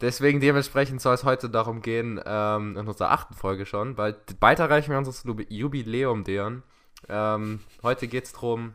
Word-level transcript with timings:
Deswegen 0.00 0.40
dementsprechend 0.40 1.02
soll 1.02 1.14
es 1.14 1.24
heute 1.24 1.50
darum 1.50 1.82
gehen, 1.82 2.20
ähm, 2.24 2.76
in 2.76 2.88
unserer 2.88 3.10
achten 3.10 3.34
Folge 3.34 3.66
schon, 3.66 3.98
weil 3.98 4.16
bald 4.38 4.58
erreichen 4.58 4.90
wir 4.90 4.98
unser 4.98 5.12
Jubiläum 5.50 6.24
deren. 6.24 6.62
Ähm, 7.08 7.60
heute 7.82 8.08
geht 8.08 8.24
es 8.24 8.32
darum, 8.32 8.74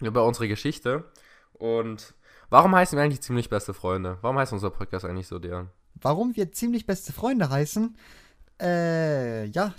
über 0.00 0.24
unsere 0.26 0.46
Geschichte. 0.46 1.04
Und 1.54 2.14
warum 2.50 2.76
heißen 2.76 2.98
wir 2.98 3.02
eigentlich 3.02 3.22
ziemlich 3.22 3.48
beste 3.48 3.72
Freunde? 3.72 4.18
Warum 4.20 4.38
heißt 4.38 4.52
unser 4.52 4.70
Podcast 4.70 5.06
eigentlich 5.06 5.26
so 5.26 5.38
deren? 5.38 5.70
Warum 5.94 6.36
wir 6.36 6.52
ziemlich 6.52 6.86
beste 6.86 7.14
Freunde 7.14 7.48
heißen? 7.48 7.96
Äh, 8.60 9.46
ja. 9.46 9.74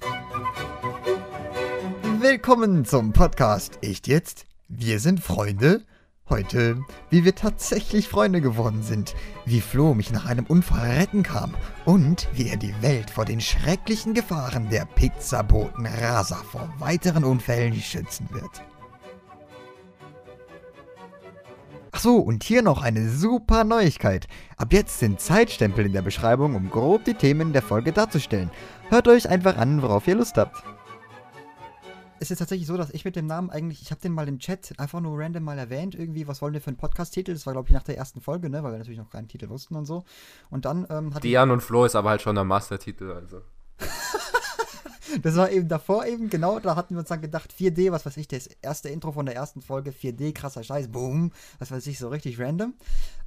Willkommen 2.19 2.83
zum 2.83 3.13
Podcast. 3.13 3.77
Echt 3.81 4.07
jetzt? 4.07 4.45
Wir 4.67 4.99
sind 4.99 5.19
Freunde? 5.19 5.85
Heute, 6.29 6.83
wie 7.09 7.25
wir 7.25 7.33
tatsächlich 7.33 8.07
Freunde 8.07 8.39
geworden 8.39 8.83
sind, 8.83 9.15
wie 9.45 9.61
Flo 9.61 9.95
mich 9.95 10.11
nach 10.11 10.27
einem 10.27 10.45
Unfall 10.45 10.91
retten 10.91 11.23
kam 11.23 11.55
und 11.85 12.27
wie 12.33 12.49
er 12.49 12.57
die 12.57 12.79
Welt 12.83 13.09
vor 13.09 13.25
den 13.25 13.41
schrecklichen 13.41 14.13
Gefahren 14.13 14.69
der 14.69 14.85
Pizzaboten 14.85 15.87
Rasa 15.87 16.35
vor 16.35 16.71
weiteren 16.77 17.23
Unfällen 17.23 17.73
schützen 17.73 18.29
wird. 18.31 18.61
Achso, 21.91 22.17
und 22.17 22.43
hier 22.43 22.61
noch 22.61 22.83
eine 22.83 23.09
super 23.09 23.63
Neuigkeit. 23.63 24.27
Ab 24.55 24.71
jetzt 24.71 24.99
sind 24.99 25.19
Zeitstempel 25.19 25.87
in 25.87 25.93
der 25.93 26.03
Beschreibung, 26.03 26.53
um 26.53 26.69
grob 26.69 27.05
die 27.05 27.15
Themen 27.15 27.53
der 27.53 27.63
Folge 27.63 27.91
darzustellen. 27.91 28.51
Hört 28.89 29.07
euch 29.07 29.27
einfach 29.27 29.57
an, 29.57 29.81
worauf 29.81 30.07
ihr 30.07 30.15
Lust 30.15 30.37
habt 30.37 30.63
es 32.19 32.31
ist 32.31 32.39
tatsächlich 32.39 32.67
so, 32.67 32.77
dass 32.77 32.89
ich 32.91 33.05
mit 33.05 33.15
dem 33.15 33.27
Namen 33.27 33.49
eigentlich, 33.49 33.81
ich 33.81 33.91
habe 33.91 34.01
den 34.01 34.13
mal 34.13 34.27
im 34.27 34.39
Chat 34.39 34.73
einfach 34.77 34.99
nur 34.99 35.17
random 35.17 35.43
mal 35.43 35.57
erwähnt, 35.57 35.95
irgendwie, 35.95 36.27
was 36.27 36.41
wollen 36.41 36.53
wir 36.53 36.61
für 36.61 36.67
einen 36.67 36.77
Podcast-Titel? 36.77 37.33
Das 37.33 37.45
war, 37.45 37.53
glaube 37.53 37.67
ich, 37.69 37.73
nach 37.73 37.83
der 37.83 37.97
ersten 37.97 38.21
Folge, 38.21 38.49
ne, 38.49 38.63
weil 38.63 38.71
wir 38.71 38.77
natürlich 38.77 38.99
noch 38.99 39.09
keinen 39.09 39.27
Titel 39.27 39.49
wussten 39.49 39.75
und 39.75 39.85
so. 39.85 40.03
Und 40.49 40.65
dann 40.65 40.85
ähm, 40.89 41.13
hat 41.13 41.23
Dian 41.23 41.51
und 41.51 41.61
Flo 41.61 41.85
ist 41.85 41.95
aber 41.95 42.09
halt 42.09 42.21
schon 42.21 42.35
der 42.35 42.43
Master-Titel, 42.43 43.11
also. 43.11 43.41
Das 45.21 45.35
war 45.35 45.51
eben 45.51 45.67
davor 45.67 46.05
eben, 46.05 46.29
genau, 46.29 46.59
da 46.59 46.75
hatten 46.75 46.95
wir 46.95 46.99
uns 46.99 47.09
dann 47.09 47.21
gedacht, 47.21 47.53
4D, 47.57 47.91
was 47.91 48.05
weiß 48.05 48.17
ich, 48.17 48.27
das 48.27 48.47
erste 48.61 48.89
Intro 48.89 49.11
von 49.11 49.25
der 49.25 49.35
ersten 49.35 49.61
Folge, 49.61 49.91
4D, 49.91 50.33
krasser 50.33 50.63
Scheiß, 50.63 50.89
boom, 50.89 51.31
was 51.59 51.71
weiß 51.71 51.87
ich, 51.87 51.99
so 51.99 52.09
richtig 52.09 52.39
random. 52.39 52.73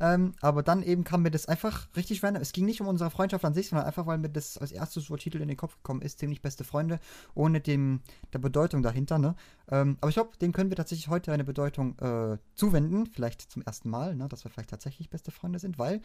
Ähm, 0.01 0.35
aber 0.41 0.63
dann 0.63 0.83
eben 0.83 1.05
kam 1.05 1.23
mir 1.23 1.31
das 1.31 1.47
einfach 1.47 1.89
richtig 1.97 2.23
random. 2.23 2.43
Es 2.43 2.53
ging 2.53 2.65
nicht 2.65 2.81
um 2.81 2.89
unsere 2.89 3.11
Freundschaft 3.11 3.45
an 3.45 3.55
sich, 3.55 3.69
sondern 3.69 3.87
einfach, 3.87 4.07
weil 4.07 4.19
mir 4.19 4.31
das 4.31 4.59
als 4.59 4.73
erstes 4.73 5.07
so 5.07 5.17
Titel 5.17 5.41
in 5.41 5.49
den 5.49 5.57
Kopf 5.57 5.77
gekommen 5.77 6.03
ist, 6.03 6.19
ziemlich 6.19 6.43
beste 6.43 6.65
Freunde, 6.65 7.01
ohne 7.35 7.61
dem, 7.61 8.01
der 8.33 8.39
Bedeutung 8.39 8.83
dahinter, 8.83 9.19
ne? 9.19 9.35
Ähm, 9.71 9.97
aber 10.01 10.09
ich 10.09 10.15
glaube, 10.15 10.37
dem 10.39 10.53
können 10.53 10.71
wir 10.71 10.77
tatsächlich 10.77 11.09
heute 11.09 11.33
eine 11.33 11.45
Bedeutung 11.45 11.99
äh, 11.99 12.39
zuwenden, 12.55 13.07
vielleicht 13.07 13.51
zum 13.51 13.63
ersten 13.63 13.89
Mal, 13.91 14.15
ne, 14.15 14.29
dass 14.29 14.45
wir 14.45 14.51
vielleicht 14.51 14.71
tatsächlich 14.71 15.11
beste 15.11 15.31
Freunde 15.31 15.59
sind, 15.59 15.79
weil 15.79 16.01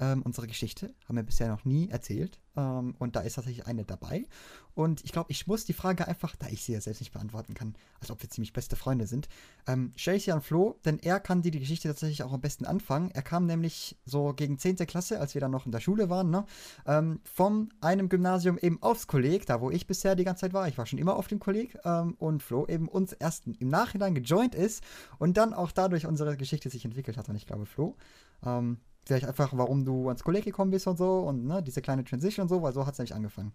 ähm, 0.00 0.22
unsere 0.22 0.46
Geschichte 0.46 0.94
haben 1.08 1.16
wir 1.16 1.22
bisher 1.22 1.48
noch 1.48 1.64
nie 1.64 1.88
erzählt. 1.88 2.40
Ähm, 2.56 2.94
und 2.98 3.16
da 3.16 3.20
ist 3.20 3.34
tatsächlich 3.34 3.66
eine 3.66 3.84
dabei. 3.84 4.26
Und 4.74 5.04
ich 5.04 5.12
glaube, 5.12 5.30
ich 5.30 5.46
muss 5.46 5.64
die 5.64 5.72
Frage 5.72 6.08
einfach, 6.08 6.34
da 6.36 6.48
ich 6.48 6.64
sie 6.64 6.72
ja 6.72 6.80
selbst 6.80 7.00
nicht 7.00 7.12
beantworten 7.12 7.54
kann, 7.54 7.74
als 8.00 8.10
ob 8.10 8.20
wir 8.22 8.28
ziemlich 8.28 8.52
beste 8.52 8.74
Freunde 8.74 9.06
sind, 9.06 9.28
ähm, 9.68 9.92
stelle 9.96 10.16
ich 10.16 10.24
sie 10.24 10.32
an 10.32 10.42
Flo, 10.42 10.80
denn 10.84 10.98
er 10.98 11.20
kann 11.20 11.42
die, 11.42 11.52
die 11.52 11.60
Geschichte 11.60 11.88
tatsächlich 11.88 12.22
auch 12.24 12.32
am 12.32 12.40
besten 12.40 12.64
anfangen. 12.64 13.10
Er 13.12 13.22
kam 13.22 13.46
nämlich 13.46 13.96
so 14.04 14.32
gegen 14.32 14.58
10. 14.58 14.76
Klasse, 14.78 15.20
als 15.20 15.34
wir 15.34 15.40
dann 15.40 15.52
noch 15.52 15.66
in 15.66 15.72
der 15.72 15.80
Schule 15.80 16.10
waren, 16.10 16.30
ne, 16.30 16.44
ähm, 16.86 17.20
von 17.24 17.72
einem 17.80 18.08
Gymnasium 18.08 18.58
eben 18.58 18.82
aufs 18.82 19.06
Kolleg, 19.06 19.46
da 19.46 19.60
wo 19.60 19.70
ich 19.70 19.86
bisher 19.86 20.16
die 20.16 20.24
ganze 20.24 20.42
Zeit 20.42 20.52
war. 20.52 20.66
Ich 20.66 20.76
war 20.76 20.86
schon 20.86 20.98
immer 20.98 21.16
auf 21.16 21.28
dem 21.28 21.38
Kolleg 21.38 21.78
ähm, 21.84 22.14
und 22.18 22.42
Flo 22.42 22.66
eben 22.66 22.88
uns 22.88 23.12
erst 23.12 23.46
im 23.46 23.68
Nachhinein 23.68 24.14
gejoint 24.14 24.54
ist 24.56 24.82
und 25.18 25.36
dann 25.36 25.54
auch 25.54 25.70
dadurch 25.70 26.06
unsere 26.06 26.36
Geschichte 26.36 26.68
sich 26.68 26.84
entwickelt 26.84 27.16
hat. 27.16 27.28
Und 27.28 27.36
ich 27.36 27.46
glaube, 27.46 27.66
Flo, 27.66 27.96
ähm, 28.44 28.78
vielleicht 29.06 29.26
einfach, 29.26 29.50
warum 29.52 29.84
du 29.84 30.08
ans 30.08 30.24
Kolleg 30.24 30.44
gekommen 30.44 30.70
bist 30.70 30.86
und 30.86 30.96
so 30.96 31.20
und 31.20 31.46
ne, 31.46 31.62
diese 31.62 31.82
kleine 31.82 32.04
Transition 32.04 32.44
und 32.44 32.48
so, 32.48 32.62
weil 32.62 32.72
so 32.72 32.86
hat 32.86 32.94
es 32.94 32.98
nämlich 32.98 33.14
angefangen. 33.14 33.52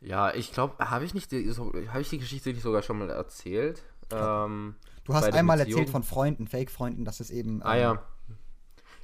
Ja, 0.00 0.34
ich 0.34 0.52
glaube, 0.52 0.78
habe 0.78 1.04
ich 1.04 1.14
nicht 1.14 1.30
die, 1.30 1.48
so, 1.50 1.72
habe 1.88 2.00
ich 2.00 2.10
die 2.10 2.18
Geschichte 2.18 2.50
nicht 2.50 2.62
sogar 2.62 2.82
schon 2.82 2.98
mal 2.98 3.10
erzählt? 3.10 3.84
Ähm, 4.10 4.74
du 5.04 5.14
hast 5.14 5.32
einmal 5.32 5.60
erzählt 5.60 5.90
von 5.90 6.02
Freunden, 6.02 6.48
Fake-Freunden, 6.48 7.04
dass 7.04 7.20
es 7.20 7.30
eben. 7.30 7.56
Ähm, 7.56 7.62
ah 7.62 7.76
ja. 7.76 7.92
Ähm, 7.92 7.98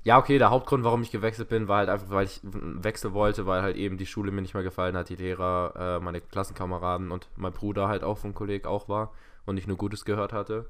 ja, 0.05 0.19
okay, 0.19 0.39
der 0.39 0.51
Hauptgrund, 0.51 0.85
warum 0.85 1.03
ich 1.03 1.11
gewechselt 1.11 1.49
bin, 1.49 1.69
war 1.69 1.79
halt 1.79 1.89
einfach, 1.89 2.11
weil 2.11 2.25
ich 2.25 2.41
wechseln 2.43 3.15
wollte, 3.15 3.47
weil 3.47 3.63
halt 3.63 3.77
eben 3.77 3.99
die 3.99 4.07
Schule 4.07 4.31
mir 4.31 4.41
nicht 4.41 4.55
mehr 4.55 4.63
gefallen 4.63 4.97
hat, 4.97 5.09
die 5.09 5.17
Lehrer, 5.17 5.99
äh, 5.99 6.05
meine 6.05 6.21
Klassenkameraden 6.21 7.11
und 7.11 7.29
mein 7.37 7.53
Bruder 7.53 7.89
halt 7.89 8.05
auch 8.05 8.19
vom 8.19 8.33
Kolleg 8.33 8.67
auch 8.67 8.89
war 8.89 9.13
und 9.45 9.57
ich 9.57 9.67
nur 9.67 9.77
Gutes 9.77 10.05
gehört 10.05 10.33
hatte. 10.33 10.67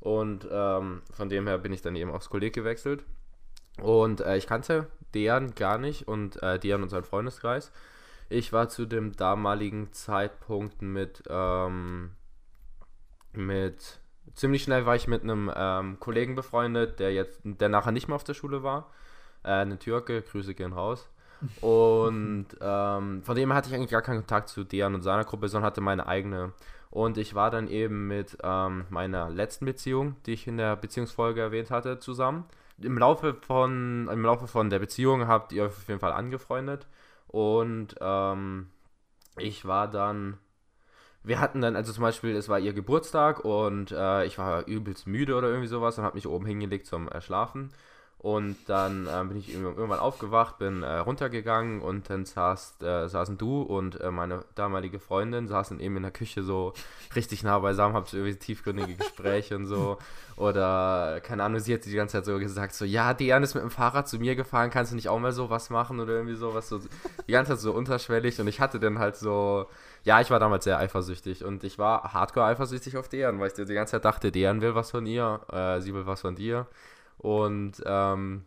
Und 0.00 0.48
ähm, 0.50 1.02
von 1.12 1.28
dem 1.28 1.46
her 1.46 1.58
bin 1.58 1.72
ich 1.72 1.82
dann 1.82 1.94
eben 1.94 2.10
aufs 2.10 2.30
Kolleg 2.30 2.54
gewechselt. 2.54 3.04
Und 3.80 4.20
äh, 4.20 4.36
ich 4.36 4.46
kannte 4.46 4.86
Dejan 5.14 5.54
gar 5.54 5.78
nicht 5.78 6.08
und 6.08 6.42
äh, 6.42 6.58
Dejan 6.58 6.82
und 6.82 6.88
sein 6.88 7.04
Freundeskreis. 7.04 7.72
Ich 8.28 8.52
war 8.52 8.68
zu 8.68 8.86
dem 8.86 9.16
damaligen 9.16 9.92
Zeitpunkt 9.92 10.82
mit, 10.82 11.24
ähm, 11.28 12.10
mit 13.32 13.98
ziemlich 14.34 14.62
schnell 14.62 14.86
war 14.86 14.94
ich 14.94 15.08
mit 15.08 15.22
einem 15.22 15.50
ähm, 15.54 15.98
Kollegen 15.98 16.36
befreundet, 16.36 17.00
der 17.00 17.12
jetzt, 17.12 17.40
der 17.44 17.68
nachher 17.68 17.92
nicht 17.92 18.06
mehr 18.06 18.14
auf 18.14 18.24
der 18.24 18.34
Schule 18.34 18.62
war. 18.62 18.90
Äh, 19.42 19.48
eine 19.48 19.78
Türke, 19.78 20.22
Grüße 20.22 20.54
gehen 20.54 20.72
raus. 20.72 21.08
Und 21.60 22.46
ähm, 22.60 23.22
von 23.24 23.34
dem 23.34 23.52
hatte 23.52 23.68
ich 23.68 23.74
eigentlich 23.74 23.90
gar 23.90 24.02
keinen 24.02 24.18
Kontakt 24.18 24.50
zu 24.50 24.62
Dejan 24.62 24.94
und 24.94 25.00
seiner 25.00 25.24
Gruppe, 25.24 25.48
sondern 25.48 25.66
hatte 25.66 25.80
meine 25.80 26.06
eigene. 26.06 26.52
Und 26.90 27.16
ich 27.16 27.34
war 27.34 27.50
dann 27.50 27.66
eben 27.66 28.08
mit 28.08 28.36
ähm, 28.42 28.84
meiner 28.90 29.30
letzten 29.30 29.64
Beziehung, 29.64 30.16
die 30.26 30.34
ich 30.34 30.46
in 30.46 30.58
der 30.58 30.76
Beziehungsfolge 30.76 31.40
erwähnt 31.40 31.70
hatte, 31.70 31.98
zusammen 31.98 32.44
im 32.82 32.98
Laufe 32.98 33.34
von, 33.34 34.08
im 34.10 34.22
Laufe 34.22 34.46
von 34.46 34.70
der 34.70 34.78
Beziehung 34.78 35.26
habt 35.26 35.52
ihr 35.52 35.66
auf 35.66 35.88
jeden 35.88 36.00
Fall 36.00 36.12
angefreundet. 36.12 36.86
Und 37.26 37.94
ähm, 38.00 38.70
ich 39.38 39.64
war 39.64 39.88
dann. 39.88 40.38
Wir 41.22 41.38
hatten 41.38 41.60
dann, 41.60 41.76
also 41.76 41.92
zum 41.92 42.02
Beispiel, 42.02 42.34
es 42.34 42.48
war 42.48 42.58
ihr 42.58 42.72
Geburtstag 42.72 43.44
und 43.44 43.92
äh, 43.92 44.24
ich 44.24 44.38
war 44.38 44.66
übelst 44.66 45.06
müde 45.06 45.34
oder 45.34 45.48
irgendwie 45.48 45.68
sowas 45.68 45.98
und 45.98 46.04
habe 46.04 46.14
mich 46.14 46.26
oben 46.26 46.46
hingelegt 46.46 46.86
zum 46.86 47.08
äh, 47.08 47.20
Schlafen. 47.20 47.72
Und 48.22 48.56
dann 48.66 49.06
äh, 49.06 49.24
bin 49.24 49.38
ich 49.38 49.54
irgendwann 49.54 49.98
aufgewacht, 49.98 50.58
bin 50.58 50.82
äh, 50.82 50.98
runtergegangen 50.98 51.80
und 51.80 52.10
dann 52.10 52.26
saß, 52.26 52.82
äh, 52.82 53.08
saßen 53.08 53.38
du 53.38 53.62
und 53.62 53.98
äh, 53.98 54.10
meine 54.10 54.44
damalige 54.56 54.98
Freundin 54.98 55.48
saßen 55.48 55.80
eben 55.80 55.96
in 55.96 56.02
der 56.02 56.12
Küche 56.12 56.42
so 56.42 56.74
richtig 57.16 57.44
nah 57.44 57.58
beisammen, 57.60 57.94
habt 57.94 58.12
irgendwie 58.12 58.34
tiefgründige 58.34 58.96
Gespräche 58.96 59.56
und 59.56 59.64
so. 59.64 59.96
Oder, 60.36 61.22
keine 61.22 61.44
Ahnung, 61.44 61.60
sie 61.60 61.72
hat 61.72 61.86
die 61.86 61.94
ganze 61.94 62.18
Zeit 62.18 62.26
so 62.26 62.38
gesagt, 62.38 62.74
so, 62.74 62.84
ja, 62.84 63.14
Diane 63.14 63.42
ist 63.42 63.54
mit 63.54 63.62
dem 63.62 63.70
Fahrrad 63.70 64.06
zu 64.06 64.18
mir 64.18 64.36
gefahren, 64.36 64.68
kannst 64.68 64.92
du 64.92 64.96
nicht 64.96 65.08
auch 65.08 65.18
mal 65.18 65.32
so 65.32 65.48
was 65.48 65.70
machen 65.70 65.98
oder 65.98 66.12
irgendwie 66.12 66.36
sowas, 66.36 66.68
so 66.68 66.78
die 67.26 67.32
ganze 67.32 67.52
Zeit 67.52 67.60
so 67.60 67.72
unterschwellig. 67.72 68.38
Und 68.38 68.48
ich 68.48 68.60
hatte 68.60 68.78
dann 68.78 68.98
halt 68.98 69.16
so, 69.16 69.64
ja, 70.04 70.20
ich 70.20 70.30
war 70.30 70.38
damals 70.38 70.64
sehr 70.64 70.78
eifersüchtig 70.78 71.42
und 71.42 71.64
ich 71.64 71.78
war 71.78 72.12
hardcore 72.12 72.44
eifersüchtig 72.44 72.98
auf 72.98 73.08
Dejan, 73.08 73.40
weil 73.40 73.46
ich 73.46 73.54
die 73.54 73.64
ganze 73.64 73.92
Zeit 73.92 74.04
dachte, 74.04 74.30
Dejan 74.30 74.60
will 74.60 74.74
was 74.74 74.90
von 74.90 75.06
ihr, 75.06 75.40
äh, 75.50 75.80
sie 75.80 75.94
will 75.94 76.04
was 76.04 76.20
von 76.20 76.34
dir. 76.34 76.66
Und 77.20 77.82
ähm, 77.84 78.46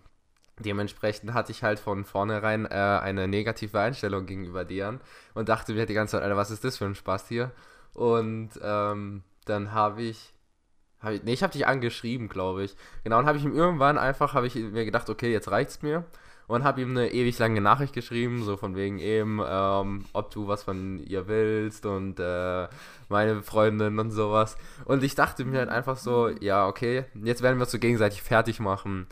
dementsprechend 0.57 1.35
hatte 1.35 1.51
ich 1.51 1.61
halt 1.61 1.79
von 1.79 2.05
vornherein 2.05 2.65
äh, 2.65 2.69
eine 2.69 3.27
negative 3.27 3.79
Einstellung 3.79 4.25
gegenüber 4.25 4.65
Dejan 4.65 4.99
und 5.35 5.47
dachte 5.47 5.73
mir 5.73 5.85
die 5.85 5.93
ganze 5.93 6.13
Zeit, 6.13 6.23
Alter, 6.23 6.37
was 6.37 6.49
ist 6.49 6.63
das 6.63 6.77
für 6.79 6.85
ein 6.85 6.95
Spaß 6.95 7.27
hier? 7.27 7.51
Und 7.93 8.49
ähm, 8.63 9.21
dann 9.45 9.73
habe 9.73 10.01
ich, 10.01 10.33
hab 11.01 11.11
ich, 11.11 11.21
nee, 11.21 11.33
ich 11.33 11.43
habe 11.43 11.53
dich 11.53 11.67
angeschrieben, 11.67 12.29
glaube 12.29 12.63
ich. 12.63 12.75
Genau, 13.03 13.19
und 13.19 13.27
habe 13.27 13.37
ich 13.37 13.43
ihm 13.43 13.55
irgendwann 13.55 13.99
einfach, 13.99 14.33
habe 14.33 14.47
ich 14.47 14.55
mir 14.55 14.85
gedacht, 14.85 15.07
okay, 15.07 15.31
jetzt 15.31 15.51
reicht's 15.51 15.83
mir. 15.83 16.03
Und 16.47 16.63
habe 16.63 16.81
ihm 16.81 16.91
eine 16.91 17.13
ewig 17.13 17.39
lange 17.39 17.61
Nachricht 17.61 17.93
geschrieben, 17.93 18.43
so 18.43 18.57
von 18.57 18.75
wegen 18.75 18.99
eben, 18.99 19.41
ähm, 19.45 20.05
ob 20.13 20.31
du 20.31 20.47
was 20.47 20.63
von 20.63 20.99
ihr 20.99 21.27
willst 21.27 21.85
und 21.85 22.19
äh, 22.19 22.67
meine 23.07 23.41
Freundin 23.41 23.97
und 23.97 24.11
sowas. 24.11 24.57
Und 24.85 25.03
ich 25.03 25.15
dachte 25.15 25.45
mir 25.45 25.59
halt 25.59 25.69
einfach 25.69 25.97
so, 25.97 26.29
ja, 26.29 26.67
okay, 26.67 27.05
jetzt 27.23 27.41
werden 27.41 27.57
wir 27.57 27.63
uns 27.63 27.71
so 27.71 27.79
gegenseitig 27.79 28.21
fertig 28.21 28.59
machen. 28.59 29.07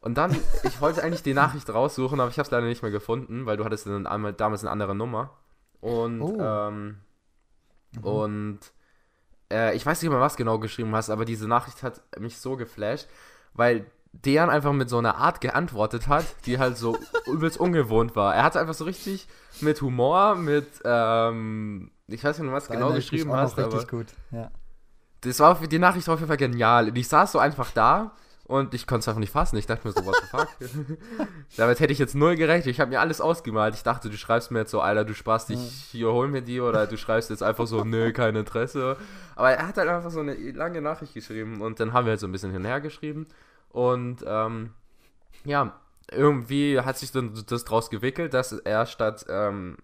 Und 0.00 0.18
dann, 0.18 0.36
ich 0.62 0.80
wollte 0.80 1.02
eigentlich 1.02 1.22
die 1.22 1.34
Nachricht 1.34 1.70
raussuchen, 1.70 2.20
aber 2.20 2.30
ich 2.30 2.38
habe 2.38 2.46
es 2.46 2.50
leider 2.50 2.66
nicht 2.66 2.82
mehr 2.82 2.92
gefunden, 2.92 3.46
weil 3.46 3.56
du 3.56 3.64
hattest 3.64 3.86
dann 3.86 4.04
damals 4.36 4.62
eine 4.62 4.70
andere 4.70 4.94
Nummer. 4.94 5.38
Und, 5.80 6.20
oh. 6.20 6.38
ähm, 6.40 6.98
mhm. 7.94 8.04
und 8.04 8.60
äh, 9.50 9.74
ich 9.74 9.84
weiß 9.84 10.02
nicht 10.02 10.10
mehr, 10.10 10.20
was 10.20 10.36
genau 10.36 10.58
geschrieben 10.58 10.94
hast, 10.94 11.10
aber 11.10 11.24
diese 11.24 11.48
Nachricht 11.48 11.82
hat 11.82 12.02
mich 12.18 12.38
so 12.38 12.56
geflasht, 12.56 13.08
weil 13.54 13.86
Dejan 14.24 14.50
einfach 14.50 14.72
mit 14.72 14.88
so 14.88 14.98
einer 14.98 15.16
Art 15.16 15.40
geantwortet 15.40 16.08
hat, 16.08 16.24
die 16.46 16.58
halt 16.58 16.76
so 16.76 16.98
übelst 17.26 17.58
ungewohnt 17.58 18.16
war. 18.16 18.34
Er 18.34 18.42
hat 18.42 18.56
einfach 18.56 18.74
so 18.74 18.84
richtig 18.84 19.28
mit 19.60 19.80
Humor, 19.80 20.34
mit, 20.34 20.66
ähm, 20.84 21.90
ich 22.06 22.24
weiß 22.24 22.38
nicht, 22.38 22.52
was 22.52 22.68
genau 22.68 22.92
geschrieben 22.92 23.32
hast, 23.32 23.58
aber. 23.58 23.72
Richtig 23.72 23.88
gut, 23.88 24.06
ja. 24.30 24.50
Das 25.20 25.40
war 25.40 25.58
die 25.66 25.78
Nachricht 25.78 26.06
war 26.06 26.14
auf 26.14 26.20
jeden 26.20 26.28
Fall 26.28 26.36
genial. 26.36 26.96
Ich 26.96 27.08
saß 27.08 27.32
so 27.32 27.38
einfach 27.40 27.72
da 27.72 28.12
und 28.48 28.72
ich 28.72 28.86
konnte 28.86 29.00
es 29.00 29.08
einfach 29.08 29.20
nicht 29.20 29.32
fassen. 29.32 29.56
Ich 29.56 29.66
dachte 29.66 29.86
mir 29.86 29.92
so, 29.92 30.06
what 30.06 30.14
the 30.14 30.26
fuck? 30.28 30.48
Damit 31.56 31.80
hätte 31.80 31.92
ich 31.92 31.98
jetzt 31.98 32.14
null 32.14 32.34
gerechnet. 32.36 32.68
Ich 32.68 32.80
habe 32.80 32.90
mir 32.90 33.00
alles 33.00 33.20
ausgemalt. 33.20 33.74
Ich 33.74 33.82
dachte, 33.82 34.08
du 34.08 34.16
schreibst 34.16 34.50
mir 34.50 34.60
jetzt 34.60 34.70
so, 34.70 34.80
Alter, 34.80 35.04
du 35.04 35.14
sparst 35.14 35.50
dich, 35.50 35.58
hier 35.90 36.12
hol 36.12 36.28
mir 36.28 36.40
die. 36.40 36.60
Oder 36.60 36.86
du 36.86 36.96
schreibst 36.96 37.30
jetzt 37.30 37.42
einfach 37.42 37.66
so, 37.66 37.84
nö, 37.84 38.12
kein 38.12 38.36
Interesse. 38.36 38.96
Aber 39.36 39.50
er 39.50 39.68
hat 39.68 39.76
halt 39.76 39.88
einfach 39.88 40.10
so 40.10 40.20
eine 40.20 40.34
lange 40.52 40.80
Nachricht 40.80 41.14
geschrieben. 41.14 41.60
Und 41.60 41.78
dann 41.78 41.92
haben 41.92 42.06
wir 42.06 42.12
halt 42.12 42.20
so 42.20 42.26
ein 42.26 42.32
bisschen 42.32 42.52
hinhergeschrieben. 42.52 43.24
Und 43.24 43.32
ähm, 44.26 44.72
ja, 45.44 45.78
irgendwie 46.10 46.80
hat 46.80 46.98
sich 46.98 47.12
dann 47.12 47.34
das 47.46 47.64
draus 47.64 47.90
gewickelt, 47.90 48.34
dass 48.34 48.52
er 48.52 48.86
statt, 48.86 49.26
ähm, 49.28 49.76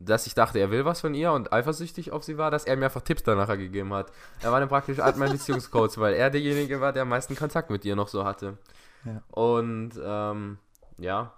dass 0.00 0.26
ich 0.26 0.34
dachte, 0.34 0.58
er 0.58 0.70
will 0.70 0.84
was 0.84 1.00
von 1.00 1.14
ihr 1.14 1.32
und 1.32 1.52
eifersüchtig 1.52 2.10
auf 2.12 2.24
sie 2.24 2.36
war, 2.36 2.50
dass 2.50 2.64
er 2.64 2.76
mir 2.76 2.86
einfach 2.86 3.02
Tipps 3.02 3.22
danach 3.22 3.48
gegeben 3.48 3.92
hat. 3.94 4.12
Er 4.42 4.52
war 4.52 4.60
dann 4.60 4.68
praktisch 4.68 4.98
Art 4.98 5.16
mein 5.16 5.32
Beziehungscoach, 5.32 5.98
weil 5.98 6.14
er 6.14 6.30
derjenige 6.30 6.80
war, 6.80 6.92
der 6.92 7.02
am 7.02 7.08
meisten 7.08 7.36
Kontakt 7.36 7.70
mit 7.70 7.84
ihr 7.84 7.96
noch 7.96 8.08
so 8.08 8.24
hatte. 8.24 8.58
Ja. 9.04 9.22
Und 9.30 9.92
ähm, 10.02 10.58
ja, 10.98 11.32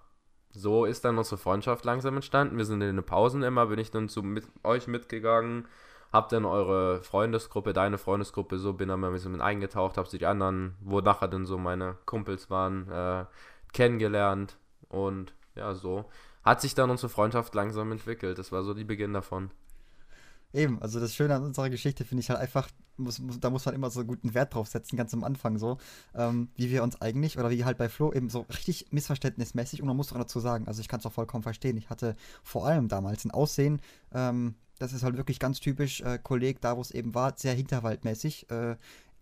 so 0.51 0.87
ist 0.87 1.05
dann 1.05 1.19
unsere 1.19 1.37
Freundschaft 1.37 1.85
langsam 1.85 2.15
entstanden. 2.17 2.57
Wir 2.57 2.65
sind 2.65 2.81
in 2.81 2.97
den 2.97 3.05
Pausen 3.05 3.43
immer, 3.43 3.67
bin 3.67 3.79
ich 3.79 3.91
dann 3.91 4.09
zu 4.09 4.23
mit 4.23 4.47
euch 4.65 4.87
mitgegangen, 4.87 5.67
hab 6.13 6.29
dann 6.29 6.45
eure 6.45 7.03
Freundesgruppe, 7.03 7.73
deine 7.73 7.99
Freundesgruppe, 7.99 8.59
so 8.59 8.73
bin 8.73 8.89
dann 8.89 9.01
mal 9.01 9.09
ein 9.09 9.13
bisschen 9.13 9.41
eingetaucht, 9.41 9.99
hab 9.99 10.09
sie 10.09 10.19
die 10.19 10.27
anderen, 10.27 10.75
wo 10.81 11.01
nachher 11.01 11.29
dann 11.29 11.47
so 11.47 11.59
meine 11.59 11.97
Kumpels 12.07 12.51
waren, 12.51 12.91
äh, 12.91 13.25
kennengelernt 13.73 14.59
und 14.89 15.35
ja, 15.55 15.75
so 15.75 16.07
hat 16.45 16.61
sich 16.61 16.75
dann 16.75 16.91
unsere 16.91 17.09
Freundschaft 17.09 17.55
langsam 17.55 17.91
entwickelt. 17.91 18.39
Das 18.39 18.53
war 18.53 18.63
so 18.63 18.73
die 18.73 18.85
Beginn 18.85 19.13
davon. 19.13 19.51
Eben, 20.53 20.81
also 20.81 21.01
das 21.01 21.13
Schöne 21.15 21.35
an 21.35 21.43
unserer 21.43 21.69
Geschichte 21.71 22.05
finde 22.05 22.23
ich 22.23 22.31
halt 22.31 22.39
einfach, 22.39 22.69
muss, 22.97 23.19
muss, 23.19 23.41
da 23.41 23.51
muss 23.51 23.67
man 23.67 23.75
immer 23.75 23.91
so 23.91 24.05
guten 24.05 24.33
Wert 24.33 24.55
drauf 24.55 24.69
setzen, 24.69 24.97
ganz 24.97 25.13
am 25.13 25.25
Anfang 25.25 25.59
so, 25.59 25.79
ähm, 26.15 26.49
wie 26.55 26.71
wir 26.71 26.83
uns 26.83 27.01
eigentlich, 27.03 27.37
oder 27.37 27.51
wie 27.51 27.65
halt 27.65 27.79
bei 27.79 27.89
Flo 27.89 28.13
eben 28.13 28.31
so 28.31 28.47
richtig 28.49 28.87
missverständnismäßig, 28.91 29.83
und 29.83 29.89
man 29.89 29.97
muss 29.97 30.13
auch 30.13 30.19
dazu 30.19 30.39
sagen, 30.39 30.69
also 30.69 30.81
ich 30.81 30.89
kann 30.89 31.01
es 31.01 31.07
auch 31.07 31.13
vollkommen 31.13 31.43
verstehen, 31.43 31.77
ich 31.77 31.91
hatte 31.91 32.15
vor 32.43 32.65
allem 32.65 32.89
damals 32.89 33.25
ein 33.25 33.33
Aussehen, 33.33 33.83
ähm, 34.15 34.55
das 34.79 34.93
ist 34.93 35.03
halt 35.03 35.17
wirklich 35.17 35.39
ganz 35.39 35.61
typisch 35.61 36.01
äh, 36.01 36.19
Kolleg, 36.23 36.61
da 36.61 36.77
wo 36.77 36.81
es 36.81 36.91
eben 36.91 37.15
war, 37.15 37.35
sehr 37.37 37.55
hinterwaldmäßig. 37.55 38.51
Äh, 38.51 38.77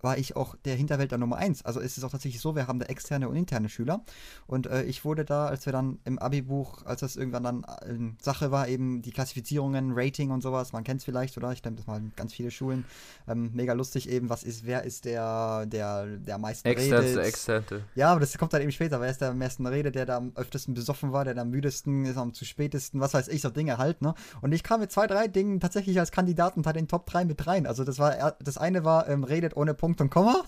war 0.04 0.18
ich 0.18 0.36
auch 0.36 0.54
der 0.64 0.76
Hinterwäldler 0.76 1.18
Nummer 1.18 1.36
eins. 1.36 1.64
Also 1.64 1.80
ist 1.80 1.98
es 1.98 2.04
auch 2.04 2.10
tatsächlich 2.10 2.40
so, 2.40 2.54
wir 2.54 2.68
haben 2.68 2.78
da 2.78 2.86
externe 2.86 3.28
und 3.28 3.36
interne 3.36 3.68
Schüler. 3.68 4.04
Und 4.46 4.66
äh, 4.66 4.84
ich 4.84 5.04
wurde 5.04 5.24
da, 5.24 5.46
als 5.46 5.66
wir 5.66 5.72
dann 5.72 5.98
im 6.04 6.18
Abi-Buch, 6.18 6.84
als 6.84 7.00
das 7.00 7.16
irgendwann 7.16 7.42
dann 7.42 7.64
äh, 7.64 8.22
Sache 8.22 8.50
war, 8.50 8.68
eben 8.68 9.02
die 9.02 9.10
Klassifizierungen, 9.10 9.92
Rating 9.94 10.30
und 10.30 10.42
sowas, 10.42 10.72
man 10.72 10.84
kennt 10.84 11.00
es 11.00 11.04
vielleicht, 11.04 11.36
oder? 11.38 11.52
Ich 11.52 11.62
denke, 11.62 11.78
das 11.78 11.88
waren 11.88 12.12
ganz 12.16 12.34
viele 12.34 12.50
Schulen. 12.50 12.84
Ähm, 13.26 13.50
mega 13.54 13.72
lustig 13.72 14.08
eben, 14.08 14.28
was 14.28 14.44
ist, 14.44 14.66
wer 14.66 14.84
ist 14.84 15.06
der, 15.06 15.66
der, 15.66 16.06
der 16.18 16.38
meisten 16.38 16.68
Externe. 16.68 17.22
Externe. 17.22 17.64
Ja, 17.94 18.10
aber 18.10 18.20
das 18.20 18.36
kommt 18.36 18.52
dann 18.52 18.60
eben 18.60 18.72
später. 18.72 19.00
Wer 19.00 19.10
ist 19.10 19.22
der 19.22 19.30
am 19.30 19.38
meisten 19.38 19.66
redet, 19.66 19.94
der 19.94 20.04
da 20.04 20.18
am 20.18 20.32
öftesten 20.34 20.74
besoffen 20.74 21.12
war, 21.12 21.24
der 21.24 21.34
da 21.34 21.42
am 21.42 21.50
müdesten 21.50 22.04
ist, 22.04 22.18
am 22.18 22.34
zu 22.34 22.44
spätesten, 22.44 23.00
was 23.00 23.14
weiß 23.14 23.28
ich, 23.28 23.40
so 23.40 23.48
Dinge 23.48 23.78
halt, 23.78 24.02
ne? 24.02 24.14
Und 24.42 24.52
ich 24.52 24.62
kam 24.62 24.80
mit 24.80 24.92
zwei, 24.92 25.06
drei 25.06 25.28
Dingen 25.28 25.60
tatsächlich 25.60 25.98
als 25.98 26.12
Kandidat 26.12 26.58
unter 26.58 26.74
den 26.74 26.88
Top 26.88 27.06
3 27.06 27.24
mit 27.24 27.46
rein. 27.46 27.66
Also 27.66 27.84
das 27.84 27.98
war, 27.98 28.36
das 28.42 28.58
eine 28.58 28.84
war, 28.84 29.08
ähm, 29.08 29.24
redet 29.24 29.56
ohne 29.56 29.72
Punkt 29.72 29.93
Punkt 29.94 30.00
und 30.00 30.10
Komma. 30.10 30.44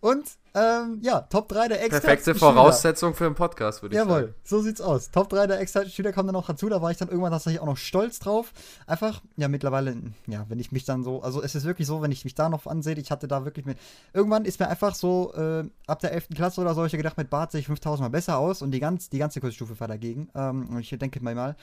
Und 0.00 0.24
ähm, 0.54 1.00
ja, 1.02 1.20
Top 1.22 1.48
3 1.48 1.68
der 1.68 1.82
externen 1.82 2.02
Perfekte 2.02 2.34
Voraussetzung 2.34 3.14
für 3.14 3.26
einen 3.26 3.34
Podcast, 3.34 3.82
würde 3.82 3.94
ich 3.94 3.98
Jawohl, 3.98 4.12
sagen. 4.12 4.26
Jawohl, 4.28 4.34
so 4.44 4.60
sieht's 4.60 4.80
aus. 4.80 5.10
Top 5.10 5.28
3 5.28 5.46
der 5.46 5.60
externen 5.60 5.90
Schüler 5.90 6.12
kommen 6.12 6.28
dann 6.28 6.34
noch 6.34 6.46
dazu. 6.46 6.70
Da 6.70 6.80
war 6.80 6.90
ich 6.90 6.96
dann 6.96 7.08
irgendwann 7.08 7.32
tatsächlich 7.32 7.60
auch 7.60 7.66
noch 7.66 7.76
stolz 7.76 8.18
drauf. 8.18 8.52
Einfach, 8.86 9.20
ja, 9.36 9.48
mittlerweile, 9.48 9.94
ja, 10.26 10.46
wenn 10.48 10.58
ich 10.58 10.72
mich 10.72 10.84
dann 10.84 11.04
so, 11.04 11.22
also 11.22 11.42
es 11.42 11.54
ist 11.54 11.64
wirklich 11.64 11.86
so, 11.86 12.00
wenn 12.00 12.12
ich 12.12 12.24
mich 12.24 12.34
da 12.34 12.48
noch 12.48 12.66
ansehe, 12.66 12.94
ich 12.94 13.10
hatte 13.10 13.28
da 13.28 13.44
wirklich 13.44 13.66
mit, 13.66 13.78
irgendwann 14.14 14.46
ist 14.46 14.58
mir 14.58 14.68
einfach 14.68 14.94
so, 14.94 15.34
äh, 15.34 15.64
ab 15.86 16.00
der 16.00 16.12
11. 16.12 16.28
Klasse 16.34 16.60
oder 16.60 16.74
so, 16.74 16.84
ich 16.84 16.92
gedacht, 16.92 17.18
mit 17.18 17.28
Bart 17.28 17.52
sehe 17.52 17.60
ich 17.60 17.66
5000 17.66 18.06
Mal 18.06 18.10
besser 18.10 18.38
aus 18.38 18.62
und 18.62 18.70
die, 18.70 18.80
ganz, 18.80 19.10
die 19.10 19.18
ganze 19.18 19.40
Kursstufe 19.40 19.78
war 19.78 19.88
dagegen. 19.88 20.30
Ähm, 20.34 20.78
ich 20.78 20.90
denke 20.90 21.22
mal 21.22 21.34
mal, 21.34 21.56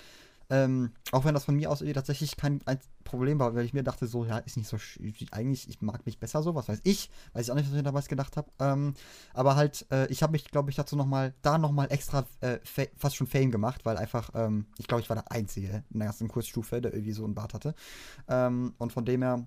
ähm, 0.50 0.92
auch 1.12 1.25
wenn 1.25 1.34
das 1.34 1.46
von 1.46 1.56
mir 1.56 1.69
aus 1.69 1.84
tatsächlich 1.94 2.38
kein 2.38 2.62
Problem 3.04 3.40
war, 3.40 3.56
weil 3.56 3.66
ich 3.66 3.74
mir 3.74 3.84
dachte, 3.84 4.07
so, 4.07 4.25
ja, 4.25 4.40
ist 4.40 4.57
nicht 4.57 4.68
so, 4.68 4.78
eigentlich, 5.31 5.69
ich 5.69 5.81
mag 5.81 6.06
mich 6.06 6.19
besser 6.19 6.44
so, 6.44 6.56
was 6.56 6.68
weiß 6.68 6.81
ich, 6.84 7.10
weiß 7.34 7.46
ich 7.46 7.51
auch 7.51 7.56
nicht, 7.56 7.69
was 7.69 7.78
ich 7.78 7.84
damals 7.84 8.07
gedacht 8.07 8.38
habe. 8.38 8.50
Ähm, 8.60 8.94
aber 9.34 9.56
halt, 9.56 9.86
äh, 9.92 10.07
ich 10.07 10.24
habe 10.24 10.31
mich, 10.31 10.46
glaube 10.46 10.69
ich, 10.69 10.75
dazu 10.75 10.96
nochmal, 10.96 11.34
da 11.42 11.57
nochmal 11.57 11.92
extra 11.92 12.25
äh, 12.42 12.60
fast 12.98 13.16
schon 13.16 13.28
Fame 13.28 13.51
gemacht, 13.51 13.86
weil 13.86 13.98
einfach, 13.98 14.31
ähm, 14.34 14.66
ich 14.78 14.88
glaube, 14.88 15.01
ich 15.01 15.10
war 15.10 15.16
der 15.16 15.31
Einzige 15.31 15.84
in 15.92 16.00
der 16.00 16.07
ganzen 16.07 16.28
Kursstufe, 16.28 16.81
der 16.81 16.94
irgendwie 16.94 17.13
so 17.13 17.25
einen 17.25 17.36
Bart 17.36 17.54
hatte. 17.54 17.75
Ähm, 18.28 18.74
und 18.78 18.92
von 18.94 19.06
dem 19.06 19.22
her, 19.22 19.45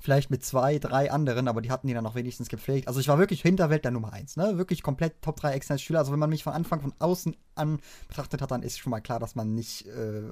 Vielleicht 0.00 0.30
mit 0.30 0.44
zwei, 0.44 0.78
drei 0.78 1.10
anderen, 1.10 1.48
aber 1.48 1.62
die 1.62 1.70
hatten 1.70 1.86
die 1.86 1.94
dann 1.94 2.06
auch 2.06 2.14
wenigstens 2.14 2.48
gepflegt. 2.48 2.88
Also 2.88 3.00
ich 3.00 3.08
war 3.08 3.18
wirklich 3.18 3.42
Hinterwelt 3.42 3.84
der 3.84 3.92
Nummer 3.92 4.12
eins, 4.12 4.36
ne? 4.36 4.58
Wirklich 4.58 4.82
komplett 4.82 5.22
Top 5.22 5.36
3 5.36 5.52
externe 5.52 5.78
Schüler. 5.78 6.00
Also 6.00 6.12
wenn 6.12 6.18
man 6.18 6.30
mich 6.30 6.44
von 6.44 6.52
Anfang 6.52 6.80
von 6.80 6.92
außen 6.98 7.36
an 7.54 7.78
betrachtet 8.08 8.42
hat, 8.42 8.50
dann 8.50 8.62
ist 8.62 8.78
schon 8.78 8.90
mal 8.90 9.00
klar, 9.00 9.18
dass 9.18 9.34
man 9.34 9.54
nicht 9.54 9.86
äh, 9.86 10.22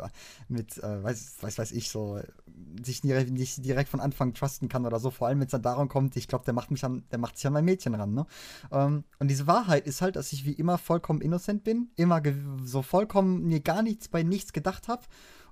mit, 0.49 0.79
äh, 0.79 1.03
weiß, 1.03 1.37
weiß, 1.41 1.59
weiß 1.59 1.73
ich, 1.73 1.89
so 1.89 2.21
sich 2.83 3.05
nicht 3.05 3.65
direkt 3.65 3.89
von 3.89 4.01
Anfang 4.01 4.35
trusten 4.35 4.69
kann 4.69 4.87
oder 4.87 4.99
so. 4.99 5.11
Vor 5.11 5.29
allem, 5.29 5.39
wenn 5.41 5.47
es 5.47 5.53
dann 5.53 5.63
darum 5.63 5.89
kommt, 5.89 6.17
ich 6.17 6.29
glaube, 6.29 6.45
der 6.45 6.55
macht 6.55 6.71
mich 6.71 6.85
an, 6.85 7.05
der 7.11 7.19
macht 7.19 7.37
sich 7.37 7.47
an 7.47 7.53
mein 7.53 7.65
Mädchen 7.65 7.95
ran, 7.95 8.15
ne? 8.15 8.27
Ähm, 8.71 9.05
und 9.19 9.29
diese 9.29 9.47
Wahrheit 9.47 9.87
ist 9.87 10.03
halt, 10.03 10.17
dass 10.17 10.33
ich 10.33 10.45
wie 10.45 10.53
immer 10.53 10.79
vollkommen 10.79 11.21
innocent 11.21 11.65
bin, 11.65 11.91
immer 11.97 12.21
so 12.65 12.83
vollkommen 12.83 13.47
mir 13.47 13.61
gar 13.61 13.83
nichts 13.83 14.09
bei 14.09 14.23
nichts 14.23 14.53
gedacht 14.53 14.89
habe 14.89 15.03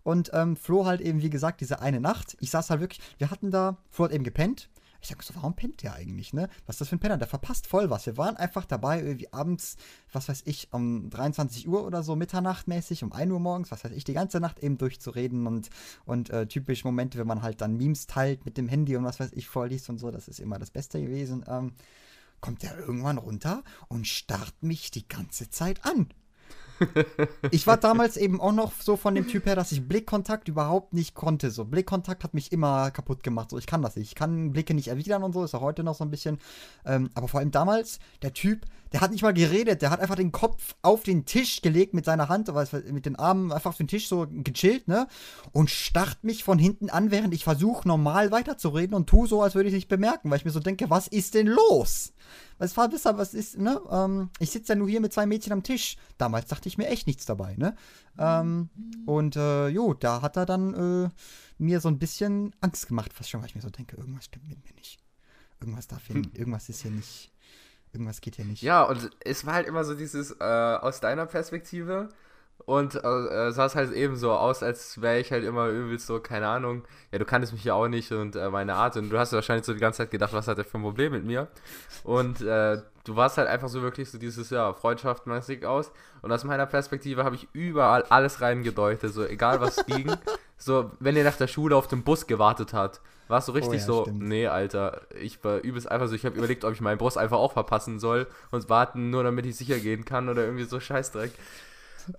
und 0.02 0.30
ähm, 0.32 0.56
Flo 0.56 0.86
halt 0.86 1.00
eben, 1.00 1.22
wie 1.22 1.30
gesagt, 1.30 1.60
diese 1.60 1.80
eine 1.80 2.00
Nacht. 2.00 2.36
Ich 2.40 2.50
saß 2.50 2.70
halt 2.70 2.80
wirklich, 2.80 3.00
wir 3.18 3.30
hatten 3.30 3.50
da, 3.50 3.78
Flo 3.90 4.06
hat 4.06 4.12
eben 4.12 4.24
gepennt. 4.24 4.68
Ich 5.02 5.08
sag 5.08 5.22
so, 5.22 5.34
warum 5.34 5.54
pennt 5.56 5.82
der 5.82 5.94
eigentlich, 5.94 6.34
ne? 6.34 6.50
Was 6.66 6.74
ist 6.74 6.82
das 6.82 6.88
für 6.90 6.96
ein 6.96 7.00
Penner? 7.00 7.16
Der 7.16 7.26
verpasst 7.26 7.66
voll 7.66 7.88
was. 7.88 8.04
Wir 8.04 8.18
waren 8.18 8.36
einfach 8.36 8.66
dabei, 8.66 9.00
irgendwie 9.00 9.32
abends, 9.32 9.76
was 10.12 10.28
weiß 10.28 10.42
ich, 10.44 10.68
um 10.72 11.08
23 11.08 11.66
Uhr 11.66 11.86
oder 11.86 12.02
so, 12.02 12.16
Mitternachtmäßig, 12.16 13.02
um 13.02 13.12
1 13.12 13.32
Uhr 13.32 13.40
morgens, 13.40 13.70
was 13.70 13.82
weiß 13.82 13.92
ich, 13.92 14.04
die 14.04 14.12
ganze 14.12 14.40
Nacht 14.40 14.58
eben 14.58 14.76
durchzureden 14.76 15.46
und, 15.46 15.70
und 16.04 16.28
äh, 16.28 16.46
typisch 16.46 16.84
Momente, 16.84 17.18
wenn 17.18 17.26
man 17.26 17.40
halt 17.40 17.62
dann 17.62 17.78
Memes 17.78 18.08
teilt 18.08 18.44
mit 18.44 18.58
dem 18.58 18.68
Handy 18.68 18.94
und 18.94 19.04
was 19.04 19.20
weiß 19.20 19.30
ich, 19.32 19.48
vorliest 19.48 19.88
und 19.88 19.96
so, 19.96 20.10
das 20.10 20.28
ist 20.28 20.38
immer 20.38 20.58
das 20.58 20.70
Beste 20.70 21.00
gewesen. 21.00 21.44
Ähm, 21.48 21.72
kommt 22.42 22.62
der 22.62 22.78
irgendwann 22.78 23.18
runter 23.18 23.62
und 23.88 24.06
starrt 24.06 24.62
mich 24.62 24.90
die 24.90 25.08
ganze 25.08 25.48
Zeit 25.48 25.84
an 25.84 26.08
ich 27.50 27.66
war 27.66 27.76
damals 27.76 28.16
eben 28.16 28.40
auch 28.40 28.52
noch 28.52 28.72
so 28.80 28.96
von 28.96 29.14
dem 29.14 29.26
Typ 29.28 29.46
her, 29.46 29.56
dass 29.56 29.72
ich 29.72 29.86
Blickkontakt 29.86 30.48
überhaupt 30.48 30.92
nicht 30.92 31.14
konnte. 31.14 31.50
So, 31.50 31.64
Blickkontakt 31.64 32.24
hat 32.24 32.34
mich 32.34 32.52
immer 32.52 32.90
kaputt 32.90 33.22
gemacht. 33.22 33.50
So, 33.50 33.58
ich 33.58 33.66
kann 33.66 33.82
das 33.82 33.96
nicht. 33.96 34.08
Ich 34.08 34.14
kann 34.14 34.52
Blicke 34.52 34.74
nicht 34.74 34.88
erwidern 34.88 35.22
und 35.22 35.32
so, 35.32 35.44
ist 35.44 35.54
auch 35.54 35.60
heute 35.60 35.82
noch 35.84 35.94
so 35.94 36.04
ein 36.04 36.10
bisschen. 36.10 36.38
Ähm, 36.84 37.10
aber 37.14 37.28
vor 37.28 37.40
allem 37.40 37.50
damals, 37.50 37.98
der 38.22 38.32
Typ, 38.32 38.66
der 38.92 39.00
hat 39.00 39.12
nicht 39.12 39.22
mal 39.22 39.34
geredet, 39.34 39.82
der 39.82 39.90
hat 39.90 40.00
einfach 40.00 40.16
den 40.16 40.32
Kopf 40.32 40.74
auf 40.82 41.02
den 41.02 41.24
Tisch 41.24 41.62
gelegt 41.62 41.94
mit 41.94 42.04
seiner 42.04 42.28
Hand, 42.28 42.50
mit 42.90 43.06
den 43.06 43.16
Armen 43.16 43.52
einfach 43.52 43.70
auf 43.70 43.76
den 43.76 43.88
Tisch 43.88 44.08
so 44.08 44.26
gechillt, 44.28 44.88
ne? 44.88 45.06
Und 45.52 45.70
starrt 45.70 46.24
mich 46.24 46.42
von 46.42 46.58
hinten 46.58 46.90
an, 46.90 47.10
während 47.10 47.32
ich 47.34 47.44
versuche, 47.44 47.86
normal 47.86 48.32
weiterzureden 48.32 48.94
und 48.94 49.08
tu 49.08 49.26
so, 49.26 49.42
als 49.42 49.54
würde 49.54 49.68
ich 49.68 49.74
nicht 49.74 49.88
bemerken, 49.88 50.30
weil 50.30 50.38
ich 50.38 50.44
mir 50.44 50.50
so 50.50 50.60
denke, 50.60 50.90
was 50.90 51.06
ist 51.06 51.34
denn 51.34 51.46
los? 51.46 52.12
Was 52.60 52.76
war 52.76 52.88
besser, 52.88 53.18
was 53.18 53.34
ist, 53.34 53.58
ne? 53.58 53.80
Ähm, 53.90 54.30
ich 54.38 54.50
sitze 54.50 54.74
ja 54.74 54.78
nur 54.78 54.88
hier 54.88 55.00
mit 55.00 55.12
zwei 55.12 55.26
Mädchen 55.26 55.52
am 55.52 55.62
Tisch. 55.62 55.96
Damals 56.18 56.46
dachte 56.46 56.68
ich 56.68 56.78
mir 56.78 56.86
echt 56.88 57.06
nichts 57.06 57.24
dabei, 57.24 57.56
ne? 57.56 57.74
Ähm, 58.18 58.68
und 59.06 59.34
äh, 59.34 59.68
jo, 59.68 59.94
da 59.94 60.22
hat 60.22 60.36
er 60.36 60.46
dann 60.46 60.74
äh, 61.06 61.08
mir 61.58 61.80
so 61.80 61.88
ein 61.88 61.98
bisschen 61.98 62.54
Angst 62.60 62.86
gemacht, 62.86 63.12
fast 63.12 63.30
schon, 63.30 63.40
weil 63.40 63.48
ich 63.48 63.54
mir 63.54 63.62
so 63.62 63.70
denke, 63.70 63.96
irgendwas 63.96 64.26
stimmt 64.26 64.48
mit 64.48 64.62
mir 64.64 64.74
nicht. 64.74 65.00
Irgendwas 65.60 65.88
darf 65.88 66.06
hier, 66.06 66.16
hm. 66.16 66.30
irgendwas 66.34 66.68
ist 66.68 66.82
hier 66.82 66.90
nicht 66.90 67.32
Irgendwas 67.92 68.20
geht 68.20 68.36
hier 68.36 68.44
nicht. 68.44 68.62
Ja, 68.62 68.84
und 68.84 69.10
es 69.20 69.44
war 69.46 69.54
halt 69.54 69.66
immer 69.66 69.84
so 69.84 69.94
dieses, 69.94 70.30
äh, 70.38 70.44
aus 70.44 71.00
deiner 71.00 71.26
Perspektive. 71.26 72.08
Und 72.70 72.94
äh, 72.94 73.50
sah 73.50 73.66
es 73.66 73.74
halt 73.74 73.90
eben 73.90 74.14
so 74.14 74.30
aus, 74.30 74.62
als 74.62 75.02
wäre 75.02 75.18
ich 75.18 75.32
halt 75.32 75.42
immer 75.42 75.66
übelst 75.66 76.06
so, 76.06 76.20
keine 76.20 76.46
Ahnung, 76.46 76.84
ja, 77.10 77.18
du 77.18 77.24
kanntest 77.24 77.52
mich 77.52 77.64
ja 77.64 77.74
auch 77.74 77.88
nicht 77.88 78.12
und 78.12 78.36
äh, 78.36 78.48
meine 78.48 78.74
Art. 78.74 78.96
Und 78.96 79.10
du 79.10 79.18
hast 79.18 79.32
wahrscheinlich 79.32 79.66
so 79.66 79.74
die 79.74 79.80
ganze 79.80 79.96
Zeit 79.96 80.12
gedacht, 80.12 80.32
was 80.32 80.46
hat 80.46 80.56
der 80.56 80.64
für 80.64 80.78
ein 80.78 80.82
Problem 80.82 81.10
mit 81.10 81.24
mir? 81.24 81.48
Und 82.04 82.40
äh, 82.42 82.80
du 83.02 83.16
warst 83.16 83.38
halt 83.38 83.48
einfach 83.48 83.66
so 83.68 83.82
wirklich 83.82 84.08
so 84.08 84.18
dieses, 84.18 84.50
ja, 84.50 84.72
freundschaftmäßig 84.72 85.66
aus. 85.66 85.90
Und 86.22 86.30
aus 86.30 86.44
meiner 86.44 86.66
Perspektive 86.66 87.24
habe 87.24 87.34
ich 87.34 87.48
überall 87.54 88.04
alles 88.04 88.40
reingedeutet, 88.40 89.12
so 89.12 89.26
egal 89.26 89.60
was 89.60 89.84
ging. 89.86 90.14
so, 90.56 90.92
wenn 91.00 91.16
ihr 91.16 91.24
nach 91.24 91.36
der 91.36 91.48
Schule 91.48 91.74
auf 91.74 91.88
dem 91.88 92.04
Bus 92.04 92.28
gewartet 92.28 92.72
hat, 92.72 93.00
war 93.26 93.38
es 93.38 93.46
so 93.46 93.52
richtig 93.52 93.72
oh 93.72 93.74
ja, 93.74 93.80
so, 93.80 94.02
stimmt. 94.02 94.22
nee, 94.22 94.46
Alter, 94.46 95.00
ich 95.20 95.42
war 95.42 95.58
übelst 95.58 95.90
einfach 95.90 96.06
so, 96.06 96.14
ich 96.14 96.24
habe 96.24 96.36
überlegt, 96.36 96.64
ob 96.64 96.72
ich 96.72 96.80
meinen 96.80 96.98
Bus 96.98 97.16
einfach 97.16 97.38
auch 97.38 97.52
verpassen 97.52 97.98
soll 97.98 98.28
und 98.52 98.68
warten, 98.68 99.10
nur 99.10 99.24
damit 99.24 99.44
ich 99.46 99.56
sicher 99.56 99.80
gehen 99.80 100.04
kann 100.04 100.28
oder 100.28 100.44
irgendwie 100.44 100.66
so 100.66 100.78
Scheißdreck. 100.78 101.32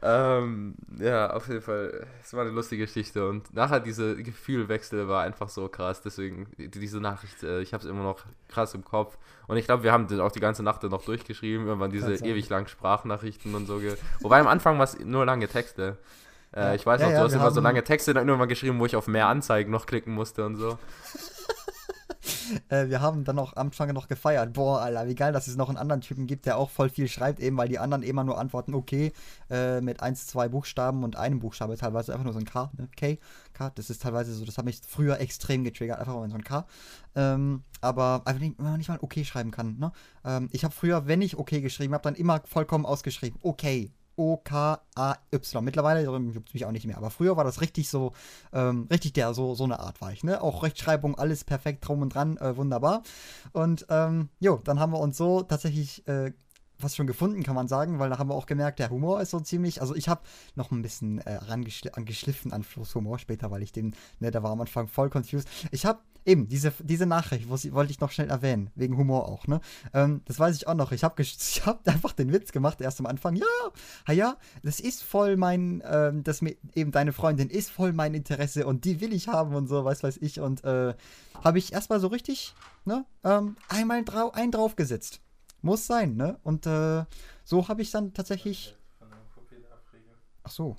Ähm, 0.01 0.75
ja, 0.99 1.31
auf 1.31 1.47
jeden 1.47 1.61
Fall, 1.61 2.05
es 2.23 2.33
war 2.33 2.41
eine 2.41 2.51
lustige 2.51 2.85
Geschichte 2.85 3.27
und 3.27 3.53
nachher 3.53 3.79
diese 3.79 4.15
Gefühlwechsel 4.15 5.07
war 5.07 5.23
einfach 5.23 5.49
so 5.49 5.67
krass, 5.67 6.01
deswegen 6.01 6.47
diese 6.57 6.99
Nachricht, 6.99 7.43
äh, 7.43 7.61
ich 7.61 7.73
habe 7.73 7.83
es 7.83 7.89
immer 7.89 8.03
noch 8.03 8.23
krass 8.47 8.73
im 8.73 8.83
Kopf. 8.83 9.17
Und 9.47 9.57
ich 9.57 9.65
glaube, 9.65 9.83
wir 9.83 9.91
haben 9.91 10.07
auch 10.21 10.31
die 10.31 10.39
ganze 10.39 10.63
Nacht 10.63 10.83
noch 10.83 11.03
durchgeschrieben, 11.03 11.67
irgendwann 11.67 11.91
diese 11.91 12.13
ewig 12.15 12.47
langen 12.49 12.67
Sprachnachrichten 12.67 13.53
und 13.55 13.65
so, 13.65 13.81
wobei 14.21 14.39
am 14.39 14.47
Anfang 14.47 14.77
war 14.77 14.85
es 14.85 14.99
nur 14.99 15.25
lange 15.25 15.47
Texte. 15.47 15.97
Äh, 16.55 16.75
ich 16.75 16.85
weiß 16.85 17.01
ja, 17.01 17.07
noch, 17.07 17.13
ja, 17.13 17.19
du 17.19 17.25
hast 17.25 17.33
immer 17.33 17.51
so 17.51 17.61
lange 17.61 17.83
Texte 17.83 18.13
dann 18.13 18.27
irgendwann 18.27 18.49
geschrieben, 18.49 18.79
wo 18.79 18.85
ich 18.85 18.95
auf 18.95 19.07
mehr 19.07 19.27
Anzeigen 19.27 19.71
noch 19.71 19.85
klicken 19.85 20.13
musste 20.13 20.45
und 20.45 20.55
so. 20.57 20.77
Äh, 22.69 22.87
wir 22.87 23.01
haben 23.01 23.23
dann 23.23 23.39
auch 23.39 23.55
am 23.55 23.67
Anfang 23.67 23.93
noch 23.93 24.07
gefeiert. 24.07 24.53
Boah, 24.53 24.81
Alter, 24.81 25.07
wie 25.07 25.15
geil, 25.15 25.33
dass 25.33 25.47
es 25.47 25.55
noch 25.55 25.69
einen 25.69 25.77
anderen 25.77 26.01
Typen 26.01 26.27
gibt, 26.27 26.45
der 26.45 26.57
auch 26.57 26.69
voll 26.69 26.89
viel 26.89 27.07
schreibt, 27.07 27.39
eben 27.39 27.57
weil 27.57 27.67
die 27.67 27.79
anderen 27.79 28.03
immer 28.03 28.23
nur 28.23 28.37
antworten, 28.37 28.73
okay, 28.73 29.13
äh, 29.49 29.81
mit 29.81 30.01
eins, 30.01 30.27
zwei 30.27 30.49
Buchstaben 30.49 31.03
und 31.03 31.15
einem 31.15 31.39
Buchstabe 31.39 31.77
teilweise 31.77 32.13
einfach 32.13 32.25
nur 32.25 32.33
so 32.33 32.39
ein 32.39 32.45
K, 32.45 32.71
ne? 32.77 32.89
K, 32.95 33.17
K, 33.53 33.71
das 33.75 33.89
ist 33.89 34.01
teilweise 34.01 34.33
so, 34.33 34.45
das 34.45 34.57
hat 34.57 34.65
mich 34.65 34.81
früher 34.87 35.19
extrem 35.19 35.63
getriggert, 35.63 35.99
einfach 35.99 36.15
mal 36.15 36.29
so 36.29 36.35
ein 36.35 36.43
K. 36.43 36.65
Ähm, 37.15 37.63
aber 37.81 38.21
einfach 38.25 38.41
nicht, 38.41 38.57
wenn 38.57 38.65
man 38.65 38.77
nicht 38.77 38.89
mal 38.89 38.99
okay 39.01 39.25
schreiben 39.25 39.51
kann, 39.51 39.77
ne? 39.77 39.91
Ähm, 40.25 40.49
ich 40.51 40.63
habe 40.63 40.73
früher, 40.73 41.07
wenn 41.07 41.21
ich 41.21 41.37
okay 41.37 41.61
geschrieben 41.61 41.93
habe, 41.93 42.03
dann 42.03 42.15
immer 42.15 42.41
vollkommen 42.45 42.85
ausgeschrieben, 42.85 43.39
okay, 43.41 43.91
O-K-A-Y. 44.21 45.63
Mittlerweile 45.63 46.03
juckt 46.03 46.49
es 46.49 46.53
mich 46.53 46.65
auch 46.65 46.71
nicht 46.71 46.85
mehr. 46.85 46.97
Aber 46.97 47.09
früher 47.09 47.37
war 47.37 47.43
das 47.43 47.59
richtig 47.59 47.89
so, 47.89 48.13
ähm, 48.53 48.87
richtig 48.91 49.13
der, 49.13 49.33
so, 49.33 49.55
so 49.55 49.63
eine 49.63 49.79
Art 49.79 49.99
war 49.99 50.11
ich, 50.11 50.23
ne? 50.23 50.41
Auch 50.41 50.61
Rechtschreibung, 50.61 51.17
alles 51.17 51.43
perfekt 51.43 51.87
drum 51.87 52.03
und 52.03 52.13
dran, 52.13 52.37
äh, 52.37 52.55
wunderbar. 52.55 53.01
Und 53.51 53.87
ähm, 53.89 54.29
jo, 54.39 54.61
dann 54.63 54.79
haben 54.79 54.93
wir 54.93 54.99
uns 54.99 55.17
so 55.17 55.41
tatsächlich 55.41 56.07
äh, 56.07 56.33
was 56.83 56.95
schon 56.95 57.07
gefunden, 57.07 57.43
kann 57.43 57.55
man 57.55 57.67
sagen, 57.67 57.99
weil 57.99 58.09
da 58.09 58.17
haben 58.17 58.29
wir 58.29 58.35
auch 58.35 58.45
gemerkt, 58.45 58.79
der 58.79 58.89
Humor 58.89 59.21
ist 59.21 59.31
so 59.31 59.39
ziemlich, 59.39 59.81
also 59.81 59.95
ich 59.95 60.09
habe 60.09 60.21
noch 60.55 60.71
ein 60.71 60.81
bisschen 60.81 61.19
äh, 61.19 61.39
angeschliffen 61.93 62.53
an 62.53 62.63
Flo's 62.63 62.95
Humor 62.95 63.19
später, 63.19 63.51
weil 63.51 63.63
ich 63.63 63.71
den, 63.71 63.95
ne, 64.19 64.31
der 64.31 64.43
war 64.43 64.51
am 64.51 64.61
Anfang 64.61 64.87
voll 64.87 65.09
confused. 65.09 65.47
Ich 65.71 65.85
habe 65.85 65.99
eben, 66.25 66.47
diese, 66.47 66.71
diese 66.79 67.05
Nachricht 67.05 67.49
wollte 67.49 67.91
ich 67.91 67.99
noch 67.99 68.11
schnell 68.11 68.29
erwähnen, 68.29 68.69
wegen 68.75 68.97
Humor 68.97 69.27
auch, 69.27 69.47
ne? 69.47 69.59
Ähm, 69.93 70.21
das 70.25 70.39
weiß 70.39 70.55
ich 70.55 70.67
auch 70.67 70.73
noch. 70.73 70.91
Ich 70.91 71.03
habe 71.03 71.23
hab 71.65 71.87
einfach 71.87 72.13
den 72.13 72.31
Witz 72.31 72.51
gemacht, 72.51 72.81
erst 72.81 72.99
am 72.99 73.05
Anfang. 73.05 73.35
Ja, 73.35 73.45
ha 74.07 74.13
ja, 74.13 74.37
das 74.63 74.79
ist 74.79 75.03
voll 75.03 75.37
mein, 75.37 75.81
ähm, 75.85 76.23
das 76.23 76.41
eben 76.75 76.91
deine 76.91 77.13
Freundin 77.13 77.49
ist 77.49 77.71
voll 77.71 77.93
mein 77.93 78.13
Interesse 78.13 78.65
und 78.67 78.85
die 78.85 79.01
will 79.01 79.13
ich 79.13 79.27
haben 79.27 79.55
und 79.55 79.67
so, 79.67 79.83
weiß 79.83 80.03
weiß 80.03 80.17
ich. 80.17 80.39
Und 80.39 80.63
äh, 80.63 80.93
habe 81.43 81.57
ich 81.57 81.73
erstmal 81.73 81.99
so 81.99 82.07
richtig, 82.07 82.53
ne, 82.85 83.05
ähm, 83.23 83.57
einmal 83.67 84.03
drau 84.03 84.31
einen 84.31 84.51
draufgesetzt. 84.51 85.21
Muss 85.61 85.85
sein, 85.85 86.15
ne? 86.15 86.39
Und 86.43 86.65
äh, 86.65 87.05
so 87.43 87.67
habe 87.67 87.81
ich 87.81 87.91
dann 87.91 88.13
tatsächlich. 88.13 88.75
Ach 90.43 90.51
so. 90.51 90.75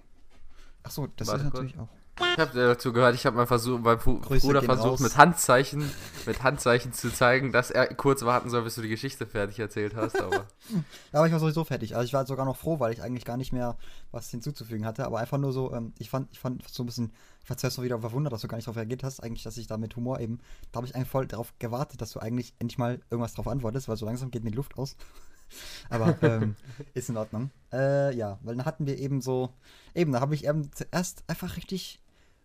Ach 0.83 0.91
so, 0.91 1.07
das 1.17 1.29
Warte 1.29 1.41
ist 1.41 1.45
natürlich 1.53 1.77
kurz. 1.77 1.89
auch. 1.89 2.02
Ich 2.35 2.39
habe 2.39 2.53
dazu 2.55 2.93
gehört, 2.93 3.15
ich 3.15 3.27
habe 3.27 3.37
mal 3.37 3.47
versucht, 3.47 3.83
mein 3.83 3.99
Bruder 3.99 4.63
versucht 4.63 5.01
mit 5.01 5.17
Handzeichen, 5.17 5.91
mit 6.27 6.43
Handzeichen 6.43 6.93
zu 6.93 7.13
zeigen, 7.13 7.53
dass 7.53 7.71
er 7.71 7.93
kurz 7.95 8.23
warten 8.23 8.51
soll, 8.51 8.63
bis 8.63 8.75
du 8.75 8.83
die 8.83 8.89
Geschichte 8.89 9.27
fertig 9.27 9.59
erzählt 9.59 9.95
hast. 9.95 10.21
Aber, 10.21 10.37
ja, 10.71 10.83
aber 11.13 11.27
ich 11.27 11.33
war 11.33 11.41
sowieso 11.41 11.65
fertig. 11.65 11.95
Also 11.95 12.07
ich 12.07 12.13
war 12.13 12.27
sogar 12.27 12.47
noch 12.47 12.57
froh, 12.57 12.81
weil 12.81 12.93
ich 12.93 13.03
eigentlich 13.03 13.25
gar 13.25 13.37
nicht 13.37 13.53
mehr 13.53 13.77
was 14.11 14.31
hinzuzufügen 14.31 14.87
hatte. 14.87 15.05
Aber 15.05 15.19
einfach 15.19 15.39
nur 15.39 15.53
so, 15.53 15.73
ähm, 15.73 15.93
ich 15.99 16.11
fand, 16.11 16.29
ich 16.33 16.39
fand 16.39 16.67
so 16.69 16.83
ein 16.83 16.87
bisschen, 16.87 17.13
ich 17.43 17.51
war 17.51 17.57
zuerst 17.57 17.79
noch 17.79 17.85
wieder 17.85 18.01
verwundert, 18.01 18.33
dass 18.33 18.41
du 18.41 18.49
gar 18.49 18.57
nicht 18.57 18.67
darauf 18.67 18.77
reagiert 18.77 19.03
hast. 19.03 19.21
Eigentlich, 19.21 19.43
dass 19.43 19.57
ich 19.57 19.67
da 19.67 19.77
mit 19.77 19.95
Humor 19.97 20.21
eben, 20.21 20.39
da 20.71 20.79
habe 20.79 20.87
ich 20.87 20.95
eigentlich 20.95 21.09
voll 21.09 21.27
darauf 21.27 21.53
gewartet, 21.59 22.01
dass 22.01 22.13
du 22.13 22.21
eigentlich 22.21 22.55
endlich 22.59 22.79
mal 22.79 23.01
irgendwas 23.11 23.35
drauf 23.35 23.49
antwortest, 23.49 23.89
weil 23.89 23.97
so 23.97 24.07
langsam 24.07 24.31
geht 24.31 24.45
mir 24.45 24.51
die 24.51 24.57
Luft 24.57 24.79
aus. 24.79 24.97
Aber 25.91 26.17
ähm, 26.23 26.57
ist 26.95 27.09
in 27.09 27.17
Ordnung. 27.17 27.51
Äh, 27.73 28.15
ja, 28.15 28.39
weil 28.43 28.57
dann 28.57 28.65
hatten 28.65 28.87
wir 28.87 28.99
eben 28.99 29.21
so, 29.21 29.51
eben, 29.95 30.13
da 30.13 30.21
habe 30.21 30.35
ich 30.35 30.47
eben 30.47 30.73
zuerst 30.73 31.25
einfach 31.27 31.57
richtig, 31.57 32.02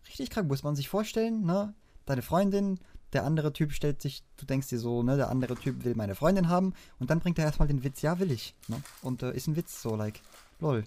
richtig 0.08 0.30
krank, 0.30 0.48
muss 0.48 0.62
man 0.62 0.76
sich 0.76 0.88
vorstellen, 0.88 1.44
ne? 1.44 1.74
Deine 2.06 2.22
Freundin, 2.22 2.78
der 3.12 3.24
andere 3.24 3.52
Typ 3.52 3.72
stellt 3.72 4.00
sich, 4.00 4.22
du 4.36 4.46
denkst 4.46 4.68
dir 4.68 4.78
so, 4.78 5.02
ne, 5.02 5.16
der 5.16 5.30
andere 5.30 5.56
Typ 5.56 5.84
will 5.84 5.94
meine 5.94 6.14
Freundin 6.14 6.48
haben 6.48 6.74
und 6.98 7.10
dann 7.10 7.20
bringt 7.20 7.38
er 7.38 7.44
erstmal 7.44 7.68
den 7.68 7.84
Witz, 7.84 8.02
ja, 8.02 8.18
will 8.18 8.30
ich, 8.30 8.54
ne? 8.68 8.80
Und 9.02 9.22
äh, 9.22 9.32
ist 9.32 9.46
ein 9.46 9.56
Witz, 9.56 9.82
so, 9.82 9.94
like, 9.94 10.20
lol. 10.60 10.84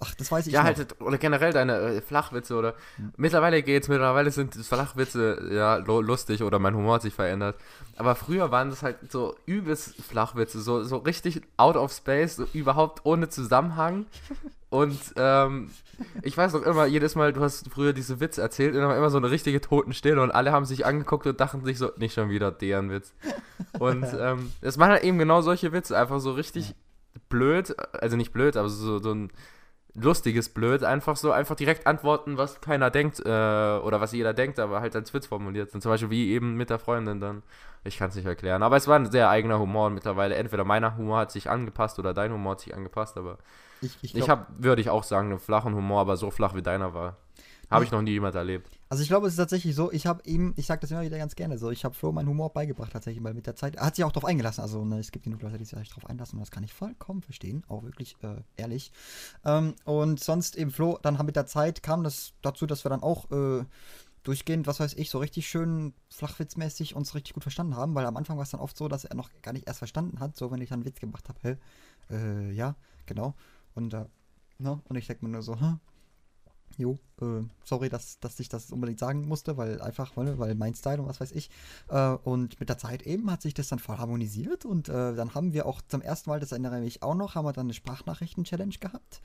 Ach, 0.00 0.14
das 0.16 0.30
weiß 0.30 0.46
ich 0.48 0.52
ja, 0.52 0.60
noch. 0.60 0.76
halt, 0.76 1.00
oder 1.00 1.18
generell 1.18 1.52
deine 1.52 1.78
äh, 1.78 2.00
Flachwitze 2.00 2.56
oder. 2.56 2.74
Hm. 2.96 3.12
Mittlerweile 3.16 3.62
geht's, 3.62 3.88
mittlerweile 3.88 4.30
sind 4.30 4.54
Flachwitze 4.54 5.48
ja 5.52 5.76
lustig 5.76 6.42
oder 6.42 6.58
mein 6.58 6.74
Humor 6.74 6.94
hat 6.94 7.02
sich 7.02 7.14
verändert. 7.14 7.56
Aber 7.96 8.14
früher 8.14 8.50
waren 8.50 8.70
das 8.70 8.82
halt 8.82 9.10
so 9.10 9.36
übelst 9.46 9.94
Flachwitze, 10.02 10.60
so, 10.60 10.82
so 10.82 10.98
richtig 10.98 11.42
out 11.56 11.76
of 11.76 11.92
space, 11.92 12.36
so 12.36 12.46
überhaupt 12.52 13.04
ohne 13.04 13.28
Zusammenhang. 13.28 14.06
Und 14.74 14.98
ähm, 15.14 15.70
ich 16.22 16.36
weiß 16.36 16.52
noch 16.52 16.62
immer, 16.62 16.86
jedes 16.86 17.14
Mal, 17.14 17.32
du 17.32 17.42
hast 17.42 17.70
früher 17.70 17.92
diese 17.92 18.18
Witze 18.18 18.42
erzählt 18.42 18.74
und 18.74 18.80
dann 18.80 18.88
war 18.88 18.96
immer 18.96 19.08
so 19.08 19.18
eine 19.18 19.30
richtige 19.30 19.60
Totenstille 19.60 20.20
und 20.20 20.32
alle 20.32 20.50
haben 20.50 20.64
sich 20.64 20.84
angeguckt 20.84 21.28
und 21.28 21.38
dachten 21.38 21.64
sich 21.64 21.78
so, 21.78 21.92
nicht 21.96 22.12
schon 22.12 22.28
wieder 22.28 22.50
deren 22.50 22.90
Witz. 22.90 23.14
Und 23.78 24.04
ähm, 24.18 24.50
es 24.62 24.76
waren 24.76 24.90
halt 24.90 25.04
eben 25.04 25.16
genau 25.16 25.42
solche 25.42 25.70
Witze, 25.70 25.96
einfach 25.96 26.18
so 26.18 26.32
richtig 26.32 26.74
blöd, 27.28 27.76
also 27.92 28.16
nicht 28.16 28.32
blöd, 28.32 28.56
aber 28.56 28.68
so, 28.68 28.98
so 28.98 29.12
ein 29.12 29.30
lustiges 29.94 30.48
Blöd, 30.48 30.82
einfach 30.82 31.16
so, 31.16 31.30
einfach 31.30 31.54
direkt 31.54 31.86
antworten, 31.86 32.36
was 32.36 32.60
keiner 32.60 32.90
denkt, 32.90 33.20
äh, 33.20 33.28
oder 33.28 34.00
was 34.00 34.12
jeder 34.12 34.34
denkt, 34.34 34.58
aber 34.58 34.80
halt 34.80 34.96
als 34.96 35.14
Witz 35.14 35.26
formuliert 35.26 35.70
sind. 35.70 35.82
Zum 35.82 35.90
Beispiel 35.90 36.10
wie 36.10 36.32
eben 36.32 36.56
mit 36.56 36.70
der 36.70 36.78
Freundin 36.78 37.20
dann. 37.20 37.42
Ich 37.84 37.98
kann 37.98 38.08
es 38.08 38.16
nicht 38.16 38.26
erklären. 38.26 38.62
Aber 38.62 38.76
es 38.76 38.88
war 38.88 38.98
ein 38.98 39.10
sehr 39.10 39.28
eigener 39.28 39.58
Humor 39.58 39.86
und 39.86 39.94
mittlerweile 39.94 40.34
entweder 40.34 40.64
meiner 40.64 40.96
Humor 40.96 41.18
hat 41.18 41.30
sich 41.30 41.48
angepasst 41.48 41.98
oder 41.98 42.14
dein 42.14 42.32
Humor 42.32 42.52
hat 42.52 42.60
sich 42.60 42.74
angepasst, 42.74 43.16
aber 43.16 43.38
ich, 43.82 43.96
ich, 44.02 44.14
ich 44.14 44.28
habe, 44.28 44.46
würde 44.58 44.80
ich 44.80 44.88
auch 44.88 45.04
sagen, 45.04 45.30
einen 45.30 45.38
flachen 45.38 45.74
Humor, 45.74 46.00
aber 46.00 46.16
so 46.16 46.30
flach 46.30 46.54
wie 46.54 46.62
deiner 46.62 46.94
war. 46.94 47.16
Habe 47.70 47.84
ich 47.84 47.90
noch 47.90 48.02
nie 48.02 48.12
jemand 48.12 48.34
erlebt. 48.34 48.68
Also 48.88 49.02
ich 49.02 49.08
glaube, 49.08 49.26
es 49.26 49.34
ist 49.34 49.38
tatsächlich 49.38 49.74
so, 49.74 49.90
ich 49.90 50.06
habe 50.06 50.22
ihm, 50.24 50.54
ich 50.56 50.66
sage 50.66 50.80
das 50.80 50.90
immer 50.90 51.02
wieder 51.02 51.18
ganz 51.18 51.34
gerne 51.34 51.58
so, 51.58 51.70
ich 51.70 51.84
habe 51.84 51.94
Flo 51.94 52.12
meinen 52.12 52.28
Humor 52.28 52.52
beigebracht 52.52 52.92
tatsächlich, 52.92 53.24
weil 53.24 53.34
mit 53.34 53.46
der 53.46 53.56
Zeit, 53.56 53.76
er 53.76 53.86
hat 53.86 53.96
sich 53.96 54.04
auch 54.04 54.12
darauf 54.12 54.28
eingelassen, 54.28 54.60
also 54.60 54.84
ne, 54.84 54.98
es 54.98 55.10
gibt 55.10 55.24
genug 55.24 55.42
Leute, 55.42 55.58
die 55.58 55.64
sich 55.64 55.88
darauf 55.88 56.06
einlassen 56.06 56.36
und 56.36 56.40
das 56.40 56.50
kann 56.50 56.62
ich 56.62 56.72
vollkommen 56.72 57.22
verstehen, 57.22 57.64
auch 57.68 57.82
wirklich 57.82 58.16
äh, 58.22 58.36
ehrlich. 58.56 58.92
Ähm, 59.44 59.74
und 59.84 60.20
sonst 60.20 60.56
eben 60.56 60.70
Flo, 60.70 60.98
dann 61.02 61.18
haben 61.18 61.26
mit 61.26 61.36
der 61.36 61.46
Zeit 61.46 61.82
kam 61.82 62.04
das 62.04 62.34
dazu, 62.42 62.66
dass 62.66 62.84
wir 62.84 62.90
dann 62.90 63.02
auch 63.02 63.30
äh, 63.30 63.64
durchgehend, 64.24 64.66
was 64.66 64.80
weiß 64.80 64.94
ich, 64.94 65.10
so 65.10 65.18
richtig 65.18 65.48
schön 65.48 65.92
flachwitzmäßig 66.08 66.96
uns 66.96 67.14
richtig 67.14 67.34
gut 67.34 67.42
verstanden 67.42 67.76
haben, 67.76 67.94
weil 67.94 68.06
am 68.06 68.16
Anfang 68.16 68.36
war 68.36 68.42
es 68.44 68.50
dann 68.50 68.60
oft 68.60 68.76
so, 68.76 68.88
dass 68.88 69.04
er 69.04 69.14
noch 69.14 69.30
gar 69.42 69.52
nicht 69.52 69.66
erst 69.66 69.78
verstanden 69.78 70.18
hat, 70.18 70.36
so 70.36 70.50
wenn 70.50 70.60
ich 70.60 70.70
dann 70.70 70.80
einen 70.80 70.86
Witz 70.86 70.98
gemacht 70.98 71.28
habe, 71.28 71.38
hä, 71.42 71.56
äh, 72.10 72.52
ja, 72.52 72.74
genau. 73.06 73.34
Und, 73.74 73.92
äh, 73.92 74.06
ne, 74.58 74.80
und 74.84 74.96
ich 74.96 75.06
denke 75.06 75.24
mir 75.24 75.32
nur 75.32 75.42
so, 75.42 75.60
hä, 75.60 75.74
jo, 76.78 76.98
äh, 77.20 77.42
sorry, 77.64 77.88
dass, 77.88 78.20
dass 78.20 78.38
ich 78.40 78.48
das 78.48 78.70
unbedingt 78.70 78.98
sagen 78.98 79.26
musste, 79.26 79.56
weil 79.56 79.80
einfach, 79.80 80.16
weil, 80.16 80.38
weil 80.38 80.54
mein 80.54 80.74
Style 80.74 81.00
und 81.00 81.08
was 81.08 81.20
weiß 81.20 81.32
ich. 81.32 81.50
Äh, 81.88 82.10
und 82.24 82.58
mit 82.60 82.68
der 82.68 82.78
Zeit 82.78 83.02
eben 83.02 83.30
hat 83.30 83.42
sich 83.42 83.54
das 83.54 83.68
dann 83.68 83.78
voll 83.78 83.98
harmonisiert 83.98 84.64
und 84.64 84.88
äh, 84.88 85.14
dann 85.14 85.34
haben 85.34 85.52
wir 85.52 85.66
auch 85.66 85.80
zum 85.82 86.02
ersten 86.02 86.30
Mal, 86.30 86.40
das 86.40 86.52
erinnere 86.52 86.78
ich 86.78 86.84
mich 86.84 87.02
auch 87.02 87.14
noch, 87.14 87.34
haben 87.34 87.44
wir 87.44 87.52
dann 87.52 87.66
eine 87.66 87.74
Sprachnachrichten-Challenge 87.74 88.76
gehabt 88.78 89.20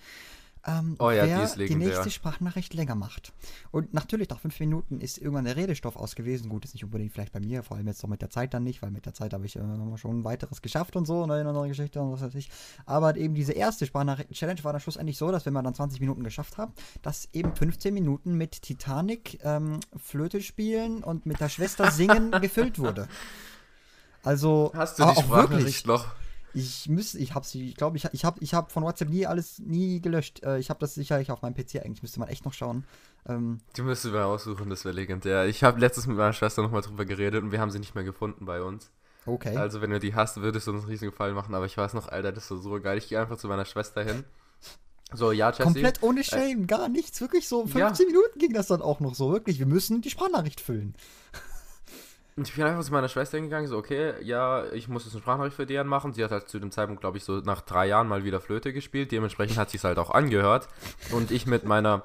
ähm, 0.65 0.95
oh 0.99 1.09
ja, 1.09 1.25
wer 1.25 1.47
die, 1.47 1.65
die, 1.67 1.75
nächste 1.75 2.11
Sprachnachricht 2.11 2.73
länger 2.73 2.95
macht. 2.95 3.33
Und 3.71 3.93
natürlich, 3.93 4.29
nach 4.29 4.39
fünf 4.39 4.59
Minuten 4.59 4.99
ist 4.99 5.17
irgendwann 5.17 5.45
der 5.45 5.55
Redestoff 5.55 5.95
aus 5.95 6.15
gewesen. 6.15 6.49
Gut, 6.49 6.65
ist 6.65 6.73
nicht 6.73 6.83
unbedingt 6.83 7.13
vielleicht 7.13 7.31
bei 7.31 7.39
mir, 7.39 7.63
vor 7.63 7.77
allem 7.77 7.87
jetzt 7.87 8.03
noch 8.03 8.09
mit 8.09 8.21
der 8.21 8.29
Zeit 8.29 8.53
dann 8.53 8.63
nicht, 8.63 8.81
weil 8.81 8.91
mit 8.91 9.05
der 9.05 9.13
Zeit 9.13 9.33
habe 9.33 9.45
ich 9.45 9.55
äh, 9.55 9.61
schon 9.97 10.19
ein 10.19 10.23
weiteres 10.23 10.61
geschafft 10.61 10.95
und 10.95 11.05
so, 11.05 11.23
eine 11.23 11.43
neue 11.53 11.69
Geschichte 11.69 12.01
und 12.01 12.11
was 12.11 12.21
weiß 12.21 12.35
ich. 12.35 12.49
Aber 12.85 13.15
eben 13.15 13.35
diese 13.35 13.53
erste 13.53 13.85
Sprachnachrichten-Challenge 13.85 14.63
war 14.63 14.73
dann 14.73 14.81
schlussendlich 14.81 15.17
so, 15.17 15.31
dass 15.31 15.45
wenn 15.45 15.53
wir 15.53 15.63
dann 15.63 15.73
20 15.73 16.01
Minuten 16.01 16.23
geschafft 16.23 16.57
haben, 16.57 16.73
dass 17.01 17.29
eben 17.33 17.55
15 17.55 17.93
Minuten 17.93 18.35
mit 18.35 18.61
Titanic, 18.61 19.39
ähm, 19.43 19.79
Flöte 19.95 20.41
spielen 20.41 21.03
und 21.03 21.25
mit 21.25 21.39
der 21.39 21.49
Schwester 21.49 21.91
singen 21.91 22.31
gefüllt 22.41 22.79
wurde. 22.79 23.07
Also, 24.23 24.71
Hast 24.75 24.99
du 24.99 25.05
die 25.05 25.21
Sprachnachricht 25.21 25.87
noch? 25.87 26.07
Ich 26.53 26.89
müsste, 26.89 27.19
ich 27.19 27.35
habe 27.35 27.45
sie, 27.45 27.69
ich 27.69 27.75
glaube, 27.75 27.97
ich, 27.97 28.05
ich 28.11 28.25
habe 28.25 28.39
ich 28.41 28.53
hab 28.53 28.71
von 28.71 28.83
WhatsApp 28.83 29.09
nie 29.09 29.25
alles, 29.25 29.59
nie 29.59 30.01
gelöscht. 30.01 30.43
Äh, 30.43 30.59
ich 30.59 30.69
habe 30.69 30.79
das 30.79 30.95
sicherlich 30.95 31.31
auf 31.31 31.41
meinem 31.41 31.53
PC 31.53 31.77
eigentlich, 31.83 32.01
müsste 32.01 32.19
man 32.19 32.29
echt 32.29 32.45
noch 32.45 32.53
schauen. 32.53 32.85
Ähm, 33.27 33.59
die 33.75 33.81
müsste 33.81 34.09
man 34.09 34.23
aussuchen, 34.23 34.69
das 34.69 34.85
wäre 34.85 34.95
legendär. 34.95 35.45
Ich 35.45 35.63
habe 35.63 35.79
letztens 35.79 36.07
mit 36.07 36.17
meiner 36.17 36.33
Schwester 36.33 36.61
nochmal 36.61 36.81
drüber 36.81 37.05
geredet 37.05 37.43
und 37.43 37.51
wir 37.51 37.59
haben 37.59 37.71
sie 37.71 37.79
nicht 37.79 37.95
mehr 37.95 38.03
gefunden 38.03 38.45
bei 38.45 38.61
uns. 38.61 38.91
Okay. 39.25 39.55
Also, 39.55 39.81
wenn 39.81 39.91
du 39.91 39.99
die 39.99 40.15
hast, 40.15 40.37
würdest 40.37 40.67
du 40.67 40.71
uns 40.71 40.81
einen 40.81 40.91
riesigen 40.91 41.11
Gefallen 41.11 41.35
machen, 41.35 41.53
aber 41.53 41.65
ich 41.65 41.77
weiß 41.77 41.93
noch, 41.93 42.07
Alter, 42.07 42.31
das 42.31 42.49
ist 42.49 42.63
so 42.63 42.81
geil. 42.81 42.97
Ich 42.97 43.09
gehe 43.09 43.19
einfach 43.19 43.37
zu 43.37 43.47
meiner 43.47 43.65
Schwester 43.65 44.03
hin. 44.03 44.23
So, 45.11 45.31
ja, 45.31 45.49
Jesse. 45.49 45.63
Komplett 45.63 46.03
ohne 46.03 46.21
äh, 46.21 46.23
Shame, 46.23 46.63
äh, 46.63 46.65
gar 46.65 46.87
nichts. 46.87 47.19
Wirklich 47.19 47.47
so 47.47 47.65
15 47.65 47.79
ja. 47.79 48.13
Minuten 48.13 48.39
ging 48.39 48.53
das 48.53 48.67
dann 48.67 48.81
auch 48.81 48.99
noch 48.99 49.15
so. 49.15 49.31
Wirklich, 49.31 49.59
wir 49.59 49.65
müssen 49.65 50.01
die 50.01 50.09
Sprachnachricht 50.09 50.61
füllen. 50.61 50.95
Ich 52.35 52.55
bin 52.55 52.63
einfach 52.63 52.83
zu 52.83 52.93
meiner 52.93 53.09
Schwester 53.09 53.37
hingegangen, 53.37 53.67
so, 53.67 53.77
okay, 53.77 54.13
ja, 54.21 54.65
ich 54.71 54.87
muss 54.87 55.03
jetzt 55.03 55.13
eine 55.13 55.21
Sprachnachricht 55.21 55.55
für 55.55 55.65
die 55.65 55.83
machen. 55.83 56.13
Sie 56.13 56.23
hat 56.23 56.31
halt 56.31 56.47
zu 56.47 56.59
dem 56.59 56.71
Zeitpunkt, 56.71 57.01
glaube 57.01 57.17
ich, 57.17 57.23
so 57.23 57.39
nach 57.39 57.61
drei 57.61 57.87
Jahren 57.87 58.07
mal 58.07 58.23
wieder 58.23 58.39
Flöte 58.39 58.71
gespielt. 58.71 59.11
Dementsprechend 59.11 59.57
hat 59.57 59.69
sie 59.69 59.77
es 59.77 59.83
halt 59.83 59.97
auch 59.97 60.09
angehört. 60.09 60.69
Und 61.11 61.31
ich 61.31 61.45
mit 61.47 61.65
meiner 61.65 62.03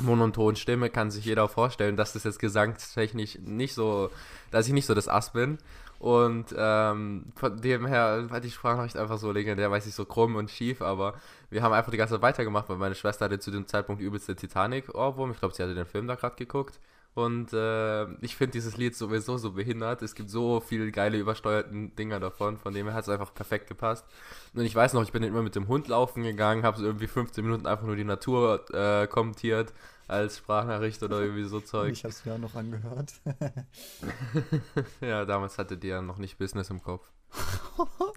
monotonen 0.00 0.56
Stimme 0.56 0.90
kann 0.90 1.10
sich 1.10 1.24
jeder 1.24 1.48
vorstellen, 1.48 1.96
dass 1.96 2.12
das 2.12 2.24
jetzt 2.24 2.38
gesangstechnisch 2.38 3.38
nicht 3.40 3.74
so, 3.74 4.10
dass 4.50 4.66
ich 4.66 4.72
nicht 4.72 4.86
so 4.86 4.94
das 4.94 5.08
Ass 5.08 5.32
bin. 5.32 5.58
Und 6.00 6.54
ähm, 6.56 7.26
von 7.36 7.60
dem 7.60 7.86
her 7.86 8.30
war 8.30 8.40
die 8.40 8.50
Sprachnachricht 8.50 8.96
einfach 8.96 9.18
so 9.18 9.32
legendär, 9.32 9.70
weiß 9.70 9.86
ich, 9.86 9.94
so 9.94 10.06
krumm 10.06 10.34
und 10.34 10.50
schief, 10.50 10.80
aber 10.80 11.14
wir 11.50 11.62
haben 11.62 11.74
einfach 11.74 11.90
die 11.90 11.98
ganze 11.98 12.14
Zeit 12.14 12.22
weitergemacht, 12.22 12.70
weil 12.70 12.78
meine 12.78 12.94
Schwester 12.94 13.26
hatte 13.26 13.38
zu 13.38 13.50
dem 13.50 13.66
Zeitpunkt 13.66 14.00
übelste 14.00 14.34
Titanic-Ohrwurm. 14.34 15.32
Ich 15.32 15.38
glaube, 15.38 15.54
sie 15.54 15.62
hatte 15.62 15.74
den 15.74 15.84
Film 15.84 16.06
da 16.06 16.14
gerade 16.14 16.36
geguckt. 16.36 16.80
Und 17.14 17.52
äh, 17.52 18.04
ich 18.20 18.36
finde 18.36 18.52
dieses 18.52 18.76
Lied 18.76 18.94
sowieso 18.94 19.36
so 19.36 19.52
behindert. 19.52 20.00
Es 20.02 20.14
gibt 20.14 20.30
so 20.30 20.60
viele 20.60 20.92
geile 20.92 21.18
übersteuerten 21.18 21.94
Dinger 21.96 22.20
davon, 22.20 22.56
von 22.56 22.72
dem 22.72 22.86
her 22.86 22.94
hat 22.94 23.02
es 23.02 23.08
einfach 23.08 23.34
perfekt 23.34 23.66
gepasst. 23.66 24.06
Und 24.54 24.64
ich 24.64 24.74
weiß 24.74 24.92
noch, 24.92 25.02
ich 25.02 25.10
bin 25.12 25.24
immer 25.24 25.42
mit 25.42 25.56
dem 25.56 25.66
Hund 25.66 25.88
laufen 25.88 26.22
gegangen, 26.22 26.62
habe 26.62 26.78
so 26.78 26.84
irgendwie 26.84 27.08
15 27.08 27.44
Minuten 27.44 27.66
einfach 27.66 27.84
nur 27.84 27.96
die 27.96 28.04
Natur 28.04 28.64
äh, 28.72 29.08
kommentiert 29.08 29.72
als 30.06 30.38
Sprachnachricht 30.38 31.02
oder 31.02 31.20
irgendwie 31.20 31.44
so 31.44 31.60
Zeug. 31.60 31.92
Ich 31.92 32.04
habe 32.04 32.12
es 32.12 32.24
mir 32.24 32.34
auch 32.34 32.38
noch 32.38 32.54
angehört. 32.54 33.12
ja, 35.00 35.24
damals 35.24 35.58
hatte 35.58 35.76
die 35.76 35.88
ja 35.88 36.02
noch 36.02 36.18
nicht 36.18 36.38
Business 36.38 36.70
im 36.70 36.82
Kopf. 36.82 37.10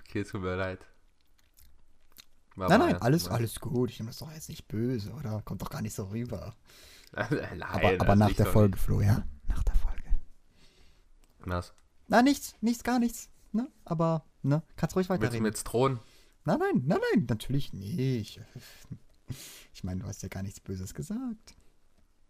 okay, 0.00 0.24
tut 0.24 0.42
mir 0.42 0.56
leid. 0.56 0.80
War 2.58 2.68
nein, 2.68 2.80
nein, 2.80 2.96
alles, 3.02 3.28
alles 3.28 3.60
gut. 3.60 3.90
Ich 3.90 3.98
nehme 4.00 4.10
das 4.10 4.18
doch 4.18 4.32
jetzt 4.32 4.48
nicht 4.48 4.66
böse, 4.66 5.12
oder? 5.12 5.42
Kommt 5.44 5.62
doch 5.62 5.70
gar 5.70 5.80
nicht 5.80 5.94
so 5.94 6.04
rüber. 6.04 6.54
nein, 7.12 7.62
aber, 7.62 7.92
aber 8.00 8.16
nach 8.16 8.32
der 8.32 8.46
Folge, 8.46 8.76
nicht. 8.76 8.84
Flo, 8.84 9.00
ja? 9.00 9.22
Nach 9.46 9.62
der 9.62 9.74
Folge. 9.76 10.02
Was? 11.40 11.72
Na, 12.08 12.22
nichts, 12.22 12.56
nichts, 12.60 12.82
gar 12.82 12.98
nichts. 12.98 13.28
Ne? 13.52 13.68
Aber, 13.84 14.24
ne? 14.42 14.62
Kannst 14.76 14.96
ruhig 14.96 15.08
weiterreden. 15.08 15.32
Willst 15.32 15.38
du 15.38 15.42
mir 15.42 15.48
jetzt 15.48 15.64
drohen? 15.64 16.00
Nein, 16.44 16.58
nein, 16.58 16.82
nein, 16.86 17.00
nein, 17.14 17.26
natürlich 17.28 17.72
nicht. 17.72 18.40
Ich 19.74 19.84
meine, 19.84 20.00
du 20.00 20.08
hast 20.08 20.22
ja 20.22 20.28
gar 20.28 20.42
nichts 20.42 20.58
Böses 20.58 20.94
gesagt. 20.94 21.54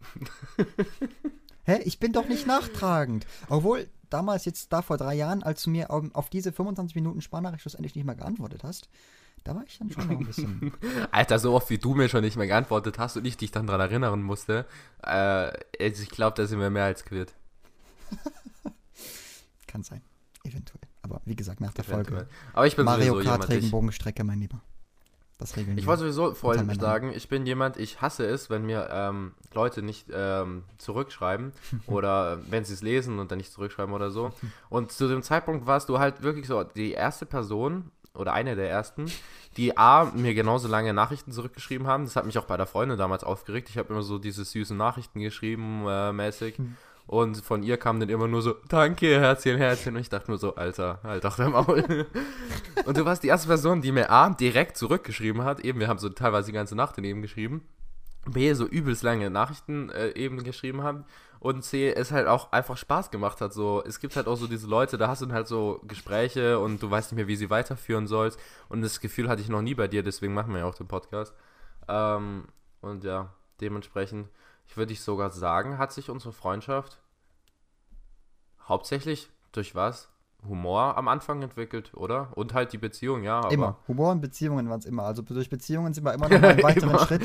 Hä? 1.64 1.80
Ich 1.84 2.00
bin 2.00 2.12
doch 2.12 2.28
nicht 2.28 2.46
nachtragend. 2.46 3.24
Obwohl, 3.48 3.88
damals, 4.10 4.44
jetzt 4.44 4.72
da 4.72 4.82
vor 4.82 4.98
drei 4.98 5.14
Jahren, 5.14 5.42
als 5.44 5.62
du 5.62 5.70
mir 5.70 5.90
auf 5.90 6.28
diese 6.28 6.52
25 6.52 6.96
Minuten 6.96 7.22
Sparnachricht 7.22 7.62
schlussendlich 7.62 7.94
nicht 7.94 8.04
mehr 8.04 8.16
geantwortet 8.16 8.64
hast, 8.64 8.88
da 9.48 9.54
war 9.54 9.64
ich 9.66 9.78
dann 9.78 9.90
schon 9.90 10.06
noch 10.08 10.18
ein 10.18 10.26
bisschen. 10.26 10.72
Alter, 11.10 11.38
so 11.38 11.54
oft 11.54 11.70
wie 11.70 11.78
du 11.78 11.94
mir 11.94 12.10
schon 12.10 12.20
nicht 12.20 12.36
mehr 12.36 12.46
geantwortet 12.46 12.98
hast 12.98 13.16
und 13.16 13.26
ich 13.26 13.38
dich 13.38 13.50
dann 13.50 13.66
daran 13.66 13.80
erinnern 13.80 14.22
musste, 14.22 14.66
äh, 15.02 15.56
ich 15.78 16.10
glaube, 16.10 16.36
da 16.36 16.46
sind 16.46 16.60
wir 16.60 16.68
mehr 16.68 16.84
als 16.84 17.04
quitt. 17.04 17.32
Kann 19.66 19.82
sein. 19.82 20.02
Eventuell. 20.44 20.82
Aber 21.00 21.22
wie 21.24 21.34
gesagt, 21.34 21.62
nach 21.62 21.72
der 21.72 21.86
Eventuell. 21.86 22.18
Folge. 22.18 22.30
Aber 22.52 22.66
ich 22.66 22.76
bin 22.76 22.84
Mario 22.84 23.14
sowieso 23.14 23.30
Kart 23.30 23.48
Regenbogenstrecke, 23.48 24.22
mein 24.22 24.40
Lieber. 24.40 24.60
Das 25.38 25.56
regeln 25.56 25.78
Ich 25.78 25.86
wollte 25.86 26.00
sowieso 26.00 26.34
vorhin 26.34 26.68
sagen, 26.78 27.12
ich 27.14 27.28
bin 27.28 27.46
jemand, 27.46 27.78
ich 27.78 28.02
hasse 28.02 28.26
es, 28.26 28.50
wenn 28.50 28.66
mir 28.66 28.88
ähm, 28.90 29.32
Leute 29.54 29.82
nicht 29.82 30.08
ähm, 30.12 30.64
zurückschreiben 30.76 31.52
oder 31.86 32.40
wenn 32.50 32.64
sie 32.64 32.74
es 32.74 32.82
lesen 32.82 33.18
und 33.18 33.30
dann 33.30 33.38
nicht 33.38 33.52
zurückschreiben 33.52 33.94
oder 33.94 34.10
so. 34.10 34.32
Und 34.68 34.92
zu 34.92 35.08
dem 35.08 35.22
Zeitpunkt 35.22 35.66
warst 35.66 35.88
du 35.88 35.98
halt 35.98 36.22
wirklich 36.22 36.46
so 36.48 36.64
die 36.64 36.92
erste 36.92 37.24
Person, 37.24 37.92
oder 38.18 38.32
eine 38.32 38.56
der 38.56 38.70
ersten, 38.70 39.06
die 39.56 39.76
A, 39.76 40.04
mir 40.14 40.34
genauso 40.34 40.68
lange 40.68 40.92
Nachrichten 40.92 41.32
zurückgeschrieben 41.32 41.86
haben. 41.86 42.04
Das 42.04 42.16
hat 42.16 42.26
mich 42.26 42.38
auch 42.38 42.44
bei 42.44 42.56
der 42.56 42.66
Freundin 42.66 42.98
damals 42.98 43.24
aufgeregt. 43.24 43.68
Ich 43.70 43.78
habe 43.78 43.92
immer 43.92 44.02
so 44.02 44.18
diese 44.18 44.44
süßen 44.44 44.76
Nachrichten 44.76 45.20
geschrieben, 45.20 45.84
äh, 45.88 46.12
mäßig. 46.12 46.58
Hm. 46.58 46.76
Und 47.06 47.38
von 47.38 47.62
ihr 47.62 47.78
kam 47.78 48.00
dann 48.00 48.10
immer 48.10 48.28
nur 48.28 48.42
so, 48.42 48.54
danke, 48.68 49.18
Herzchen, 49.18 49.56
Herzchen. 49.56 49.94
Und 49.94 50.02
ich 50.02 50.10
dachte 50.10 50.30
nur 50.30 50.38
so, 50.38 50.54
Alter, 50.56 51.00
halt 51.02 51.24
doch 51.24 51.36
der 51.36 51.48
Maul. 51.48 52.06
und 52.84 52.96
du 52.96 53.04
warst 53.06 53.22
die 53.22 53.28
erste 53.28 53.48
Person, 53.48 53.80
die 53.80 53.92
mir 53.92 54.10
A, 54.10 54.28
direkt 54.28 54.76
zurückgeschrieben 54.76 55.42
hat. 55.42 55.60
Eben, 55.60 55.80
wir 55.80 55.88
haben 55.88 55.98
so 55.98 56.10
teilweise 56.10 56.48
die 56.48 56.52
ganze 56.52 56.76
Nacht 56.76 56.98
daneben 56.98 57.22
geschrieben. 57.22 57.66
B, 58.26 58.52
so 58.52 58.66
übelst 58.66 59.02
lange 59.02 59.30
Nachrichten 59.30 59.88
äh, 59.88 60.10
eben 60.10 60.44
geschrieben 60.44 60.82
haben 60.82 61.04
und 61.40 61.62
C, 61.62 61.92
es 61.92 62.10
halt 62.10 62.26
auch 62.26 62.52
einfach 62.52 62.76
Spaß 62.76 63.10
gemacht 63.10 63.40
hat. 63.40 63.52
So, 63.52 63.82
es 63.84 64.00
gibt 64.00 64.16
halt 64.16 64.26
auch 64.26 64.36
so 64.36 64.46
diese 64.46 64.66
Leute, 64.66 64.98
da 64.98 65.08
hast 65.08 65.22
du 65.22 65.26
dann 65.26 65.34
halt 65.34 65.48
so 65.48 65.80
Gespräche 65.86 66.58
und 66.58 66.82
du 66.82 66.90
weißt 66.90 67.12
nicht 67.12 67.16
mehr, 67.16 67.28
wie 67.28 67.36
sie 67.36 67.50
weiterführen 67.50 68.06
sollst. 68.06 68.38
Und 68.68 68.82
das 68.82 69.00
Gefühl 69.00 69.28
hatte 69.28 69.42
ich 69.42 69.48
noch 69.48 69.62
nie 69.62 69.74
bei 69.74 69.88
dir, 69.88 70.02
deswegen 70.02 70.34
machen 70.34 70.52
wir 70.52 70.60
ja 70.60 70.66
auch 70.66 70.74
den 70.74 70.88
Podcast. 70.88 71.34
Ähm, 71.88 72.48
und 72.80 73.04
ja, 73.04 73.32
dementsprechend, 73.60 74.28
ich 74.66 74.76
würde 74.76 74.92
ich 74.92 75.00
sogar 75.00 75.30
sagen, 75.30 75.78
hat 75.78 75.92
sich 75.92 76.10
unsere 76.10 76.32
Freundschaft 76.32 77.00
hauptsächlich 78.68 79.30
durch 79.52 79.74
was? 79.74 80.08
Humor 80.46 80.96
am 80.96 81.08
Anfang 81.08 81.42
entwickelt, 81.42 81.92
oder? 81.94 82.28
Und 82.34 82.54
halt 82.54 82.72
die 82.72 82.78
Beziehung, 82.78 83.24
ja. 83.24 83.48
immer. 83.48 83.76
Humor 83.88 84.12
und 84.12 84.20
Beziehungen 84.20 84.68
waren 84.68 84.78
es 84.78 84.86
immer. 84.86 85.02
Also 85.02 85.22
durch 85.22 85.50
Beziehungen 85.50 85.92
sind 85.94 86.04
wir 86.04 86.14
immer 86.14 86.28
noch 86.28 86.42
einen 86.42 86.62
weiteren 86.62 86.98
Schritt. 87.00 87.22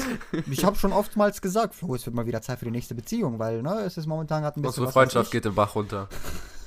Ich 0.50 0.65
habe 0.65 0.75
schon 0.77 0.91
oftmals 0.91 1.41
gesagt, 1.41 1.75
Flo, 1.75 1.93
es 1.96 2.05
wird 2.05 2.15
mal 2.15 2.25
wieder 2.25 2.41
Zeit 2.41 2.60
für 2.60 2.65
die 2.65 2.72
nächste 2.72 2.96
Beziehung, 2.96 3.39
weil 3.39 3.62
ne, 3.62 3.82
es 3.82 3.98
ist 3.98 4.08
momentan 4.08 4.41
gerade 4.41 4.60
ein 4.60 4.63
bisschen. 4.63 4.84
Unsere 4.84 4.91
Freundschaft 4.91 5.32
geht 5.32 5.46
den 5.46 5.55
Bach 5.55 5.75
runter. 5.75 6.10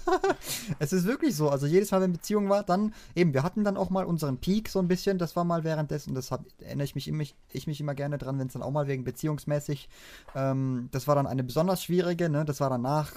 es 0.78 0.92
ist 0.92 1.04
wirklich 1.04 1.34
so. 1.34 1.50
Also 1.50 1.66
jedes 1.66 1.90
Mal, 1.90 2.00
wenn 2.00 2.12
Beziehung 2.12 2.48
war, 2.48 2.62
dann 2.62 2.94
eben, 3.14 3.34
wir 3.34 3.42
hatten 3.42 3.64
dann 3.64 3.76
auch 3.76 3.90
mal 3.90 4.04
unseren 4.04 4.38
Peak 4.38 4.68
so 4.68 4.78
ein 4.78 4.88
bisschen. 4.88 5.18
Das 5.18 5.36
war 5.36 5.44
mal 5.44 5.64
währenddessen, 5.64 6.14
das 6.14 6.30
hab, 6.30 6.44
erinnere 6.60 6.84
ich 6.84 6.94
mich, 6.94 7.08
immer, 7.08 7.24
ich 7.50 7.66
mich 7.66 7.80
immer 7.80 7.94
gerne 7.94 8.18
dran, 8.18 8.38
wenn 8.38 8.46
es 8.46 8.52
dann 8.52 8.62
auch 8.62 8.70
mal 8.70 8.86
wegen 8.86 9.04
beziehungsmäßig, 9.04 9.88
ähm, 10.34 10.88
das 10.92 11.08
war 11.08 11.14
dann 11.14 11.26
eine 11.26 11.44
besonders 11.44 11.82
schwierige, 11.82 12.28
ne? 12.28 12.44
Das 12.44 12.60
war 12.60 12.70
danach 12.70 13.12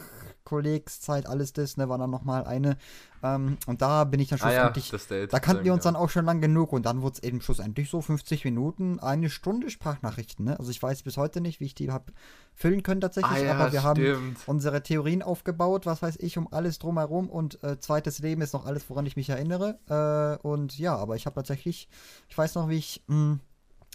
Kollegszeit, 0.49 1.27
alles 1.27 1.53
das, 1.53 1.77
ne, 1.77 1.89
war 1.89 1.99
dann 1.99 2.09
nochmal 2.09 2.45
eine. 2.45 2.77
Ähm, 3.21 3.57
und 3.67 3.83
da 3.83 4.03
bin 4.05 4.19
ich 4.19 4.29
dann 4.29 4.39
schlussendlich, 4.39 4.93
ah 4.93 4.97
ja, 4.97 5.27
da 5.27 5.39
kannten 5.39 5.63
wir 5.63 5.73
uns 5.73 5.83
dann 5.83 5.95
auch 5.95 6.09
schon 6.09 6.25
lang 6.25 6.41
genug 6.41 6.73
und 6.73 6.85
dann 6.85 7.03
wurde 7.03 7.17
es 7.17 7.23
eben 7.23 7.41
schlussendlich 7.41 7.89
so 7.89 8.01
50 8.01 8.45
Minuten, 8.45 8.99
eine 8.99 9.29
Stunde 9.29 9.69
Sprachnachrichten, 9.69 10.45
ne? 10.45 10.57
Also 10.57 10.71
ich 10.71 10.81
weiß 10.81 11.03
bis 11.03 11.17
heute 11.17 11.39
nicht, 11.39 11.59
wie 11.59 11.65
ich 11.65 11.75
die 11.75 11.91
habe 11.91 12.11
füllen 12.55 12.81
können 12.81 13.01
tatsächlich, 13.01 13.39
ah 13.39 13.43
ja, 13.43 13.53
aber 13.53 13.71
wir 13.71 13.81
stimmt. 13.81 13.83
haben 13.83 14.35
unsere 14.47 14.81
Theorien 14.81 15.21
aufgebaut, 15.21 15.85
was 15.85 16.01
weiß 16.01 16.17
ich, 16.19 16.37
um 16.37 16.51
alles 16.51 16.79
drumherum 16.79 17.29
und 17.29 17.63
äh, 17.63 17.79
zweites 17.79 18.19
Leben 18.19 18.41
ist 18.41 18.53
noch 18.53 18.65
alles, 18.65 18.89
woran 18.89 19.05
ich 19.05 19.15
mich 19.15 19.29
erinnere. 19.29 19.77
Äh, 19.87 20.47
und 20.47 20.79
ja, 20.79 20.95
aber 20.95 21.15
ich 21.15 21.25
habe 21.25 21.35
tatsächlich, 21.35 21.89
ich 22.27 22.37
weiß 22.37 22.55
noch, 22.55 22.69
wie 22.69 22.77
ich, 22.77 23.03
mh, 23.07 23.15
hm, 23.15 23.39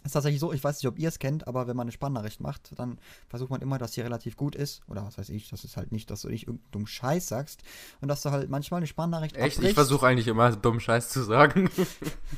ist 0.04 0.12
tatsächlich 0.12 0.40
so, 0.40 0.52
ich 0.52 0.62
weiß 0.62 0.76
nicht, 0.76 0.86
ob 0.86 0.98
ihr 0.98 1.08
es 1.08 1.18
kennt, 1.18 1.48
aber 1.48 1.66
wenn 1.66 1.76
man 1.76 1.84
eine 1.84 1.92
Spannnachricht 1.92 2.40
macht, 2.40 2.78
dann 2.78 2.98
versucht 3.28 3.50
man 3.50 3.62
immer, 3.62 3.78
dass 3.78 3.94
sie 3.94 4.02
relativ 4.02 4.36
gut 4.36 4.54
ist. 4.54 4.82
Oder 4.88 5.04
was 5.06 5.16
weiß 5.16 5.30
ich, 5.30 5.48
das 5.48 5.64
ist 5.64 5.78
halt 5.78 5.92
nicht, 5.92 6.10
dass 6.10 6.22
du 6.22 6.28
nicht 6.28 6.46
irgendeinen 6.46 6.70
dummen 6.72 6.86
Scheiß 6.86 7.26
sagst. 7.26 7.62
Und 8.02 8.08
dass 8.08 8.20
du 8.20 8.30
halt 8.30 8.50
manchmal 8.50 8.78
eine 8.78 8.86
Spannnachricht 8.86 9.34
Echt? 9.36 9.56
Abbrichst. 9.56 9.70
Ich 9.70 9.74
versuche 9.74 10.06
eigentlich 10.06 10.28
immer 10.28 10.54
dummen 10.54 10.80
Scheiß 10.80 11.08
zu 11.08 11.22
sagen. 11.22 11.70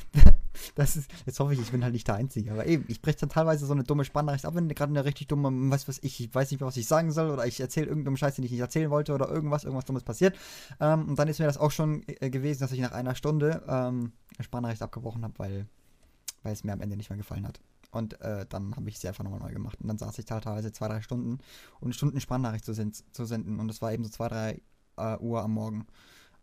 das 0.75 0.95
ist, 0.95 1.11
jetzt 1.25 1.39
hoffe 1.41 1.53
ich, 1.53 1.59
ich 1.59 1.71
bin 1.71 1.83
halt 1.83 1.91
nicht 1.91 2.07
der 2.07 2.15
Einzige. 2.15 2.53
Aber 2.53 2.65
eben, 2.65 2.85
ich 2.87 3.01
breche 3.01 3.17
dann 3.17 3.29
teilweise 3.29 3.65
so 3.65 3.73
eine 3.73 3.83
dumme 3.83 4.05
Spannnachricht 4.05 4.45
ab, 4.45 4.55
wenn 4.55 4.69
gerade 4.69 4.91
eine 4.91 5.03
richtig 5.03 5.27
dumme, 5.27 5.49
was 5.69 5.89
weiß 5.89 5.99
ich, 6.03 6.21
ich 6.21 6.33
weiß 6.33 6.49
nicht 6.51 6.61
mehr, 6.61 6.67
was 6.67 6.77
ich 6.77 6.87
sagen 6.87 7.11
soll. 7.11 7.29
Oder 7.29 7.45
ich 7.47 7.59
erzähle 7.59 7.87
irgendeinen 7.87 8.15
Scheiß, 8.15 8.35
den 8.35 8.45
ich 8.45 8.51
nicht 8.51 8.61
erzählen 8.61 8.89
wollte. 8.89 9.13
Oder 9.13 9.29
irgendwas, 9.29 9.65
irgendwas 9.65 9.85
Dummes 9.85 10.03
passiert. 10.03 10.37
Ähm, 10.79 11.09
und 11.09 11.19
dann 11.19 11.27
ist 11.27 11.39
mir 11.39 11.47
das 11.47 11.57
auch 11.57 11.71
schon 11.71 12.03
äh, 12.07 12.29
gewesen, 12.29 12.61
dass 12.61 12.71
ich 12.71 12.79
nach 12.79 12.93
einer 12.93 13.15
Stunde 13.15 13.61
ähm, 13.67 14.13
eine 14.37 14.43
Spannachricht 14.43 14.81
abgebrochen 14.81 15.23
habe, 15.23 15.33
weil 15.37 15.67
weil 16.43 16.53
es 16.53 16.63
mir 16.63 16.73
am 16.73 16.81
Ende 16.81 16.97
nicht 16.97 17.09
mehr 17.09 17.17
gefallen 17.17 17.47
hat. 17.47 17.59
Und 17.91 18.19
äh, 18.21 18.45
dann 18.47 18.75
habe 18.75 18.89
ich 18.89 18.99
sie 18.99 19.07
einfach 19.07 19.23
nochmal 19.23 19.39
neu 19.39 19.51
gemacht. 19.51 19.79
Und 19.81 19.87
dann 19.87 19.97
saß 19.97 20.19
ich 20.19 20.25
teilweise 20.25 20.71
zwei, 20.71 20.87
drei 20.87 21.01
Stunden, 21.01 21.39
um 21.79 21.91
Stunden 21.93 22.19
Sprachnachricht 22.19 22.65
zu, 22.65 22.73
zu 22.73 23.25
senden. 23.25 23.59
Und 23.59 23.67
das 23.67 23.81
war 23.81 23.93
eben 23.93 24.03
so 24.03 24.09
zwei, 24.09 24.27
drei 24.27 24.61
äh, 24.97 25.17
Uhr 25.19 25.41
am 25.41 25.53
Morgen. 25.53 25.87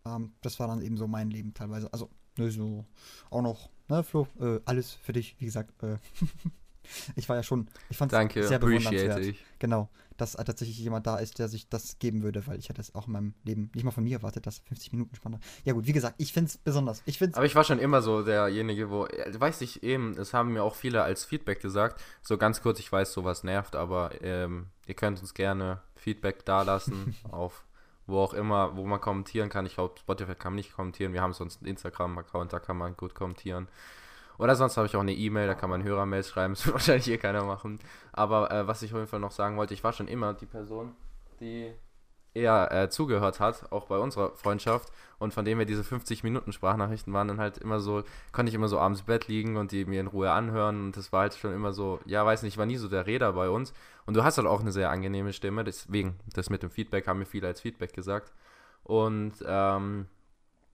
Ähm, 0.05 0.33
das 0.41 0.59
war 0.59 0.67
dann 0.67 0.81
eben 0.81 0.97
so 0.97 1.07
mein 1.07 1.29
Leben 1.29 1.53
teilweise. 1.53 1.91
Also, 1.93 2.09
ne, 2.37 2.49
so 2.51 2.85
auch 3.29 3.41
noch, 3.41 3.69
ne, 3.89 4.03
Flo, 4.03 4.27
äh, 4.39 4.59
alles 4.65 4.91
für 4.91 5.13
dich, 5.13 5.35
wie 5.39 5.45
gesagt. 5.45 5.73
Äh, 7.09 7.13
ich 7.15 7.29
war 7.29 7.35
ja 7.35 7.43
schon, 7.43 7.67
ich 7.89 7.97
fand 7.97 8.13
es 8.13 8.47
sehr 8.47 8.59
bewundernswert. 8.59 9.35
Genau, 9.59 9.89
dass 10.17 10.33
tatsächlich 10.33 10.77
jemand 10.79 11.07
da 11.07 11.17
ist, 11.17 11.39
der 11.39 11.47
sich 11.47 11.67
das 11.67 11.99
geben 11.99 12.23
würde, 12.23 12.45
weil 12.47 12.57
ich 12.57 12.69
hätte 12.69 12.81
es 12.81 12.95
auch 12.95 13.07
in 13.07 13.13
meinem 13.13 13.33
Leben 13.43 13.69
nicht 13.73 13.83
mal 13.83 13.91
von 13.91 14.03
mir 14.03 14.17
erwartet, 14.17 14.47
dass 14.47 14.59
50 14.59 14.93
Minuten 14.93 15.15
spannend. 15.15 15.43
Ja 15.63 15.73
gut, 15.73 15.87
wie 15.87 15.93
gesagt, 15.93 16.15
ich 16.17 16.31
finde 16.31 16.49
es 16.49 16.57
besonders. 16.57 17.01
Ich 17.05 17.17
find's 17.17 17.35
Aber 17.35 17.45
ich 17.45 17.55
war 17.55 17.63
schon 17.63 17.79
immer 17.79 18.01
so 18.01 18.23
derjenige, 18.23 18.89
wo, 18.89 19.03
weiß 19.05 19.61
ich 19.61 19.83
eben, 19.83 20.17
es 20.17 20.33
haben 20.33 20.53
mir 20.53 20.63
auch 20.63 20.75
viele 20.75 21.03
als 21.03 21.25
Feedback 21.25 21.61
gesagt, 21.61 22.01
so 22.21 22.37
ganz 22.37 22.61
kurz, 22.61 22.79
ich 22.79 22.91
weiß, 22.91 23.11
sowas 23.11 23.43
nervt, 23.43 23.75
aber 23.75 24.11
ähm, 24.21 24.67
ihr 24.87 24.95
könnt 24.95 25.19
uns 25.19 25.33
gerne 25.33 25.81
Feedback 25.95 26.45
dalassen 26.45 27.15
auf 27.31 27.65
wo 28.07 28.19
auch 28.19 28.33
immer, 28.33 28.75
wo 28.75 28.85
man 28.85 29.01
kommentieren 29.01 29.49
kann. 29.49 29.65
Ich 29.65 29.75
glaube, 29.75 29.95
Spotify 29.99 30.35
kann 30.35 30.53
man 30.53 30.57
nicht 30.57 30.73
kommentieren. 30.73 31.13
Wir 31.13 31.21
haben 31.21 31.33
sonst 31.33 31.61
einen 31.61 31.71
Instagram-Account, 31.71 32.53
da 32.53 32.59
kann 32.59 32.77
man 32.77 32.95
gut 32.95 33.15
kommentieren. 33.15 33.67
Oder 34.37 34.55
sonst 34.55 34.77
habe 34.77 34.87
ich 34.87 34.95
auch 34.95 35.01
eine 35.01 35.13
E-Mail, 35.13 35.47
da 35.47 35.53
kann 35.53 35.69
man 35.69 35.83
Hörermails 35.83 36.29
schreiben, 36.29 36.53
das 36.53 36.65
wird 36.65 36.75
wahrscheinlich 36.75 37.05
hier 37.05 37.17
keiner 37.17 37.43
machen. 37.43 37.79
Aber 38.11 38.51
äh, 38.51 38.67
was 38.67 38.81
ich 38.81 38.91
auf 38.91 38.97
jeden 38.97 39.09
Fall 39.09 39.19
noch 39.19 39.31
sagen 39.31 39.57
wollte, 39.57 39.73
ich 39.73 39.83
war 39.83 39.93
schon 39.93 40.07
immer 40.07 40.33
die 40.33 40.45
Person, 40.45 40.93
die 41.39 41.73
eher 42.33 42.69
äh, 42.71 42.89
zugehört 42.89 43.39
hat, 43.39 43.71
auch 43.71 43.87
bei 43.87 43.97
unserer 43.97 44.35
Freundschaft. 44.35 44.91
Und 45.17 45.33
von 45.33 45.45
dem 45.45 45.57
wir 45.57 45.65
diese 45.65 45.85
50 45.85 46.23
Minuten 46.23 46.51
Sprachnachrichten 46.51 47.13
waren 47.13 47.29
dann 47.29 47.39
halt 47.39 47.57
immer 47.57 47.79
so, 47.79 48.03
konnte 48.33 48.49
ich 48.49 48.55
immer 48.55 48.67
so 48.67 48.77
abends 48.77 48.99
im 48.99 49.05
Bett 49.05 49.29
liegen 49.29 49.55
und 49.55 49.71
die 49.71 49.85
mir 49.85 50.01
in 50.01 50.07
Ruhe 50.07 50.31
anhören. 50.31 50.87
Und 50.87 50.97
das 50.97 51.13
war 51.13 51.21
halt 51.21 51.35
schon 51.35 51.53
immer 51.53 51.71
so, 51.71 51.99
ja, 52.05 52.25
weiß 52.25 52.43
nicht, 52.43 52.57
war 52.57 52.65
nie 52.65 52.75
so 52.75 52.89
der 52.89 53.07
Räder 53.07 53.31
bei 53.33 53.49
uns. 53.49 53.73
Und 54.05 54.15
du 54.15 54.23
hast 54.25 54.37
halt 54.37 54.47
auch 54.47 54.59
eine 54.59 54.73
sehr 54.73 54.89
angenehme 54.89 55.31
Stimme, 55.31 55.63
deswegen, 55.63 56.19
das 56.33 56.49
mit 56.49 56.61
dem 56.61 56.69
Feedback 56.69 57.07
haben 57.07 57.19
mir 57.19 57.25
viele 57.25 57.47
als 57.47 57.61
Feedback 57.61 57.93
gesagt. 57.93 58.33
Und 58.83 59.33
ähm, 59.47 60.07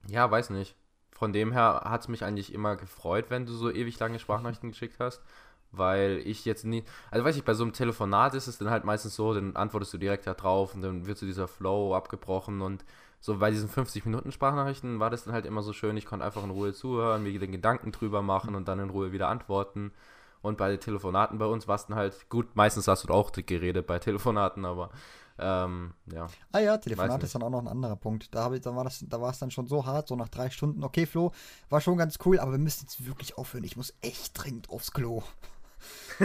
ja, 0.08 0.28
weiß 0.28 0.50
nicht 0.50 0.74
von 1.22 1.32
dem 1.32 1.52
her 1.52 1.82
hat 1.84 2.00
es 2.00 2.08
mich 2.08 2.24
eigentlich 2.24 2.52
immer 2.52 2.74
gefreut, 2.74 3.26
wenn 3.28 3.46
du 3.46 3.52
so 3.52 3.70
ewig 3.70 3.96
lange 4.00 4.18
Sprachnachrichten 4.18 4.72
geschickt 4.72 4.96
hast, 4.98 5.22
weil 5.70 6.20
ich 6.24 6.44
jetzt 6.44 6.64
nie, 6.64 6.82
also 7.12 7.24
weiß 7.24 7.36
ich, 7.36 7.44
bei 7.44 7.54
so 7.54 7.62
einem 7.62 7.72
Telefonat 7.72 8.34
ist 8.34 8.48
es 8.48 8.58
dann 8.58 8.70
halt 8.70 8.84
meistens 8.84 9.14
so, 9.14 9.32
dann 9.32 9.54
antwortest 9.54 9.94
du 9.94 9.98
direkt 9.98 10.26
da 10.26 10.34
drauf 10.34 10.74
und 10.74 10.82
dann 10.82 11.06
wird 11.06 11.16
so 11.18 11.24
dieser 11.24 11.46
Flow 11.46 11.94
abgebrochen 11.94 12.60
und 12.60 12.84
so 13.20 13.38
bei 13.38 13.52
diesen 13.52 13.68
50 13.68 14.04
Minuten 14.04 14.32
Sprachnachrichten 14.32 14.98
war 14.98 15.10
das 15.10 15.22
dann 15.22 15.32
halt 15.32 15.46
immer 15.46 15.62
so 15.62 15.72
schön, 15.72 15.96
ich 15.96 16.06
konnte 16.06 16.24
einfach 16.24 16.42
in 16.42 16.50
Ruhe 16.50 16.72
zuhören, 16.72 17.22
mir 17.22 17.38
den 17.38 17.52
Gedanken 17.52 17.92
drüber 17.92 18.20
machen 18.20 18.56
und 18.56 18.66
dann 18.66 18.80
in 18.80 18.90
Ruhe 18.90 19.12
wieder 19.12 19.28
antworten. 19.28 19.92
Und 20.40 20.58
bei 20.58 20.76
Telefonaten 20.76 21.38
bei 21.38 21.46
uns 21.46 21.68
warst 21.68 21.88
du 21.88 21.94
halt, 21.94 22.28
gut, 22.30 22.56
meistens 22.56 22.88
hast 22.88 23.08
du 23.08 23.14
auch 23.14 23.30
geredet 23.30 23.86
bei 23.86 24.00
Telefonaten, 24.00 24.64
aber 24.64 24.90
ähm, 25.38 25.94
ja. 26.12 26.28
Ah 26.52 26.58
ja, 26.58 26.78
Telefonat 26.78 27.22
ist 27.22 27.34
dann 27.34 27.42
auch 27.42 27.50
noch 27.50 27.60
ein 27.60 27.68
anderer 27.68 27.96
Punkt. 27.96 28.34
Da, 28.34 28.52
ich, 28.52 28.60
da 28.60 28.74
war 28.74 28.84
da 28.84 29.30
es 29.30 29.38
dann 29.38 29.50
schon 29.50 29.66
so 29.66 29.86
hart, 29.86 30.08
so 30.08 30.16
nach 30.16 30.28
drei 30.28 30.50
Stunden. 30.50 30.84
Okay, 30.84 31.06
Flo, 31.06 31.32
war 31.68 31.80
schon 31.80 31.96
ganz 31.96 32.18
cool, 32.24 32.38
aber 32.38 32.52
wir 32.52 32.58
müssen 32.58 32.82
jetzt 32.82 33.06
wirklich 33.06 33.38
aufhören. 33.38 33.64
Ich 33.64 33.76
muss 33.76 33.94
echt 34.02 34.32
dringend 34.34 34.70
aufs 34.70 34.92
Klo. 34.92 35.22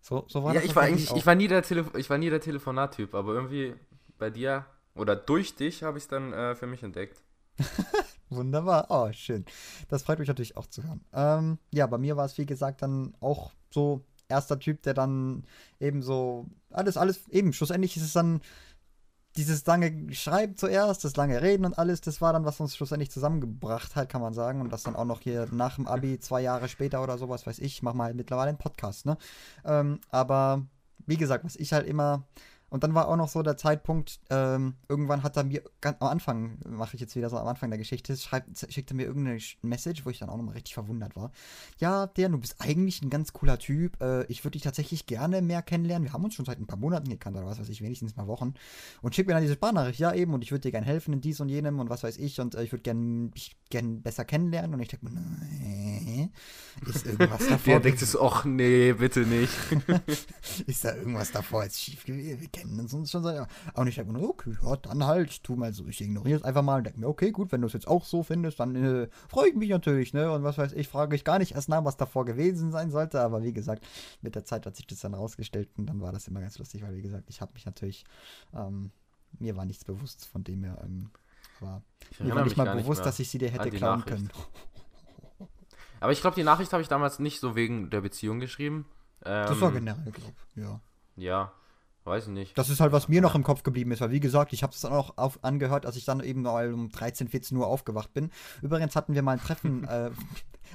so, 0.00 0.24
so 0.28 0.42
war 0.42 0.54
ja, 0.54 0.60
das 0.60 0.70
ich 0.70 0.76
war 0.76 0.84
eigentlich, 0.84 1.14
ich 1.14 1.26
war 1.26 1.34
nie 1.34 1.48
der 1.48 1.62
Telef 1.62 1.94
ich 1.94 2.08
war 2.08 2.18
nie 2.18 2.30
der 2.30 2.40
Telefonat-Typ, 2.40 3.14
aber 3.14 3.34
irgendwie 3.34 3.74
bei 4.18 4.30
dir 4.30 4.64
oder 4.94 5.14
durch 5.16 5.54
dich 5.54 5.82
habe 5.82 5.98
ich 5.98 6.04
es 6.04 6.08
dann 6.08 6.32
äh, 6.32 6.54
für 6.54 6.66
mich 6.66 6.82
entdeckt. 6.82 7.22
Wunderbar. 8.30 8.86
Oh, 8.88 9.12
schön. 9.12 9.44
Das 9.88 10.02
freut 10.02 10.18
mich 10.18 10.28
natürlich 10.28 10.56
auch 10.56 10.66
zu 10.66 10.82
hören. 10.82 11.04
Ähm, 11.12 11.58
ja, 11.70 11.86
bei 11.86 11.98
mir 11.98 12.16
war 12.16 12.24
es, 12.24 12.38
wie 12.38 12.46
gesagt, 12.46 12.82
dann 12.82 13.14
auch 13.20 13.52
so 13.70 14.04
erster 14.28 14.58
Typ, 14.58 14.82
der 14.82 14.94
dann 14.94 15.44
eben 15.80 16.02
so 16.02 16.46
alles, 16.70 16.96
alles, 16.96 17.28
eben, 17.28 17.52
schlussendlich 17.52 17.96
ist 17.96 18.04
es 18.04 18.12
dann 18.12 18.40
dieses 19.36 19.66
lange 19.66 20.12
Schreiben 20.14 20.56
zuerst, 20.56 21.04
das 21.04 21.16
lange 21.16 21.42
Reden 21.42 21.66
und 21.66 21.78
alles, 21.78 22.00
das 22.00 22.20
war 22.20 22.32
dann, 22.32 22.44
was 22.44 22.58
uns 22.58 22.74
schlussendlich 22.74 23.10
zusammengebracht 23.10 23.94
hat, 23.94 24.08
kann 24.08 24.22
man 24.22 24.32
sagen. 24.32 24.60
Und 24.60 24.72
das 24.72 24.82
dann 24.82 24.96
auch 24.96 25.04
noch 25.04 25.20
hier 25.20 25.46
nach 25.52 25.76
dem 25.76 25.86
Abi, 25.86 26.18
zwei 26.18 26.40
Jahre 26.40 26.68
später 26.68 27.02
oder 27.02 27.18
sowas, 27.18 27.46
weiß 27.46 27.58
ich, 27.58 27.82
machen 27.82 27.98
wir 27.98 28.04
halt 28.04 28.16
mittlerweile 28.16 28.48
einen 28.48 28.58
Podcast, 28.58 29.04
ne? 29.04 29.18
Ähm, 29.64 30.00
aber 30.10 30.66
wie 31.06 31.16
gesagt, 31.16 31.44
was 31.44 31.56
ich 31.56 31.72
halt 31.72 31.86
immer 31.86 32.24
und 32.68 32.82
dann 32.82 32.94
war 32.94 33.08
auch 33.08 33.16
noch 33.16 33.28
so 33.28 33.42
der 33.42 33.56
Zeitpunkt, 33.56 34.18
ähm, 34.28 34.74
irgendwann 34.88 35.22
hat 35.22 35.36
er 35.36 35.44
mir, 35.44 35.62
ganz 35.80 36.00
am 36.00 36.08
Anfang, 36.08 36.58
mache 36.68 36.96
ich 36.96 37.00
jetzt 37.00 37.14
wieder 37.14 37.30
so 37.30 37.38
am 37.38 37.46
Anfang 37.46 37.70
der 37.70 37.78
Geschichte, 37.78 38.16
schreibt, 38.16 38.48
schickt 38.72 38.90
er 38.90 38.96
mir 38.96 39.04
irgendeine 39.04 39.38
Message, 39.62 40.04
wo 40.04 40.10
ich 40.10 40.18
dann 40.18 40.28
auch 40.28 40.36
nochmal 40.36 40.54
richtig 40.54 40.74
verwundert 40.74 41.14
war. 41.14 41.30
Ja, 41.78 42.08
der, 42.08 42.28
du 42.28 42.38
bist 42.38 42.56
eigentlich 42.58 43.02
ein 43.02 43.10
ganz 43.10 43.32
cooler 43.32 43.58
Typ. 43.58 44.02
Äh, 44.02 44.24
ich 44.24 44.44
würde 44.44 44.52
dich 44.52 44.62
tatsächlich 44.62 45.06
gerne 45.06 45.42
mehr 45.42 45.62
kennenlernen. 45.62 46.08
Wir 46.08 46.12
haben 46.12 46.24
uns 46.24 46.34
schon 46.34 46.44
seit 46.44 46.58
ein 46.58 46.66
paar 46.66 46.78
Monaten 46.78 47.08
gekannt 47.08 47.36
oder 47.36 47.46
was 47.46 47.60
weiß 47.60 47.68
ich, 47.68 47.82
wenigstens 47.82 48.16
mal 48.16 48.26
Wochen. 48.26 48.54
Und 49.00 49.14
schickt 49.14 49.28
mir 49.28 49.34
dann 49.34 49.42
diese 49.42 49.54
Sprachnachricht, 49.54 50.00
ja 50.00 50.12
eben, 50.12 50.34
und 50.34 50.42
ich 50.42 50.50
würde 50.50 50.62
dir 50.62 50.72
gerne 50.72 50.86
helfen 50.86 51.12
in 51.14 51.20
dies 51.20 51.40
und 51.40 51.48
jenem 51.48 51.78
und 51.78 51.88
was 51.88 52.02
weiß 52.02 52.18
ich. 52.18 52.40
Und 52.40 52.56
äh, 52.56 52.64
ich 52.64 52.72
würde 52.72 52.82
gerne 52.82 53.30
gern 53.70 54.02
besser 54.02 54.24
kennenlernen. 54.24 54.74
Und 54.74 54.80
ich 54.80 54.88
denke 54.88 55.06
mir, 55.06 55.20
nee, 55.50 56.30
ist 56.84 57.06
irgendwas 57.06 57.46
davor. 57.48 57.74
der 57.74 57.80
denkt 57.80 58.02
es, 58.02 58.18
ach 58.18 58.44
nee, 58.44 58.92
bitte 58.92 59.20
nicht. 59.20 59.52
ist 60.66 60.84
da 60.84 60.96
irgendwas 60.96 61.30
davor 61.30 61.62
jetzt 61.62 61.80
schief 61.80 62.04
gewesen? 62.04 62.48
Kennen 62.56 62.80
uns 62.80 63.10
schon 63.10 63.22
seit 63.22 63.48
Und 63.74 63.86
ich 63.86 63.94
denke 63.94 64.12
mir, 64.12 64.22
okay, 64.22 64.56
ja, 64.62 64.76
dann 64.76 65.04
halt, 65.04 65.30
ich 65.30 65.42
tu 65.42 65.56
mal 65.56 65.72
so, 65.72 65.86
ich 65.86 66.00
ignoriere 66.00 66.38
es 66.38 66.44
einfach 66.44 66.62
mal 66.62 66.78
und 66.78 66.84
denke 66.84 67.00
mir, 67.00 67.08
okay, 67.08 67.30
gut, 67.30 67.52
wenn 67.52 67.60
du 67.60 67.66
es 67.66 67.72
jetzt 67.72 67.88
auch 67.88 68.04
so 68.04 68.22
findest, 68.22 68.60
dann 68.60 68.74
äh, 68.76 69.08
freue 69.28 69.48
ich 69.48 69.54
mich 69.54 69.70
natürlich, 69.70 70.12
ne? 70.14 70.30
Und 70.32 70.44
was 70.44 70.58
weiß 70.58 70.72
ich, 70.72 70.88
frage 70.88 71.16
ich 71.16 71.24
gar 71.24 71.38
nicht 71.38 71.54
erst 71.54 71.68
nach, 71.68 71.84
was 71.84 71.96
davor 71.96 72.24
gewesen 72.24 72.72
sein 72.72 72.90
sollte, 72.90 73.20
aber 73.20 73.42
wie 73.42 73.52
gesagt, 73.52 73.86
mit 74.22 74.34
der 74.34 74.44
Zeit 74.44 74.66
hat 74.66 74.76
sich 74.76 74.86
das 74.86 75.00
dann 75.00 75.14
rausgestellt 75.14 75.68
und 75.76 75.86
dann 75.86 76.00
war 76.00 76.12
das 76.12 76.28
immer 76.28 76.40
ganz 76.40 76.58
lustig, 76.58 76.82
weil 76.82 76.94
wie 76.96 77.02
gesagt, 77.02 77.24
ich 77.28 77.40
habe 77.40 77.52
mich 77.54 77.66
natürlich, 77.66 78.04
ähm, 78.54 78.90
mir 79.38 79.56
war 79.56 79.64
nichts 79.64 79.84
bewusst 79.84 80.26
von 80.26 80.44
dem 80.44 80.64
her, 80.64 80.78
ähm, 80.84 81.10
aber 81.60 81.82
mir 82.18 82.34
war 82.34 82.44
nicht 82.44 82.56
mal 82.56 82.76
bewusst, 82.76 83.04
dass 83.04 83.18
ich 83.18 83.30
sie 83.30 83.38
dir 83.38 83.50
hätte 83.50 83.70
klauen 83.70 84.00
Nachricht. 84.00 84.16
können. 84.16 84.30
Aber 85.98 86.12
ich 86.12 86.20
glaube, 86.20 86.36
die 86.36 86.44
Nachricht 86.44 86.72
habe 86.72 86.82
ich 86.82 86.88
damals 86.88 87.18
nicht 87.18 87.40
so 87.40 87.56
wegen 87.56 87.88
der 87.88 88.02
Beziehung 88.02 88.38
geschrieben. 88.38 88.84
Ähm, 89.24 89.46
das 89.48 89.60
war 89.60 89.68
ähm, 89.68 89.76
generell, 89.76 90.12
glaube 90.12 90.34
ich, 90.54 90.62
ja. 90.62 90.80
Ja, 91.16 91.52
Weiß 92.06 92.28
ich 92.28 92.32
nicht. 92.32 92.56
Das 92.56 92.68
ist 92.68 92.78
halt, 92.78 92.92
was 92.92 93.08
mir 93.08 93.20
noch 93.20 93.34
im 93.34 93.42
Kopf 93.42 93.64
geblieben 93.64 93.90
ist, 93.90 94.00
weil 94.00 94.12
wie 94.12 94.20
gesagt, 94.20 94.52
ich 94.52 94.62
habe 94.62 94.72
es 94.72 94.80
dann 94.80 94.92
auch 94.92 95.18
auf, 95.18 95.42
angehört, 95.42 95.86
als 95.86 95.96
ich 95.96 96.04
dann 96.04 96.20
eben 96.22 96.42
mal 96.42 96.72
um 96.72 96.88
13, 96.88 97.26
14 97.26 97.58
Uhr 97.58 97.66
aufgewacht 97.66 98.14
bin. 98.14 98.30
Übrigens 98.62 98.94
hatten 98.94 99.14
wir 99.14 99.22
mal 99.22 99.32
ein 99.32 99.40
Treffen, 99.40 99.82
äh, 99.88 100.10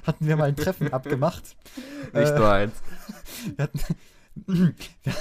hatten 0.06 0.26
wir 0.26 0.36
mal 0.36 0.48
ein 0.48 0.56
Treffen 0.56 0.92
abgemacht. 0.92 1.56
Nicht 2.12 2.32
äh, 2.32 2.38
nur 2.38 2.52
eins. 2.52 2.74
Wir 3.56 3.64
hatten, 3.64 3.80
ja, 5.04 5.12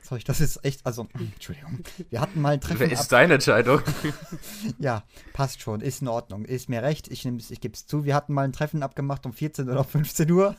sorry, 0.00 0.22
das 0.24 0.40
ist 0.40 0.64
echt, 0.64 0.84
also, 0.86 1.08
Entschuldigung. 1.14 1.80
Wir 2.08 2.20
hatten 2.22 2.40
mal 2.40 2.54
ein 2.54 2.60
Treffen. 2.60 2.90
Ist 2.90 3.12
deine 3.12 3.34
Entscheidung. 3.34 3.80
ja, 4.78 5.02
passt 5.34 5.60
schon, 5.60 5.82
ist 5.82 6.00
in 6.00 6.08
Ordnung, 6.08 6.46
ist 6.46 6.68
mir 6.70 6.82
recht, 6.82 7.08
ich, 7.08 7.26
ich 7.26 7.60
gebe 7.60 7.74
es 7.74 7.86
zu. 7.86 8.04
Wir 8.04 8.14
hatten 8.14 8.32
mal 8.32 8.44
ein 8.44 8.52
Treffen 8.52 8.82
abgemacht 8.82 9.26
um 9.26 9.34
14 9.34 9.68
oder 9.68 9.84
15 9.84 10.30
Uhr. 10.30 10.56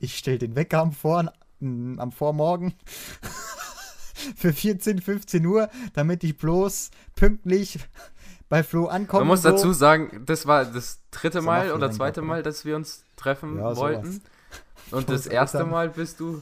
ich 0.00 0.16
stelle 0.16 0.38
den 0.38 0.54
Wecker 0.54 0.78
am, 0.78 0.92
Vor 0.92 1.32
am 1.60 2.12
Vormorgen 2.12 2.74
für 4.36 4.52
14, 4.52 5.00
15 5.00 5.44
Uhr, 5.46 5.68
damit 5.94 6.24
ich 6.24 6.36
bloß 6.36 6.90
pünktlich 7.14 7.78
bei 8.48 8.62
Flo 8.62 8.86
ankomme. 8.86 9.22
Man 9.22 9.28
muss 9.28 9.42
so. 9.42 9.50
dazu 9.50 9.72
sagen, 9.72 10.24
das 10.26 10.46
war 10.46 10.64
das 10.64 11.00
dritte 11.10 11.38
das 11.38 11.44
Mal 11.44 11.72
oder 11.72 11.90
zweite 11.90 12.22
Mal, 12.22 12.42
dass 12.42 12.64
wir 12.64 12.76
uns 12.76 13.04
treffen 13.16 13.56
ja, 13.56 13.76
wollten. 13.76 14.20
Und 14.90 15.08
das 15.08 15.26
erste 15.26 15.64
Mal 15.64 15.88
bist 15.88 16.20
du 16.20 16.40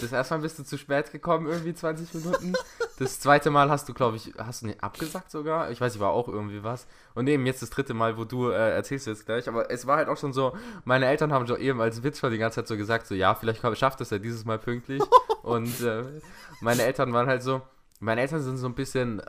das 0.00 0.12
erste 0.12 0.34
Mal 0.34 0.42
bist 0.42 0.58
du 0.58 0.64
zu 0.64 0.78
spät 0.78 1.10
gekommen, 1.10 1.46
irgendwie 1.46 1.74
20 1.74 2.14
Minuten. 2.14 2.52
Das 2.98 3.18
zweite 3.18 3.50
Mal 3.50 3.70
hast 3.70 3.88
du, 3.88 3.94
glaube 3.94 4.16
ich, 4.16 4.32
hast 4.38 4.62
du 4.62 4.66
nicht 4.66 4.82
abgesagt 4.82 5.30
sogar? 5.30 5.70
Ich 5.70 5.80
weiß, 5.80 5.94
ich 5.94 6.00
war 6.00 6.10
auch 6.10 6.28
irgendwie 6.28 6.62
was. 6.62 6.86
Und 7.14 7.28
eben 7.28 7.44
jetzt 7.46 7.62
das 7.62 7.70
dritte 7.70 7.94
Mal, 7.94 8.16
wo 8.16 8.24
du 8.24 8.50
äh, 8.50 8.74
erzählst 8.74 9.06
jetzt 9.06 9.26
gleich. 9.26 9.48
Aber 9.48 9.70
es 9.70 9.86
war 9.86 9.96
halt 9.96 10.08
auch 10.08 10.16
schon 10.16 10.32
so, 10.32 10.56
meine 10.84 11.06
Eltern 11.06 11.32
haben 11.32 11.46
schon 11.46 11.60
eben 11.60 11.80
als 11.80 12.02
Witz 12.02 12.20
schon 12.20 12.30
die 12.30 12.38
ganze 12.38 12.56
Zeit 12.56 12.68
so 12.68 12.76
gesagt, 12.76 13.06
so 13.06 13.14
ja, 13.14 13.34
vielleicht 13.34 13.60
schafft 13.78 14.00
es 14.00 14.12
er 14.12 14.18
dieses 14.18 14.44
Mal 14.44 14.58
pünktlich. 14.58 15.02
Und 15.42 15.80
äh, 15.80 16.04
meine 16.60 16.82
Eltern 16.82 17.12
waren 17.12 17.26
halt 17.26 17.42
so, 17.42 17.62
meine 17.98 18.20
Eltern 18.20 18.42
sind 18.42 18.58
so 18.58 18.66
ein 18.66 18.74
bisschen 18.74 19.22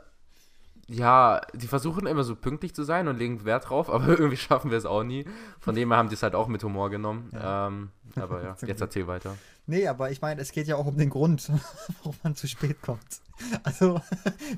ja, 0.88 1.40
die 1.54 1.68
versuchen 1.68 2.06
immer 2.06 2.24
so 2.24 2.36
pünktlich 2.36 2.74
zu 2.74 2.82
sein 2.82 3.08
und 3.08 3.18
legen 3.18 3.44
Wert 3.44 3.70
drauf, 3.70 3.88
aber 3.90 4.08
irgendwie 4.18 4.36
schaffen 4.36 4.70
wir 4.70 4.78
es 4.78 4.86
auch 4.86 5.02
nie. 5.02 5.24
Von 5.60 5.74
dem 5.74 5.90
her 5.90 5.98
haben 5.98 6.08
die 6.08 6.14
es 6.14 6.22
halt 6.22 6.34
auch 6.34 6.48
mit 6.48 6.62
Humor 6.64 6.90
genommen. 6.90 7.30
Ja. 7.32 7.68
Ähm, 7.68 7.90
aber 8.16 8.42
ja, 8.42 8.56
jetzt 8.66 8.80
erzähl 8.80 9.06
weiter. 9.06 9.36
Nee, 9.66 9.86
aber 9.86 10.10
ich 10.10 10.20
meine, 10.20 10.40
es 10.40 10.52
geht 10.52 10.66
ja 10.66 10.76
auch 10.76 10.86
um 10.86 10.96
den 10.96 11.10
Grund, 11.10 11.50
warum 12.02 12.16
man 12.22 12.34
zu 12.34 12.48
spät 12.48 12.82
kommt. 12.82 13.20
Also, 13.64 14.00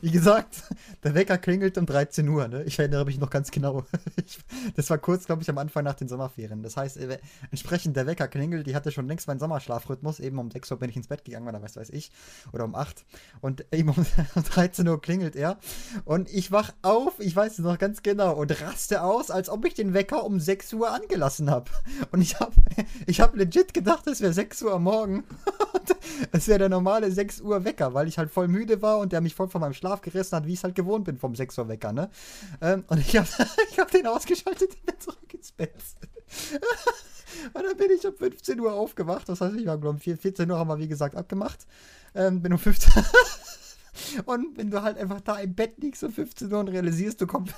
wie 0.00 0.10
gesagt, 0.10 0.62
der 1.02 1.14
Wecker 1.14 1.38
klingelt 1.38 1.78
um 1.78 1.87
13 1.87 2.28
Uhr. 2.28 2.48
Ne? 2.48 2.64
Ich 2.64 2.78
erinnere 2.78 3.04
mich 3.04 3.18
noch 3.18 3.30
ganz 3.30 3.50
genau. 3.50 3.84
Ich, 4.16 4.38
das 4.76 4.88
war 4.90 4.98
kurz, 4.98 5.26
glaube 5.26 5.42
ich, 5.42 5.50
am 5.50 5.58
Anfang 5.58 5.84
nach 5.84 5.94
den 5.94 6.08
Sommerferien. 6.08 6.62
Das 6.62 6.76
heißt, 6.76 6.96
äh, 6.98 7.18
entsprechend 7.50 7.96
der 7.96 8.06
Wecker 8.06 8.28
klingelt, 8.28 8.66
die 8.66 8.74
hatte 8.74 8.90
schon 8.90 9.08
längst 9.08 9.26
meinen 9.26 9.40
Sommerschlafrhythmus. 9.40 10.20
Eben 10.20 10.38
um 10.38 10.50
6 10.50 10.70
Uhr 10.70 10.78
bin 10.78 10.90
ich 10.90 10.96
ins 10.96 11.08
Bett 11.08 11.24
gegangen, 11.24 11.48
oder 11.48 11.62
was 11.62 11.76
weiß 11.76 11.90
ich. 11.90 12.10
Oder 12.52 12.64
um 12.64 12.74
8. 12.74 13.04
Und 13.40 13.66
eben 13.72 13.90
um 13.90 14.06
13 14.42 14.87
Uhr 14.88 15.00
klingelt 15.00 15.37
er. 15.37 15.58
Und 16.04 16.30
ich 16.30 16.52
wach 16.52 16.72
auf, 16.82 17.18
ich 17.18 17.34
weiß 17.34 17.52
es 17.52 17.58
noch 17.58 17.78
ganz 17.78 18.02
genau, 18.02 18.34
und 18.34 18.60
raste 18.62 19.02
aus, 19.02 19.30
als 19.30 19.48
ob 19.48 19.64
ich 19.64 19.74
den 19.74 19.94
Wecker 19.94 20.24
um 20.24 20.40
6 20.40 20.72
Uhr 20.74 20.90
angelassen 20.90 21.50
habe. 21.50 21.70
Und 22.12 22.20
ich 22.20 22.38
habe 22.40 22.54
ich 23.06 23.20
hab 23.20 23.34
legit 23.37 23.74
gedacht, 23.74 24.06
es 24.06 24.20
wäre 24.20 24.32
6 24.32 24.62
Uhr 24.62 24.74
am 24.74 24.84
Morgen. 24.84 25.24
Es 26.32 26.48
wäre 26.48 26.58
der 26.58 26.68
normale 26.68 27.10
6 27.10 27.40
Uhr 27.40 27.64
Wecker, 27.64 27.94
weil 27.94 28.08
ich 28.08 28.18
halt 28.18 28.30
voll 28.30 28.48
müde 28.48 28.63
müde 28.64 28.83
war 28.83 28.98
und 28.98 29.12
der 29.12 29.20
mich 29.20 29.35
voll 29.35 29.48
von 29.48 29.61
meinem 29.61 29.74
Schlaf 29.74 30.00
gerissen 30.00 30.37
hat, 30.37 30.46
wie 30.46 30.53
ich 30.53 30.59
es 30.59 30.64
halt 30.64 30.74
gewohnt 30.74 31.05
bin 31.05 31.18
vom 31.18 31.35
6 31.35 31.59
Uhr 31.59 31.68
Wecker, 31.68 31.92
ne? 31.92 32.11
Ähm, 32.61 32.85
und 32.88 32.98
ich 32.98 33.16
habe 33.16 33.29
ich 33.70 33.79
hab 33.79 33.90
den 33.90 34.07
ausgeschaltet 34.07 34.70
und 34.74 34.87
bin 34.87 35.00
zurück 35.00 35.35
ins 35.35 35.53
Bett. 35.53 35.74
und 37.55 37.62
dann 37.62 37.77
bin 37.77 37.90
ich 37.90 38.07
um 38.07 38.14
15 38.14 38.59
Uhr 38.61 38.72
aufgewacht. 38.72 39.29
Das 39.29 39.40
heißt, 39.40 39.57
ich 39.57 39.66
war, 39.66 39.79
glaube 39.79 39.98
ich, 40.03 40.20
14 40.20 40.50
Uhr 40.50 40.59
haben 40.59 40.68
wir, 40.68 40.79
wie 40.79 40.88
gesagt, 40.88 41.14
abgemacht. 41.14 41.66
Ähm, 42.14 42.42
bin 42.42 42.53
um 42.53 42.59
15 42.59 43.05
Und 44.24 44.57
wenn 44.57 44.70
du 44.70 44.83
halt 44.83 44.98
einfach 44.98 45.20
da 45.20 45.38
im 45.38 45.55
Bett 45.55 45.74
liegst 45.79 46.03
um 46.03 46.12
15 46.12 46.53
Uhr 46.53 46.59
und 46.59 46.68
realisierst, 46.68 47.20
du 47.20 47.29
kommst, 47.29 47.55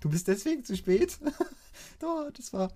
du 0.00 0.08
bist 0.08 0.28
deswegen 0.28 0.64
zu 0.64 0.74
spät. 0.74 1.18
oh, 2.02 2.30
das 2.32 2.54
war, 2.54 2.72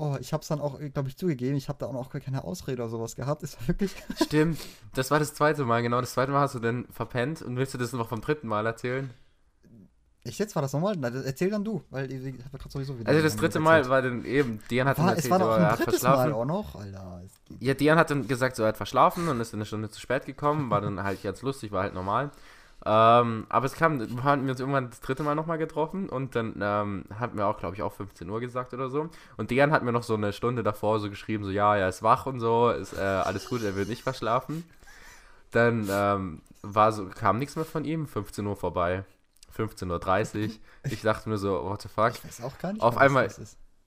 Oh, 0.00 0.16
ich 0.20 0.32
habe 0.32 0.42
es 0.42 0.48
dann 0.48 0.60
auch, 0.60 0.78
glaube 0.94 1.08
ich, 1.08 1.16
zugegeben. 1.16 1.56
Ich 1.56 1.68
habe 1.68 1.80
da 1.80 1.86
auch 1.86 1.92
noch 1.92 2.08
gar 2.08 2.20
keine 2.20 2.44
Ausrede 2.44 2.80
oder 2.80 2.88
sowas 2.88 3.16
gehabt. 3.16 3.42
War 3.42 3.48
wirklich. 3.68 3.96
Stimmt. 4.22 4.60
Das 4.94 5.10
war 5.10 5.18
das 5.18 5.34
zweite 5.34 5.64
Mal, 5.64 5.82
genau. 5.82 6.00
Das 6.00 6.12
zweite 6.12 6.30
Mal 6.30 6.40
hast 6.40 6.54
du 6.54 6.60
dann 6.60 6.86
verpennt. 6.92 7.42
Und 7.42 7.56
willst 7.56 7.74
du 7.74 7.78
das 7.78 7.92
noch 7.92 8.08
vom 8.08 8.20
dritten 8.20 8.46
Mal 8.46 8.64
erzählen? 8.64 9.10
Ich 10.22 10.38
jetzt 10.38 10.54
war 10.54 10.62
das 10.62 10.72
nochmal? 10.72 10.96
Erzähl 11.02 11.50
dann 11.50 11.64
du, 11.64 11.82
weil 11.90 12.12
ich 12.12 12.44
habe 12.44 12.58
gerade 12.58 12.70
sowieso 12.70 12.98
wieder. 12.98 13.08
Also 13.08 13.22
das 13.22 13.34
dritte 13.34 13.58
Mal 13.58 13.88
war 13.88 14.02
dann 14.02 14.24
eben, 14.24 14.60
Dian 14.70 14.86
hat 14.86 14.98
war, 14.98 15.06
dann 15.06 15.16
erzählt, 15.16 15.24
es 15.24 15.30
war 15.30 15.38
noch 15.40 15.56
ein 15.56 15.62
er 15.62 15.72
hat 15.72 15.80
verschlafen. 15.80 16.30
Mal 16.30 16.32
auch 16.32 16.44
noch, 16.44 16.74
Alter. 16.76 17.22
Ja, 17.58 17.74
Dian 17.74 17.98
hat 17.98 18.10
dann 18.10 18.28
gesagt, 18.28 18.54
so 18.54 18.62
er 18.62 18.68
hat 18.68 18.76
verschlafen 18.76 19.28
und 19.28 19.40
ist 19.40 19.52
dann 19.52 19.58
eine 19.58 19.66
Stunde 19.66 19.90
zu 19.90 20.00
spät 20.00 20.26
gekommen, 20.26 20.70
war 20.70 20.80
dann 20.80 21.02
halt 21.02 21.22
ganz 21.22 21.42
lustig, 21.42 21.72
war 21.72 21.82
halt 21.82 21.94
normal. 21.94 22.30
Ähm, 22.86 23.46
aber 23.48 23.66
es 23.66 23.74
kam, 23.74 23.98
wir 23.98 24.24
haben 24.24 24.48
uns 24.48 24.60
irgendwann 24.60 24.90
das 24.90 25.00
dritte 25.00 25.24
Mal 25.24 25.34
nochmal 25.34 25.58
getroffen 25.58 26.08
und 26.08 26.36
dann 26.36 26.54
ähm, 26.60 27.04
hatten 27.18 27.36
wir 27.36 27.46
auch, 27.46 27.58
glaube 27.58 27.74
ich, 27.74 27.82
auch 27.82 27.92
15 27.92 28.28
Uhr 28.30 28.40
gesagt 28.40 28.72
oder 28.72 28.88
so. 28.88 29.10
Und 29.36 29.50
Dejan 29.50 29.72
hat 29.72 29.82
mir 29.82 29.92
noch 29.92 30.04
so 30.04 30.14
eine 30.14 30.32
Stunde 30.32 30.62
davor 30.62 31.00
so 31.00 31.10
geschrieben, 31.10 31.44
so 31.44 31.50
ja, 31.50 31.76
er 31.76 31.88
ist 31.88 32.02
wach 32.02 32.26
und 32.26 32.38
so, 32.38 32.70
ist 32.70 32.92
äh, 32.96 33.00
alles 33.00 33.48
gut, 33.48 33.62
er 33.62 33.74
wird 33.74 33.88
nicht 33.88 34.02
verschlafen. 34.02 34.64
Dann 35.50 35.88
ähm, 35.90 36.42
war 36.62 36.92
so, 36.92 37.06
kam 37.06 37.38
nichts 37.38 37.56
mehr 37.56 37.64
von 37.64 37.84
ihm, 37.84 38.06
15 38.06 38.46
Uhr 38.46 38.56
vorbei, 38.56 39.04
15.30 39.56 40.48
Uhr. 40.48 40.54
Ich 40.84 41.02
dachte 41.02 41.28
mir 41.28 41.38
so, 41.38 41.64
what 41.64 41.82
the 41.82 41.88
fuck. 41.88 42.12
Ich 42.12 42.24
weiß 42.24 42.42
auch 42.42 42.58
gar 42.58 42.72
nicht, 42.72 42.82
Auf 42.82 42.96
einmal, 42.96 43.28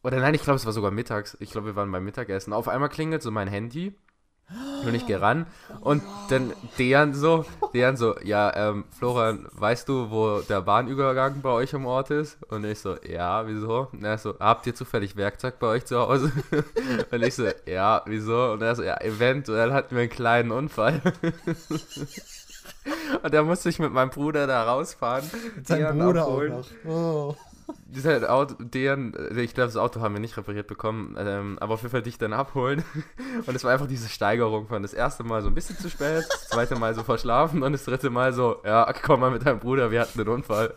oder 0.04 0.20
nein, 0.20 0.34
ich 0.34 0.42
glaube, 0.42 0.58
es 0.58 0.66
war 0.66 0.74
sogar 0.74 0.92
mittags. 0.92 1.38
Ich 1.40 1.52
glaube, 1.52 1.68
wir 1.68 1.76
waren 1.76 1.92
beim 1.92 2.04
Mittagessen. 2.04 2.54
Auf 2.54 2.68
einmal 2.68 2.90
klingelt 2.90 3.22
so 3.22 3.32
mein 3.32 3.48
Handy 3.48 3.96
Und 4.86 4.94
ich 4.96 5.06
gehe 5.06 5.22
ran 5.22 5.46
und 5.82 6.04
dann 6.30 6.54
Dejan 6.78 7.14
so, 7.14 7.46
Dejan 7.74 7.98
so, 7.98 8.16
ja, 8.24 8.52
ähm, 8.56 8.86
Florian, 8.98 9.48
weißt 9.52 9.88
du, 9.88 10.10
wo 10.10 10.42
der 10.42 10.62
Bahnübergang 10.62 11.42
bei 11.42 11.50
euch 11.50 11.74
im 11.74 11.86
Ort 11.86 12.10
ist? 12.10 12.38
Und 12.50 12.66
ich 12.66 12.80
so, 12.80 12.98
ja, 13.04 13.48
wieso? 13.48 13.88
Und 13.92 14.04
er 14.04 14.18
so, 14.18 14.36
habt 14.40 14.66
ihr 14.68 14.76
zufällig 14.76 15.16
Werkzeug 15.16 15.60
bei 15.60 15.68
euch 15.68 15.86
zu 15.86 16.00
Hause? 16.00 16.32
Und 17.12 17.24
ich 17.24 17.36
so, 17.36 17.46
ja, 17.66 18.02
wieso? 18.06 18.52
Und 18.54 18.62
er 18.62 18.76
so, 18.76 18.84
ja, 18.84 19.00
eventuell 19.02 19.72
hatten 19.72 19.96
wir 19.96 20.02
einen 20.02 20.12
kleinen 20.12 20.52
Unfall. 20.52 21.02
Und 23.24 23.34
da 23.34 23.44
musste 23.44 23.70
ich 23.70 23.78
mit 23.80 23.94
meinem 23.94 24.10
Bruder 24.10 24.48
da 24.48 24.64
rausfahren. 24.64 25.30
Sein 25.64 25.98
Bruder 25.98 26.24
abholen. 26.24 26.54
auch 26.54 26.66
noch. 26.84 26.92
Oh 26.92 27.36
dieser 27.92 28.34
Auto, 28.34 28.56
deren, 28.60 29.14
äh, 29.14 29.42
ich 29.42 29.54
glaube, 29.54 29.68
das 29.68 29.78
Auto 29.78 30.02
haben 30.02 30.16
wir 30.16 30.20
nicht 30.20 30.38
repariert 30.38 30.68
bekommen, 30.68 31.16
ähm, 31.18 31.58
aber 31.60 31.76
auf 31.76 31.82
jeden 31.82 31.92
Fall 31.92 32.02
dich 32.02 32.18
dann 32.18 32.34
abholen. 32.34 32.84
Und 33.46 33.56
es 33.56 33.64
war 33.64 33.72
einfach 33.72 33.88
diese 33.88 34.10
Steigerung 34.10 34.68
von 34.68 34.82
das 34.82 34.94
erste 34.94 35.24
Mal 35.24 35.42
so 35.42 35.48
ein 35.48 35.54
bisschen 35.54 35.78
zu 35.78 35.90
spät, 35.90 36.26
das 36.30 36.50
zweite 36.50 36.76
Mal 36.76 36.94
so 36.96 37.04
verschlafen 37.04 37.64
und 37.64 37.72
das 37.72 37.86
dritte 37.86 38.10
Mal 38.10 38.34
so, 38.34 38.58
ja, 38.66 38.92
komm 39.02 39.22
mal 39.22 39.32
mit 39.32 39.46
deinem 39.46 39.60
Bruder, 39.60 39.92
wir 39.92 40.02
hatten 40.02 40.20
einen 40.20 40.30
Unfall. 40.30 40.74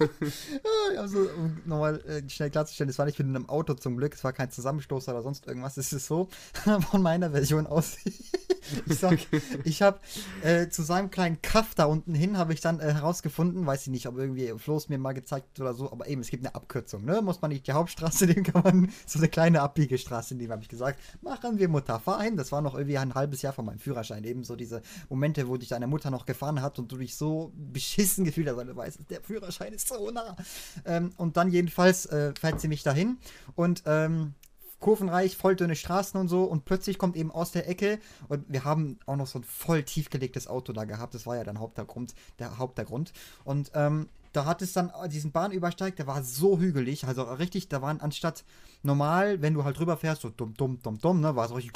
also, 0.98 1.18
um 1.36 1.58
nochmal 1.64 2.00
äh, 2.06 2.28
schnell 2.28 2.50
klarzustellen, 2.50 2.90
es 2.90 2.98
war 2.98 3.06
nicht 3.06 3.18
mit 3.18 3.28
einem 3.28 3.48
Auto 3.48 3.74
zum 3.74 3.96
Glück, 3.96 4.14
es 4.14 4.24
war 4.24 4.32
kein 4.32 4.50
Zusammenstoß 4.50 5.08
oder 5.08 5.22
sonst 5.22 5.46
irgendwas, 5.46 5.76
es 5.76 5.92
ist 5.92 6.06
so, 6.06 6.28
von 6.90 7.02
meiner 7.02 7.30
Version 7.30 7.66
aus. 7.66 7.98
ich 8.04 8.98
sag, 8.98 9.18
ich 9.64 9.82
habe 9.82 9.98
äh, 10.42 10.68
zu 10.68 10.82
seinem 10.82 11.10
kleinen 11.10 11.40
Kaff 11.42 11.74
da 11.74 11.84
unten 11.84 12.14
hin, 12.14 12.38
habe 12.38 12.52
ich 12.52 12.60
dann 12.60 12.80
äh, 12.80 12.92
herausgefunden, 12.92 13.66
weiß 13.66 13.82
ich 13.82 13.88
nicht, 13.88 14.06
ob 14.06 14.18
irgendwie 14.18 14.52
Floß 14.56 14.88
mir 14.88 14.98
mal 14.98 15.12
gezeigt 15.12 15.60
oder 15.60 15.74
so, 15.74 15.90
aber 15.90 16.08
eben, 16.08 16.17
es 16.20 16.30
gibt 16.30 16.44
eine 16.44 16.54
Abkürzung, 16.54 17.04
ne? 17.04 17.22
Muss 17.22 17.40
man 17.40 17.50
nicht 17.50 17.66
die 17.66 17.72
Hauptstraße 17.72 18.26
nehmen, 18.26 18.44
kann 18.44 18.62
man 18.62 18.92
so 19.06 19.18
eine 19.18 19.28
kleine 19.28 19.62
Abbiegestraße 19.62 20.34
nehmen, 20.34 20.52
habe 20.52 20.62
ich 20.62 20.68
gesagt. 20.68 21.00
Machen 21.22 21.58
wir 21.58 21.68
Mutter, 21.68 22.00
fahr 22.00 22.22
hin. 22.22 22.36
Das 22.36 22.52
war 22.52 22.60
noch 22.60 22.74
irgendwie 22.74 22.98
ein 22.98 23.14
halbes 23.14 23.42
Jahr 23.42 23.52
von 23.52 23.64
meinem 23.64 23.78
Führerschein. 23.78 24.24
Eben 24.24 24.44
so 24.44 24.56
diese 24.56 24.82
Momente, 25.08 25.48
wo 25.48 25.56
dich 25.56 25.68
deine 25.68 25.86
Mutter 25.86 26.10
noch 26.10 26.26
gefahren 26.26 26.62
hat 26.62 26.78
und 26.78 26.90
du 26.90 26.96
dich 26.96 27.16
so 27.16 27.52
beschissen 27.56 28.24
gefühlt 28.24 28.48
hast, 28.48 28.56
weil 28.56 28.66
du 28.66 28.76
weißt, 28.76 29.00
der 29.10 29.20
Führerschein 29.22 29.72
ist 29.72 29.88
so 29.88 30.10
nah. 30.10 30.36
Ähm, 30.84 31.12
und 31.16 31.36
dann 31.36 31.50
jedenfalls 31.50 32.06
äh, 32.06 32.32
fährt 32.38 32.60
sie 32.60 32.68
mich 32.68 32.82
dahin 32.82 33.18
und 33.54 33.82
ähm, 33.86 34.34
kurvenreich, 34.80 35.36
voll 35.36 35.56
dünne 35.56 35.76
Straßen 35.76 36.20
und 36.20 36.28
so 36.28 36.44
und 36.44 36.64
plötzlich 36.64 36.98
kommt 36.98 37.16
eben 37.16 37.30
aus 37.30 37.52
der 37.52 37.68
Ecke 37.68 37.98
und 38.28 38.44
wir 38.48 38.64
haben 38.64 38.98
auch 39.06 39.16
noch 39.16 39.26
so 39.26 39.38
ein 39.38 39.44
voll 39.44 39.82
tiefgelegtes 39.82 40.46
Auto 40.46 40.72
da 40.72 40.84
gehabt, 40.84 41.14
das 41.14 41.26
war 41.26 41.36
ja 41.36 41.44
dann 41.44 41.58
Hauptgrund, 41.58 42.14
der 42.38 42.58
Hauptgrund 42.58 43.12
und 43.44 43.70
ähm, 43.74 44.08
da 44.38 44.44
hat 44.44 44.62
es 44.62 44.72
dann 44.72 44.92
diesen 45.10 45.32
Bahnübersteig, 45.32 45.96
der 45.96 46.06
war 46.06 46.22
so 46.22 46.60
hügelig, 46.60 47.04
also 47.08 47.24
richtig, 47.24 47.68
da 47.68 47.82
waren 47.82 48.00
anstatt 48.00 48.44
normal, 48.84 49.42
wenn 49.42 49.52
du 49.52 49.64
halt 49.64 49.76
drüber 49.76 49.96
fährst, 49.96 50.22
so 50.22 50.30
dumm, 50.30 50.54
dumm, 50.54 50.78
dumm, 50.80 50.98
dumm, 51.00 51.20
ne, 51.20 51.34
war 51.34 51.46
es 51.46 51.54
richtig 51.56 51.72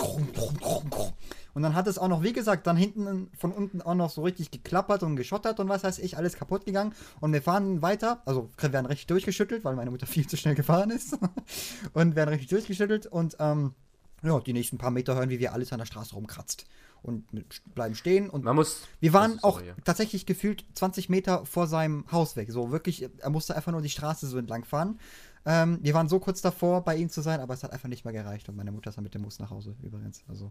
und 1.55 1.63
dann 1.63 1.75
hat 1.75 1.89
es 1.89 1.99
auch 1.99 2.07
noch, 2.07 2.23
wie 2.23 2.33
gesagt, 2.33 2.69
dann 2.69 2.77
hinten 2.77 3.31
von 3.37 3.51
unten 3.51 3.83
auch 3.83 3.97
noch 3.97 4.11
so 4.11 4.23
richtig 4.23 4.53
geklappert 4.53 5.03
und 5.03 5.17
geschottert 5.17 5.59
und 5.59 5.69
was 5.69 5.83
weiß 5.83 5.99
ich, 5.99 6.17
alles 6.17 6.37
kaputt 6.37 6.65
gegangen. 6.65 6.95
Und 7.21 7.33
wir 7.33 7.43
fahren 7.43 7.83
weiter, 7.83 8.23
also 8.25 8.49
wir 8.59 8.73
werden 8.73 8.87
richtig 8.87 9.09
durchgeschüttelt, 9.09 9.65
weil 9.65 9.75
meine 9.75 9.91
Mutter 9.91 10.07
viel 10.07 10.29
zu 10.29 10.37
schnell 10.37 10.55
gefahren 10.55 10.91
ist. 10.91 11.19
Und 11.95 12.17
werden 12.17 12.31
richtig 12.31 12.49
durchgeschüttelt 12.49 13.07
und 13.07 13.37
ähm, 13.39 13.75
ja, 14.23 14.39
die 14.41 14.53
nächsten 14.53 14.79
paar 14.79 14.91
Meter 14.91 15.15
hören, 15.15 15.31
wie 15.31 15.41
wir 15.41 15.53
alles 15.53 15.73
an 15.73 15.79
der 15.79 15.87
Straße 15.87 16.15
rumkratzt 16.15 16.65
und 17.03 17.27
bleiben 17.75 17.95
stehen. 17.95 18.31
Und 18.31 18.45
Man 18.45 18.57
muss, 18.57 18.83
wir 19.01 19.13
waren 19.13 19.43
auch 19.43 19.61
ja. 19.61 19.75
tatsächlich 19.85 20.27
gefühlt 20.27 20.65
20 20.75 21.09
Meter 21.09 21.45
vor 21.45 21.67
seinem 21.67 22.05
Haus 22.11 22.37
weg. 22.37 22.51
So 22.51 22.71
wirklich, 22.71 23.09
er 23.19 23.31
musste 23.31 23.57
einfach 23.57 23.73
nur 23.73 23.83
die 23.83 23.91
Straße 23.91 24.27
so 24.27 24.39
entlang 24.39 24.65
fahren. 24.65 24.99
Ähm, 25.45 25.79
wir 25.83 25.95
waren 25.95 26.09
so 26.09 26.21
kurz 26.21 26.41
davor, 26.41 26.85
bei 26.85 26.97
ihm 26.97 27.11
zu 27.11 27.21
sein, 27.21 27.41
aber 27.41 27.55
es 27.55 27.65
hat 27.65 27.73
einfach 27.73 27.89
nicht 27.89 28.05
mehr 28.05 28.15
gereicht. 28.15 28.49
Und 28.49 28.57
meine 28.57 28.71
Mutter 28.71 28.91
ist 28.91 28.97
dann 28.97 29.05
mit 29.05 29.15
dem 29.15 29.23
Bus 29.23 29.39
nach 29.39 29.51
Hause 29.51 29.75
übrigens. 29.83 30.23
Also, 30.29 30.51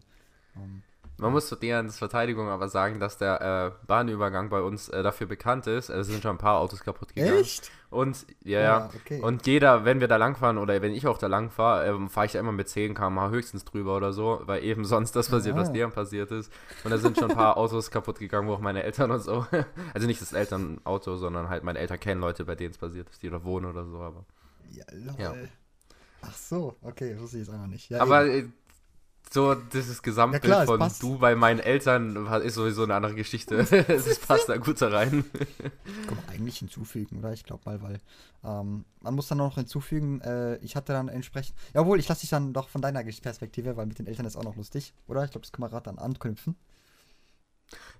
ähm, 0.57 0.83
man 1.21 1.31
muss 1.31 1.47
zu 1.47 1.55
deren 1.55 1.89
Verteidigung 1.91 2.49
aber 2.49 2.67
sagen, 2.67 2.99
dass 2.99 3.17
der 3.17 3.75
äh, 3.81 3.85
Bahnübergang 3.85 4.49
bei 4.49 4.61
uns 4.61 4.89
äh, 4.89 5.03
dafür 5.03 5.27
bekannt 5.27 5.67
ist. 5.67 5.89
Es 5.89 6.07
sind 6.07 6.23
schon 6.23 6.31
ein 6.31 6.37
paar 6.39 6.59
Autos 6.59 6.81
kaputt 6.81 7.13
gegangen. 7.13 7.39
Echt? 7.39 7.71
Und 7.91 8.25
ja, 8.43 8.59
ja. 8.59 8.89
Okay. 8.95 9.21
Und 9.21 9.45
jeder, 9.45 9.85
wenn 9.85 9.99
wir 9.99 10.07
da 10.07 10.17
langfahren 10.17 10.57
oder 10.57 10.81
wenn 10.81 10.93
ich 10.93 11.05
auch 11.05 11.19
da 11.19 11.27
lang 11.27 11.51
fahre, 11.51 11.85
äh, 11.85 12.09
fahre 12.09 12.25
ich 12.25 12.31
da 12.31 12.39
immer 12.39 12.51
mit 12.51 12.69
10 12.69 12.95
km/h 12.95 13.29
höchstens 13.29 13.65
drüber 13.65 13.95
oder 13.95 14.13
so, 14.13 14.41
weil 14.45 14.63
eben 14.63 14.83
sonst 14.85 15.15
das 15.15 15.29
passiert, 15.29 15.55
ja. 15.55 15.61
was 15.61 15.71
deren 15.71 15.91
passiert 15.91 16.31
ist. 16.31 16.51
Und 16.83 16.89
da 16.89 16.97
sind 16.97 17.17
schon 17.17 17.29
ein 17.29 17.37
paar 17.37 17.55
Autos 17.55 17.91
kaputt 17.91 18.17
gegangen, 18.17 18.47
wo 18.47 18.53
auch 18.53 18.59
meine 18.59 18.81
Eltern 18.83 19.11
und 19.11 19.21
so. 19.21 19.45
Also 19.93 20.07
nicht 20.07 20.21
das 20.21 20.33
Elternauto, 20.33 21.17
sondern 21.17 21.49
halt 21.49 21.63
meine 21.63 21.79
Eltern 21.79 21.99
kennen 21.99 22.21
Leute, 22.21 22.45
bei 22.45 22.55
denen 22.55 22.71
es 22.71 22.77
passiert 22.77 23.09
ist, 23.09 23.21
die 23.21 23.29
da 23.29 23.43
wohnen 23.43 23.67
oder 23.67 23.85
so, 23.85 23.99
aber. 23.99 24.25
Ja, 24.71 24.85
lol. 24.91 25.15
Ja. 25.19 25.33
Ach 26.21 26.35
so, 26.35 26.75
okay, 26.81 27.17
wusste 27.19 27.37
ich 27.37 27.47
jetzt 27.47 27.53
auch 27.53 27.59
noch 27.59 27.67
nicht. 27.67 27.89
Ja, 27.89 28.01
aber 28.01 28.25
eben 28.25 28.53
so 29.33 29.55
dieses 29.55 30.01
Gesamtbild 30.01 30.43
ja, 30.43 30.49
klar, 30.49 30.65
von 30.65 30.79
passt. 30.79 31.01
du 31.01 31.17
bei 31.17 31.35
meinen 31.35 31.59
Eltern 31.59 32.27
ist 32.43 32.55
sowieso 32.55 32.83
eine 32.83 32.95
andere 32.95 33.15
Geschichte. 33.15 33.55
Es 33.87 34.19
passt 34.19 34.49
da 34.49 34.57
gut 34.57 34.81
da 34.81 34.89
rein. 34.89 35.23
Kann 36.07 36.17
man 36.17 36.29
eigentlich 36.29 36.57
hinzufügen, 36.57 37.19
oder? 37.19 37.31
Ich 37.31 37.43
glaube 37.43 37.63
mal, 37.65 37.81
weil 37.81 37.99
ähm, 38.43 38.83
man 39.01 39.15
muss 39.15 39.27
dann 39.27 39.37
noch 39.37 39.55
hinzufügen, 39.55 40.19
äh, 40.21 40.57
ich 40.57 40.75
hatte 40.75 40.93
dann 40.93 41.07
entsprechend. 41.07 41.55
Jawohl, 41.73 41.99
ich 41.99 42.09
lasse 42.09 42.21
dich 42.21 42.29
dann 42.29 42.51
doch 42.53 42.67
von 42.67 42.81
deiner 42.81 43.03
Perspektive, 43.03 43.77
weil 43.77 43.85
mit 43.85 43.99
den 43.99 44.07
Eltern 44.07 44.25
ist 44.25 44.35
auch 44.35 44.43
noch 44.43 44.55
lustig, 44.55 44.93
oder? 45.07 45.23
Ich 45.23 45.31
glaube, 45.31 45.43
das 45.45 45.51
kann 45.51 45.61
man 45.61 45.69
gerade 45.69 45.85
dann 45.85 45.97
anknüpfen. 45.97 46.55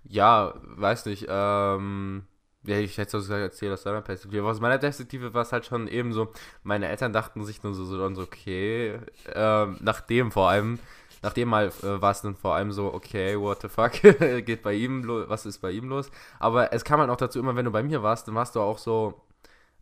Ja, 0.04 0.54
weiß 0.63 1.06
nicht. 1.06 1.28
Ähm, 1.30 2.24
ja, 2.63 2.78
ich 2.78 2.98
hätte 2.98 3.12
so 3.12 3.17
gesagt, 3.20 3.41
erzähl 3.41 3.72
aus 3.74 3.84
deiner 3.84 4.02
Perspektive. 4.02 4.46
Aus 4.46 4.60
meiner 4.60 4.78
Perspektive 4.78 5.34
war 5.34 5.41
es 5.41 5.52
halt 5.52 5.65
schon 5.65 5.88
eben 5.88 6.13
so, 6.13 6.32
meine 6.63 6.89
Eltern 6.89 7.13
dachten 7.13 7.44
sich 7.44 7.63
nur 7.63 7.74
so, 7.74 7.86
so, 7.86 8.13
so 8.13 8.22
okay, 8.22 9.00
ähm, 9.34 9.78
nachdem 9.82 10.32
vor 10.32 10.50
allem 10.50 10.80
nachdem 11.21 11.49
mal 11.49 11.67
äh, 11.84 12.01
war 12.01 12.12
es 12.12 12.21
dann 12.21 12.36
vor 12.36 12.55
allem 12.55 12.71
so, 12.71 12.93
okay, 12.93 13.39
what 13.39 13.62
the 13.62 13.69
fuck, 13.69 13.91
geht 14.45 14.63
bei 14.63 14.73
ihm 14.73 15.03
los, 15.03 15.29
was 15.29 15.45
ist 15.45 15.60
bei 15.60 15.71
ihm 15.71 15.89
los? 15.89 16.12
Aber 16.39 16.73
es 16.73 16.84
kam 16.84 16.99
halt 16.99 17.10
auch 17.10 17.17
dazu, 17.17 17.39
immer 17.39 17.55
wenn 17.55 17.65
du 17.65 17.71
bei 17.71 17.84
mir 17.84 18.03
warst, 18.03 18.27
dann 18.27 18.36
warst 18.36 18.55
du 18.55 18.62
auch 18.62 18.77
so, 18.77 19.21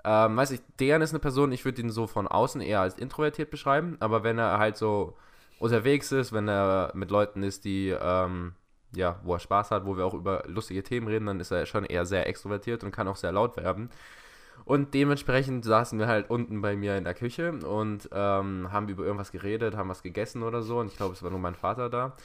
ähm, 0.04 0.38
weiß 0.38 0.52
ich, 0.52 0.62
Dejan 0.80 1.02
ist 1.02 1.12
eine 1.12 1.19
Person, 1.19 1.52
ich 1.52 1.65
würde 1.65 1.82
ihn 1.82 1.89
so 1.89 2.08
von 2.08 2.28
außen 2.28 2.62
eher 2.62 2.82
als 2.82 2.97
introvertiert 2.97 3.52
beschreiben, 3.52 3.97
aber 3.99 4.23
wenn 4.23 4.38
er 4.38 4.60
halt 4.60 4.78
so 4.78 5.15
unterwegs 5.60 6.12
ist, 6.12 6.34
wenn 6.34 6.47
er 6.47 6.91
mit 6.95 7.12
Leuten 7.12 7.43
ist, 7.43 7.65
die, 7.65 7.89
ähm, 7.89 8.54
ja, 8.95 9.19
wo 9.23 9.34
er 9.34 9.39
Spaß 9.39 9.71
hat, 9.71 9.86
wo 9.86 9.97
wir 9.97 10.06
auch 10.06 10.13
über 10.13 10.43
lustige 10.47 10.84
Themen 10.84 11.08
reden, 11.08 11.25
dann 11.28 11.39
ist 11.39 11.52
er 11.52 11.65
schon 11.65 11.86
eher 11.86 12.06
sehr 12.06 12.28
extrovertiert 12.28 12.84
und 12.84 12.91
kann 12.91 13.08
auch 13.08 13.17
sehr 13.17 13.32
laut 13.32 13.58
werden. 13.58 13.91
Und 14.69 14.93
dementsprechend 14.93 15.65
saßen 15.65 15.97
wir 15.97 16.05
halt 16.05 16.29
unten 16.29 16.62
bei 16.62 16.75
mir 16.75 16.95
in 16.95 17.03
der 17.03 17.15
Küche 17.15 17.53
und 17.53 18.08
ähm, 18.12 18.71
haben 18.71 18.88
über 18.88 19.03
irgendwas 19.03 19.32
geredet, 19.32 19.75
haben 19.75 19.89
was 19.89 20.03
gegessen 20.03 20.43
oder 20.43 20.62
so. 20.62 20.77
Und 20.77 20.91
ich 20.91 20.95
glaube, 20.95 21.13
es 21.15 21.23
war 21.23 21.32
nur 21.32 21.39
mein 21.39 21.55
Vater 21.55 21.89
da. 21.89 22.15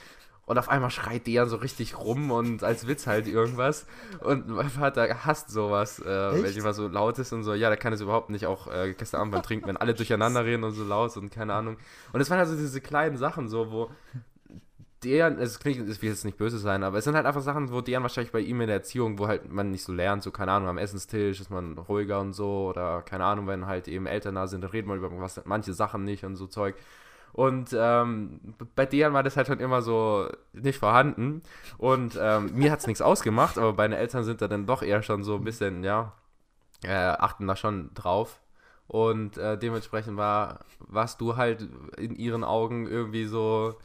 Und 0.45 0.59
auf 0.59 0.69
einmal 0.69 0.91
schreit 0.91 1.25
der 1.25 1.47
so 1.47 1.55
richtig 1.55 1.97
rum 1.97 2.29
und 2.29 2.63
als 2.63 2.85
Witz 2.85 3.07
halt 3.07 3.27
irgendwas. 3.27 3.87
Und 4.19 4.47
mein 4.47 4.69
Vater 4.69 5.25
hasst 5.25 5.49
sowas, 5.49 5.97
äh, 5.97 6.43
wenn 6.43 6.53
jemand 6.53 6.75
so 6.75 6.87
laut 6.87 7.17
ist 7.17 7.33
und 7.33 7.43
so. 7.43 7.55
Ja, 7.55 7.69
der 7.69 7.77
kann 7.77 7.93
es 7.93 8.01
überhaupt 8.01 8.29
nicht, 8.29 8.45
auch 8.45 8.71
äh, 8.71 8.93
gestern 8.93 9.21
Abend 9.21 9.33
beim 9.33 9.41
Trinken, 9.41 9.67
wenn 9.67 9.77
alle 9.77 9.93
durcheinander 9.95 10.45
reden 10.45 10.63
und 10.63 10.73
so 10.73 10.83
laut 10.83 11.17
und 11.17 11.31
keine 11.31 11.55
Ahnung. 11.55 11.77
Und 12.13 12.21
es 12.21 12.29
waren 12.29 12.37
also 12.37 12.55
diese 12.55 12.79
kleinen 12.79 13.17
Sachen 13.17 13.49
so, 13.49 13.71
wo 13.71 13.89
deren, 15.05 15.39
es 15.39 15.59
klingt, 15.59 15.87
ich 15.87 16.01
will 16.01 16.09
jetzt 16.09 16.25
nicht 16.25 16.37
böse 16.37 16.57
sein, 16.57 16.83
aber 16.83 16.97
es 16.97 17.03
sind 17.05 17.15
halt 17.15 17.25
einfach 17.25 17.41
Sachen, 17.41 17.71
wo 17.71 17.81
deren 17.81 18.03
wahrscheinlich 18.03 18.31
bei 18.31 18.39
ihm 18.39 18.59
in 18.61 18.67
der 18.67 18.77
Erziehung, 18.77 19.19
wo 19.19 19.27
halt 19.27 19.51
man 19.51 19.71
nicht 19.71 19.83
so 19.83 19.93
lernt, 19.93 20.23
so 20.23 20.31
keine 20.31 20.51
Ahnung, 20.51 20.67
am 20.69 20.77
Essenstisch 20.77 21.39
ist 21.39 21.49
man 21.51 21.77
ruhiger 21.77 22.19
und 22.19 22.33
so, 22.33 22.67
oder 22.69 23.01
keine 23.03 23.25
Ahnung, 23.25 23.47
wenn 23.47 23.67
halt 23.67 23.87
eben 23.87 24.07
Eltern 24.07 24.35
da 24.35 24.47
sind, 24.47 24.61
dann 24.61 24.71
redet 24.71 24.87
man 24.87 24.97
über 24.97 25.11
was, 25.19 25.41
manche 25.45 25.73
Sachen 25.73 26.03
nicht 26.03 26.23
und 26.23 26.35
so 26.35 26.47
Zeug. 26.47 26.75
Und 27.33 27.75
ähm, 27.77 28.39
bei 28.75 28.85
deren 28.85 29.13
war 29.13 29.21
das 29.21 29.35
halt 29.35 29.47
schon 29.47 29.59
immer 29.59 29.81
so 29.81 30.29
nicht 30.53 30.79
vorhanden. 30.79 31.43
Und 31.77 32.17
ähm, 32.19 32.51
mir 32.53 32.71
hat 32.71 32.79
es 32.79 32.87
nichts 32.87 33.01
ausgemacht, 33.01 33.57
aber 33.57 33.73
meine 33.73 33.97
Eltern 33.97 34.23
sind 34.23 34.41
da 34.41 34.47
dann 34.47 34.65
doch 34.65 34.81
eher 34.81 35.03
schon 35.03 35.23
so 35.23 35.35
ein 35.35 35.43
bisschen, 35.43 35.83
ja, 35.83 36.13
äh, 36.83 36.93
achten 36.93 37.45
da 37.45 37.57
schon 37.57 37.93
drauf. 37.93 38.39
Und 38.87 39.37
äh, 39.37 39.57
dementsprechend 39.57 40.15
war, 40.15 40.59
warst 40.79 41.19
du 41.19 41.35
halt 41.35 41.67
in 41.97 42.15
ihren 42.15 42.43
Augen 42.43 42.87
irgendwie 42.87 43.25
so 43.25 43.75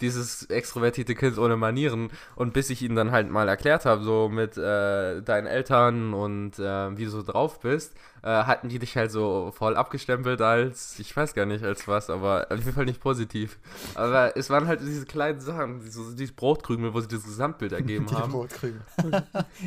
dieses 0.00 0.44
extrovertierte 0.44 1.14
Kind 1.14 1.38
ohne 1.38 1.56
Manieren. 1.56 2.10
Und 2.34 2.52
bis 2.52 2.70
ich 2.70 2.82
ihnen 2.82 2.96
dann 2.96 3.12
halt 3.12 3.30
mal 3.30 3.48
erklärt 3.48 3.84
habe, 3.84 4.02
so 4.02 4.28
mit 4.28 4.56
äh, 4.56 5.22
deinen 5.22 5.46
Eltern 5.46 6.14
und 6.14 6.58
äh, 6.58 6.96
wie 6.96 7.04
du 7.04 7.10
so 7.10 7.22
drauf 7.22 7.60
bist, 7.60 7.94
äh, 8.22 8.28
hatten 8.28 8.68
die 8.68 8.78
dich 8.78 8.96
halt 8.96 9.10
so 9.10 9.52
voll 9.56 9.76
abgestempelt 9.76 10.40
als, 10.42 10.98
ich 10.98 11.16
weiß 11.16 11.34
gar 11.34 11.46
nicht 11.46 11.64
als 11.64 11.86
was, 11.86 12.10
aber 12.10 12.46
auf 12.50 12.58
jeden 12.58 12.72
Fall 12.72 12.84
nicht 12.84 13.00
positiv. 13.00 13.58
Aber 13.94 14.36
es 14.36 14.50
waren 14.50 14.66
halt 14.66 14.80
diese 14.80 15.06
kleinen 15.06 15.40
Sachen, 15.40 15.80
diese, 15.80 16.14
diese 16.14 16.32
Brotkrümel, 16.32 16.92
wo 16.92 17.00
sie 17.00 17.08
das 17.08 17.24
Gesamtbild 17.24 17.72
ergeben 17.72 18.06
die 18.10 18.14
haben. 18.14 18.32
Brotkrümel. 18.32 18.82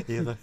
Ehre. 0.07 0.37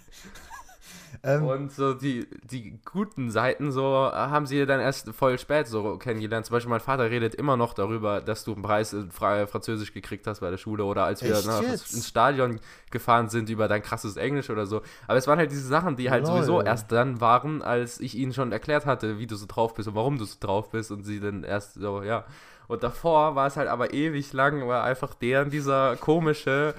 Ähm, 1.23 1.43
Und 1.45 1.71
so 1.71 1.93
die, 1.93 2.27
die 2.49 2.79
guten 2.85 3.31
Seiten 3.31 3.71
so 3.71 3.81
äh, 3.81 4.15
haben 4.15 4.45
sie 4.45 4.65
dann 4.65 4.79
erst 4.79 5.09
voll 5.13 5.37
spät 5.39 5.67
so 5.67 5.97
kennengelernt. 5.97 6.45
Zum 6.45 6.53
Beispiel 6.53 6.69
mein 6.69 6.79
Vater 6.79 7.09
redet 7.09 7.35
immer 7.35 7.57
noch 7.57 7.73
darüber, 7.73 8.21
dass 8.21 8.43
du 8.43 8.53
einen 8.53 8.61
Preis 8.61 8.93
in 8.93 9.11
Fra 9.11 9.47
Französisch 9.47 9.93
gekriegt 9.93 10.27
hast 10.27 10.39
bei 10.39 10.49
der 10.49 10.57
Schule 10.57 10.83
oder 10.83 11.05
als 11.05 11.23
wir 11.23 11.33
nach, 11.45 11.61
ins 11.61 12.07
Stadion 12.07 12.59
gefahren 12.91 13.29
sind 13.29 13.49
über 13.49 13.67
dein 13.67 13.81
krasses 13.81 14.17
Englisch 14.17 14.49
oder 14.49 14.65
so. 14.65 14.81
Aber 15.07 15.17
es 15.17 15.27
waren 15.27 15.39
halt 15.39 15.51
diese 15.51 15.67
Sachen, 15.67 15.95
die 15.95 16.09
halt 16.09 16.25
Lol. 16.25 16.35
sowieso 16.35 16.61
erst 16.61 16.91
dann 16.91 17.21
waren, 17.21 17.61
als 17.61 17.99
ich 17.99 18.15
ihnen 18.15 18.33
schon 18.33 18.51
erklärt 18.51 18.85
hatte, 18.85 19.19
wie 19.19 19.27
du 19.27 19.35
so 19.35 19.45
drauf 19.47 19.73
bist 19.73 19.87
und 19.89 19.95
warum 19.95 20.17
du 20.17 20.25
so 20.25 20.37
drauf 20.39 20.69
bist 20.71 20.91
und 20.91 21.03
sie 21.03 21.19
dann 21.19 21.43
erst 21.43 21.75
so, 21.75 22.01
ja. 22.03 22.25
Und 22.67 22.83
davor 22.83 23.35
war 23.35 23.47
es 23.47 23.55
halt 23.55 23.69
aber 23.69 23.93
ewig 23.93 24.33
lang, 24.33 24.67
war 24.67 24.83
einfach 24.83 25.13
deren 25.13 25.49
dieser 25.49 25.95
komische, 25.95 26.75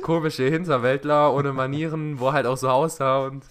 komische 0.00 0.44
Hinterwäldler 0.44 1.34
ohne 1.34 1.52
Manieren, 1.52 2.20
wo 2.20 2.28
er 2.28 2.34
halt 2.34 2.46
auch 2.46 2.56
so 2.56 2.68
aussah 2.68 3.26
und 3.26 3.44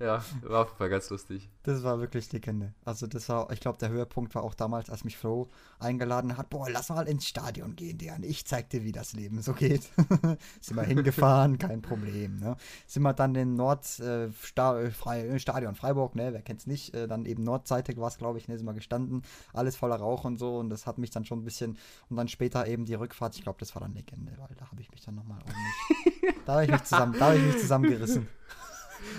ja, 0.00 0.22
war 0.42 0.62
auf 0.62 0.68
jeden 0.68 0.78
Fall 0.78 0.90
ganz 0.90 1.08
lustig. 1.10 1.48
Das 1.62 1.82
war 1.82 2.00
wirklich 2.00 2.28
die 2.28 2.40
Kende. 2.40 2.74
Also 2.84 3.06
das 3.06 3.28
war, 3.28 3.50
ich 3.52 3.60
glaube, 3.60 3.78
der 3.78 3.88
Höhepunkt 3.88 4.34
war 4.34 4.42
auch 4.42 4.54
damals, 4.54 4.90
als 4.90 5.04
mich 5.04 5.16
Flo 5.16 5.48
eingeladen 5.78 6.36
hat, 6.36 6.50
boah, 6.50 6.68
lass 6.68 6.88
mal 6.90 7.08
ins 7.08 7.26
Stadion 7.26 7.76
gehen, 7.76 7.98
Dejan. 7.98 8.22
Ich 8.22 8.46
zeig 8.46 8.70
dir, 8.70 8.82
wie 8.84 8.92
das 8.92 9.12
Leben 9.12 9.40
so 9.42 9.52
geht. 9.52 9.82
sind 10.60 10.76
wir 10.76 10.82
hingefahren, 10.82 11.58
kein 11.58 11.82
Problem. 11.82 12.36
Ne? 12.36 12.56
Sind 12.86 13.02
wir 13.02 13.12
dann 13.12 13.34
in 13.34 13.54
Nord, 13.54 14.00
äh, 14.00 14.26
äh, 14.26 14.86
äh, 14.86 14.90
Freiburg, 14.90 16.16
ne, 16.16 16.32
wer 16.32 16.42
kennt's 16.42 16.66
nicht, 16.66 16.94
dann 16.94 17.26
eben 17.26 17.42
Nordseite 17.44 17.96
war 17.96 18.08
es, 18.08 18.18
glaube 18.18 18.38
ich, 18.38 18.48
ne, 18.48 18.56
sind 18.56 18.66
wir 18.66 18.74
gestanden, 18.74 19.22
alles 19.52 19.76
voller 19.76 19.96
Rauch 19.96 20.24
und 20.24 20.38
so 20.38 20.58
und 20.58 20.70
das 20.70 20.86
hat 20.86 20.98
mich 20.98 21.10
dann 21.10 21.24
schon 21.24 21.40
ein 21.40 21.44
bisschen, 21.44 21.78
und 22.08 22.16
dann 22.16 22.28
später 22.28 22.66
eben 22.66 22.84
die 22.84 22.94
Rückfahrt, 22.94 23.34
ich 23.36 23.42
glaube, 23.42 23.58
das 23.60 23.74
war 23.74 23.82
dann 23.82 23.94
Legende, 23.94 24.32
weil 24.38 24.54
da 24.56 24.70
habe 24.70 24.80
ich 24.80 24.90
mich 24.90 25.00
dann 25.02 25.14
nochmal 25.14 25.38
ordentlich, 25.38 26.44
da 26.46 26.52
habe 26.54 26.64
ich 26.64 26.70
mich 26.70 26.82
da 26.82 26.98
habe 26.98 27.36
ich 27.36 27.42
mich 27.42 27.58
zusammengerissen. 27.58 28.28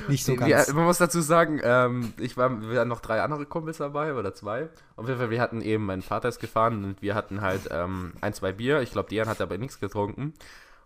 Nicht 0.08 0.26
so 0.26 0.36
ganz. 0.36 0.68
Ja, 0.68 0.74
man 0.74 0.86
muss 0.86 0.98
dazu 0.98 1.22
sagen, 1.22 1.60
ähm, 1.64 2.14
ich 2.18 2.38
war, 2.38 2.62
wir 2.70 2.80
hatten 2.80 2.90
noch 2.90 3.02
drei 3.02 3.22
andere 3.22 3.46
Kumpels 3.46 3.78
dabei 3.78 4.14
oder 4.14 4.34
zwei. 4.34 4.70
Auf 4.96 5.08
jeden 5.08 5.20
Fall, 5.20 5.30
wir 5.30 5.42
hatten 5.42 5.62
eben, 5.62 5.86
mein 5.86 6.02
Vater 6.02 6.30
ist 6.30 6.40
gefahren 6.40 6.84
und 6.84 7.02
wir 7.02 7.16
hatten 7.16 7.42
halt 7.42 7.70
ähm, 7.72 8.14
ein, 8.22 8.34
zwei 8.34 8.52
Bier. 8.52 8.82
Ich 8.82 8.92
glaube, 8.92 9.10
Dian 9.10 9.28
hat 9.28 9.42
aber 9.42 9.58
nichts 9.58 9.80
getrunken. 9.80 10.34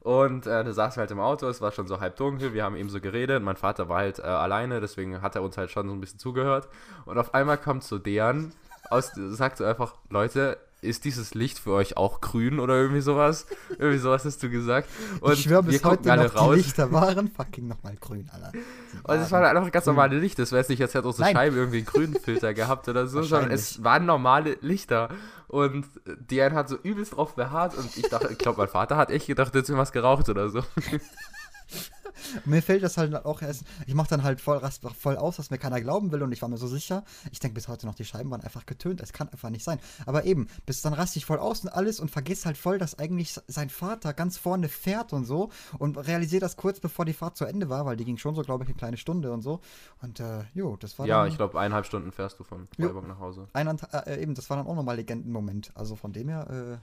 Und 0.02 0.48
äh, 0.48 0.64
da 0.64 0.72
saßen 0.72 0.98
wir 0.98 1.02
halt 1.02 1.12
im 1.12 1.20
Auto, 1.20 1.48
es 1.48 1.60
war 1.60 1.72
schon 1.72 1.88
so 1.88 2.00
halb 2.00 2.16
dunkel, 2.16 2.54
wir 2.54 2.64
haben 2.64 2.76
eben 2.76 2.90
so 2.90 3.02
geredet. 3.02 3.44
Mein 3.44 3.58
Vater 3.58 3.90
war 3.90 3.98
halt 3.98 4.20
äh, 4.20 4.24
alleine, 4.24 4.80
deswegen 4.80 5.22
hat 5.22 5.36
er 5.36 5.42
uns 5.42 5.58
halt 5.58 5.70
schon 5.70 5.88
so 5.90 5.94
ein 5.94 6.00
bisschen 6.00 6.20
zugehört. 6.20 6.70
Und 7.06 7.18
auf 7.18 7.34
einmal 7.34 7.58
kommt 7.58 7.84
so 7.84 7.98
Dejan, 7.98 8.54
aus, 8.90 9.12
sagt 9.16 9.58
so 9.58 9.66
einfach, 9.66 9.96
Leute, 10.10 10.58
ist 10.82 11.06
dieses 11.06 11.34
Licht 11.34 11.58
für 11.60 11.72
euch 11.72 11.98
auch 11.98 12.22
grün 12.22 12.60
oder 12.60 12.76
irgendwie 12.76 13.02
sowas? 13.02 13.48
irgendwie 13.80 13.98
sowas 13.98 14.24
hast 14.26 14.42
du 14.44 14.50
gesagt. 14.50 14.88
Und 15.22 15.34
ich 15.34 15.42
schwöre, 15.44 15.64
bis 15.64 15.84
wir 15.84 15.90
heute 15.90 16.12
alle 16.12 16.24
noch, 16.26 16.32
die 16.32 16.38
raus. 16.38 16.56
Lichter 16.56 16.92
waren 16.92 17.28
fucking 17.30 17.68
nochmal 17.68 17.96
grün, 18.00 18.30
Alter. 18.32 18.52
Und 19.04 19.16
es 19.16 19.32
waren- 19.32 19.42
war 19.42 19.48
halt 19.50 19.58
einfach 19.58 19.72
ganz 19.72 19.86
normale 19.86 20.18
Lichter. 20.20 20.44
Das 20.44 20.52
jetzt 20.52 20.70
nicht, 20.70 20.82
als 20.82 20.94
hätte 20.94 21.08
unsere 21.08 21.24
Nein. 21.26 21.36
Scheibe 21.36 21.56
irgendwie 21.58 21.78
einen 21.78 21.86
grünen 21.86 22.16
Filter 22.16 22.54
gehabt 22.54 22.88
oder 22.88 23.08
so, 23.08 23.22
sondern 23.24 23.52
es 23.52 23.84
waren 23.84 24.06
normale 24.06 24.58
Lichter. 24.62 25.10
Und 25.48 25.86
Diane 26.30 26.54
hat 26.56 26.68
so 26.70 26.76
übelst 26.84 27.16
drauf 27.16 27.36
beharrt 27.36 27.76
und 27.78 27.96
ich 27.98 28.10
dachte, 28.10 28.28
ich 28.32 28.38
glaube, 28.38 28.58
mein 28.60 28.68
Vater 28.68 28.98
hat 28.98 29.10
echt 29.12 29.28
gedacht, 29.28 29.56
jetzt 29.56 29.70
haben 29.70 29.78
was 29.78 29.92
geraucht 29.94 30.28
oder 30.30 30.50
so. 30.50 30.60
Mir 32.46 32.62
fällt 32.64 32.82
das 32.82 32.98
halt 32.98 33.14
auch 33.26 33.42
erst, 33.42 33.64
ich 33.86 33.94
mache 33.94 34.10
dann 34.10 34.24
halt 34.24 34.42
voll, 34.42 34.58
rast- 34.58 34.82
voll 35.00 35.18
aus, 35.18 35.36
dass 35.38 35.52
mir 35.52 35.58
keiner 35.60 35.80
glauben 35.82 36.12
will 36.12 36.24
und 36.24 36.32
ich 36.32 36.42
war 36.42 36.50
mir 36.50 36.58
so 36.58 36.68
sicher. 36.68 37.04
Ich 37.32 37.40
denke 37.40 37.54
bis 37.56 37.68
heute 37.68 37.86
noch, 37.86 37.94
die 37.96 38.06
Scheiben 38.06 38.32
waren 38.32 38.42
einfach 38.42 38.66
getönt, 38.66 39.02
es 39.02 39.14
kann 39.14 39.30
einfach 39.30 39.50
nicht 39.52 39.64
sein. 39.64 39.80
Aber 40.06 40.24
eben, 40.26 40.48
bis 40.66 40.82
dann 40.82 40.94
raste 40.94 41.20
ich 41.20 41.26
voll 41.26 41.38
aus 41.38 41.62
und 41.62 41.70
alles 41.70 42.00
und 42.00 42.10
vergiss 42.10 42.46
halt 42.46 42.58
voll, 42.58 42.80
dass 42.80 42.98
eigentlich 42.98 43.40
sein 43.48 43.70
Vater 43.70 44.14
ganz 44.14 44.38
vorne 44.38 44.68
fährt 44.68 45.14
und 45.14 45.26
so 45.26 45.52
und 45.78 45.96
realisiere 45.98 46.42
das 46.42 46.58
kurz 46.58 46.80
bevor 46.80 47.06
die 47.06 47.14
Fahrt 47.14 47.38
zu 47.38 47.46
Ende 47.46 47.70
war, 47.70 47.86
weil 47.86 47.98
die 47.98 48.06
ging 48.06 48.18
schon 48.18 48.34
so, 48.34 48.42
glaube 48.42 48.64
ich, 48.64 48.70
eine 48.70 48.78
kleine 48.78 48.98
Stunde 48.98 49.32
und 49.32 49.42
so. 49.42 49.60
Und 50.02 50.20
äh, 50.20 50.44
jo, 50.56 50.76
das 50.78 50.98
war 50.98 51.06
Ja, 51.06 51.20
dann 51.22 51.28
ich 51.32 51.38
glaube, 51.38 51.60
eineinhalb 51.60 51.86
Stunden 51.86 52.12
fährst 52.12 52.40
du 52.40 52.44
von. 52.44 52.68
Freiburg 52.76 53.08
nach 53.08 53.20
Hause. 53.20 53.48
eineinhalb- 53.54 54.08
äh, 54.08 54.22
eben, 54.22 54.34
das 54.34 54.50
war 54.50 54.58
dann 54.58 54.66
auch 54.66 54.76
nochmal 54.76 54.96
Legendenmoment. 54.96 55.72
Also 55.76 55.96
von 55.96 56.14
dem 56.14 56.30
her, 56.30 56.48
äh, 56.50 56.78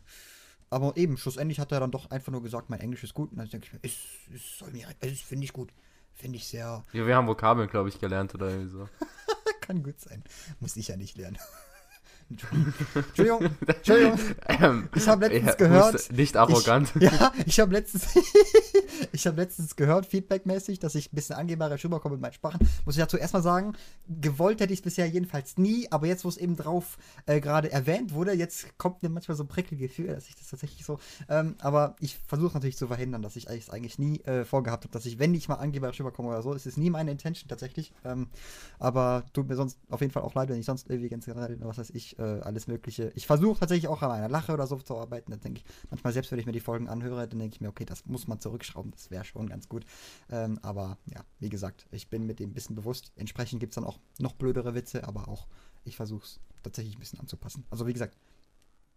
aber 0.75 0.97
eben, 0.97 1.17
schlussendlich 1.17 1.61
hat 1.61 1.73
er 1.73 1.81
dann 1.81 1.91
doch 1.91 2.11
einfach 2.11 2.33
nur 2.33 2.43
gesagt, 2.43 2.69
mein 2.69 2.81
Englisch 2.81 3.05
ist 3.05 3.15
gut. 3.15 3.31
Und 3.31 3.39
dann 3.39 3.49
denke 3.49 3.67
ich 3.67 3.73
mir, 3.73 3.79
es, 3.83 3.97
es 4.35 4.59
soll 4.59 4.71
mir, 4.73 4.89
es 5.01 5.21
finde 5.21 5.45
ich 5.45 5.53
gut. 5.53 5.73
Finde 6.13 6.37
ich 6.37 6.47
sehr, 6.47 6.85
Ja, 6.93 7.07
wir 7.07 7.17
haben 7.17 7.27
Vokabeln, 7.27 7.69
glaube 7.69 7.89
ich, 7.89 7.99
gelernt 8.01 8.35
oder 8.35 8.49
irgendwie 8.49 8.71
so. 8.71 8.89
Kann 9.61 9.83
gut 9.83 10.01
sein. 10.01 10.23
Muss 10.61 10.77
ich 10.77 10.89
ja 10.89 10.97
nicht 10.97 11.17
lernen. 11.17 11.39
Entschuldigung. 12.31 13.51
Entschuldigung. 13.67 14.19
Ähm, 14.49 14.89
Ich 14.95 15.09
habe 15.09 15.27
letztens 15.27 15.47
ja, 15.47 15.55
gehört. 15.57 16.13
Nicht 16.13 16.37
arrogant. 16.37 16.93
Ich, 16.97 17.03
ja, 17.03 17.33
ich 17.47 17.61
habe 17.61 17.73
letztens, 17.73 18.07
ich 19.13 19.27
habe 19.27 19.41
letztens 19.41 19.77
gehört, 19.77 20.07
feedbackmäßig, 20.07 20.79
dass 20.79 20.95
ich 20.95 21.13
ein 21.13 21.15
bisschen 21.15 21.37
angeberisch 21.37 21.85
rüberkomme 21.85 22.15
mit 22.15 22.23
meinen 22.23 22.33
Sprachen. 22.33 22.67
Muss 22.85 22.97
ich 22.97 23.01
dazu 23.01 23.17
erstmal 23.17 23.43
sagen, 23.43 23.75
gewollt 24.21 24.61
hätte 24.61 24.73
ich 24.73 24.81
es 24.81 24.85
bisher 24.85 25.07
jedenfalls 25.07 25.59
nie, 25.59 25.87
aber 25.91 26.07
jetzt, 26.07 26.25
wo 26.25 26.29
es 26.29 26.37
eben 26.37 26.57
drauf 26.57 26.99
äh, 27.27 27.41
gerade 27.41 27.71
erwähnt 27.71 28.13
wurde, 28.13 28.33
jetzt 28.33 28.79
kommt 28.79 29.03
mir 29.03 29.09
manchmal 29.09 29.37
so 29.37 29.45
ein 29.45 29.49
Prickelgefühl, 29.49 30.09
dass 30.09 30.29
ich 30.29 30.37
das 30.37 30.49
tatsächlich 30.49 30.85
so. 30.85 30.99
Ähm, 31.29 31.57
aber 31.61 31.97
ich 32.01 32.17
versuche 32.27 32.55
natürlich 32.55 32.77
zu 32.77 32.87
verhindern, 32.87 33.23
dass 33.23 33.37
ich 33.37 33.49
es 33.49 33.71
eigentlich 33.71 33.99
nie 33.99 34.21
äh, 34.21 34.45
vorgehabt 34.45 34.85
habe, 34.85 34.93
dass 34.93 35.07
ich, 35.07 35.19
wenn 35.19 35.35
ich 35.35 35.49
mal 35.49 35.57
angeberisch 35.57 36.01
rüberkomme 36.01 36.29
oder 36.29 36.43
so, 36.43 36.53
ist 36.53 36.67
es 36.67 36.77
nie 36.77 36.91
meine 36.91 37.11
Intention 37.11 37.49
tatsächlich. 37.49 37.93
Ähm, 38.05 38.29
aber 38.79 39.25
tut 39.33 39.49
mir 39.49 39.57
sonst 39.57 39.79
auf 39.91 40.01
jeden 40.01 40.13
Fall 40.13 40.23
auch 40.23 40.35
leid, 40.35 40.49
wenn 40.49 40.59
ich 40.59 40.67
sonst 40.67 40.89
irgendwie 40.89 41.09
ganz 41.09 41.27
generell, 41.27 41.59
was 41.61 41.79
weiß 41.79 41.91
ich, 41.91 42.19
äh, 42.19 42.23
alles 42.23 42.67
Mögliche. 42.67 43.13
Ich 43.15 43.27
versuche 43.27 43.61
tatsächlich 43.61 43.89
auch 43.89 44.03
an 44.03 44.11
einer 44.11 44.29
Lache 44.29 44.53
oder 44.53 44.67
so 44.67 44.77
zu 44.77 44.97
arbeiten. 44.97 45.31
Dann 45.31 45.41
denke 45.41 45.61
ich, 45.61 45.91
manchmal 45.91 46.13
selbst 46.13 46.33
wenn 46.33 46.39
ich 46.39 46.47
mir 46.47 46.53
die 46.53 46.61
Folgen 46.61 46.89
anhöre, 46.89 47.27
dann 47.29 47.39
denke 47.39 47.55
ich 47.55 47.61
mir, 47.61 47.69
okay, 47.69 47.85
das 47.85 48.07
muss 48.07 48.27
man 48.27 48.41
zurückschrauben, 48.41 48.84
das 48.91 49.11
wäre 49.11 49.25
schon 49.25 49.49
ganz 49.49 49.69
gut. 49.69 49.85
Ähm, 50.31 50.59
aber 50.63 50.99
ja, 51.07 51.25
wie 51.39 51.49
gesagt, 51.49 51.87
ich 51.91 52.09
bin 52.09 52.27
mit 52.27 52.41
dem 52.41 52.51
ein 52.51 52.55
bisschen 52.55 52.77
bewusst. 52.77 53.13
Entsprechend 53.17 53.61
gibt 53.61 53.73
es 53.73 53.75
dann 53.77 53.85
auch 53.85 53.99
noch 54.19 54.33
blödere 54.33 54.75
Witze, 54.75 55.05
aber 55.07 55.29
auch 55.29 55.47
ich 55.85 55.97
versuche 55.97 56.25
es 56.25 56.41
tatsächlich 56.63 56.97
ein 56.97 57.01
bisschen 57.01 57.21
anzupassen. 57.21 57.65
Also 57.71 57.87
wie 57.87 57.93
gesagt, 57.93 58.17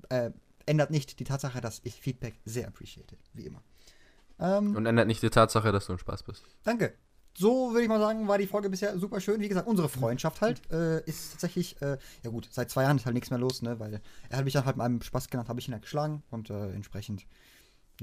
äh, 0.10 0.32
ändert 0.66 0.92
nicht 0.92 1.20
die 1.20 1.24
Tatsache, 1.24 1.62
dass 1.62 1.82
ich 1.84 1.96
Feedback 1.96 2.40
sehr 2.46 2.68
appreciate, 2.68 3.18
wie 3.34 3.46
immer. 3.46 3.64
Ähm, 4.40 4.76
Und 4.76 4.86
ändert 4.86 5.08
nicht 5.08 5.22
die 5.22 5.30
Tatsache, 5.30 5.72
dass 5.72 5.88
du 5.88 5.94
ein 5.94 6.00
Spaß 6.00 6.24
bist. 6.24 6.44
Danke. 6.64 6.94
So 7.38 7.72
würde 7.72 7.84
ich 7.84 7.88
mal 7.88 8.00
sagen, 8.00 8.28
war 8.28 8.40
die 8.40 8.48
Folge 8.48 8.68
bisher 8.68 8.98
super 8.98 9.22
schön. 9.22 9.40
Wie 9.42 9.48
gesagt, 9.48 9.68
unsere 9.68 9.90
Freundschaft 9.90 10.42
halt 10.42 10.60
äh, 10.72 11.04
ist 11.04 11.34
tatsächlich, 11.34 11.80
äh, 11.84 12.00
ja 12.24 12.32
gut, 12.32 12.50
seit 12.52 12.72
zwei 12.72 12.82
Jahren 12.82 12.98
ist 12.98 13.06
halt 13.06 13.14
nichts 13.14 13.30
mehr 13.30 13.38
los, 13.38 13.62
ne? 13.62 13.80
Weil 13.80 14.02
er 14.30 14.38
hat 14.38 14.44
mich 14.44 14.54
dann 14.54 14.66
halt 14.66 14.76
mit 14.76 14.84
einem 14.84 15.02
Spaß 15.04 15.30
genannt, 15.30 15.48
habe 15.48 15.60
ich 15.60 15.68
ihn 15.68 15.74
halt 15.74 15.84
geschlagen 15.84 16.24
und 16.32 16.50
äh, 16.50 16.72
entsprechend. 16.72 17.28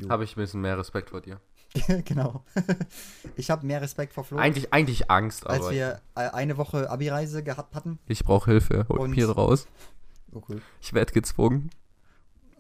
Habe 0.09 0.23
ich 0.23 0.37
ein 0.37 0.40
bisschen 0.40 0.61
mehr 0.61 0.79
Respekt 0.79 1.11
vor 1.11 1.20
dir. 1.20 1.40
genau. 2.04 2.44
ich 3.37 3.50
habe 3.50 3.66
mehr 3.66 3.80
Respekt 3.80 4.12
vor 4.12 4.24
Flo, 4.24 4.38
Eigentlich, 4.38 4.72
eigentlich 4.72 5.10
Angst, 5.10 5.46
als 5.46 5.62
aber 5.62 5.72
wir 5.72 6.00
äh, 6.14 6.28
eine 6.30 6.56
Woche 6.56 6.88
Abi-Reise 6.88 7.42
gehabt 7.42 7.74
hatten. 7.74 7.98
ich 8.06 8.24
brauche 8.24 8.50
Hilfe. 8.50 8.87
Hol 8.88 9.08
Bier 9.08 9.30
raus. 9.30 9.66
Cool. 10.48 10.60
Ich 10.80 10.92
werde 10.92 11.12
gezwungen. 11.12 11.70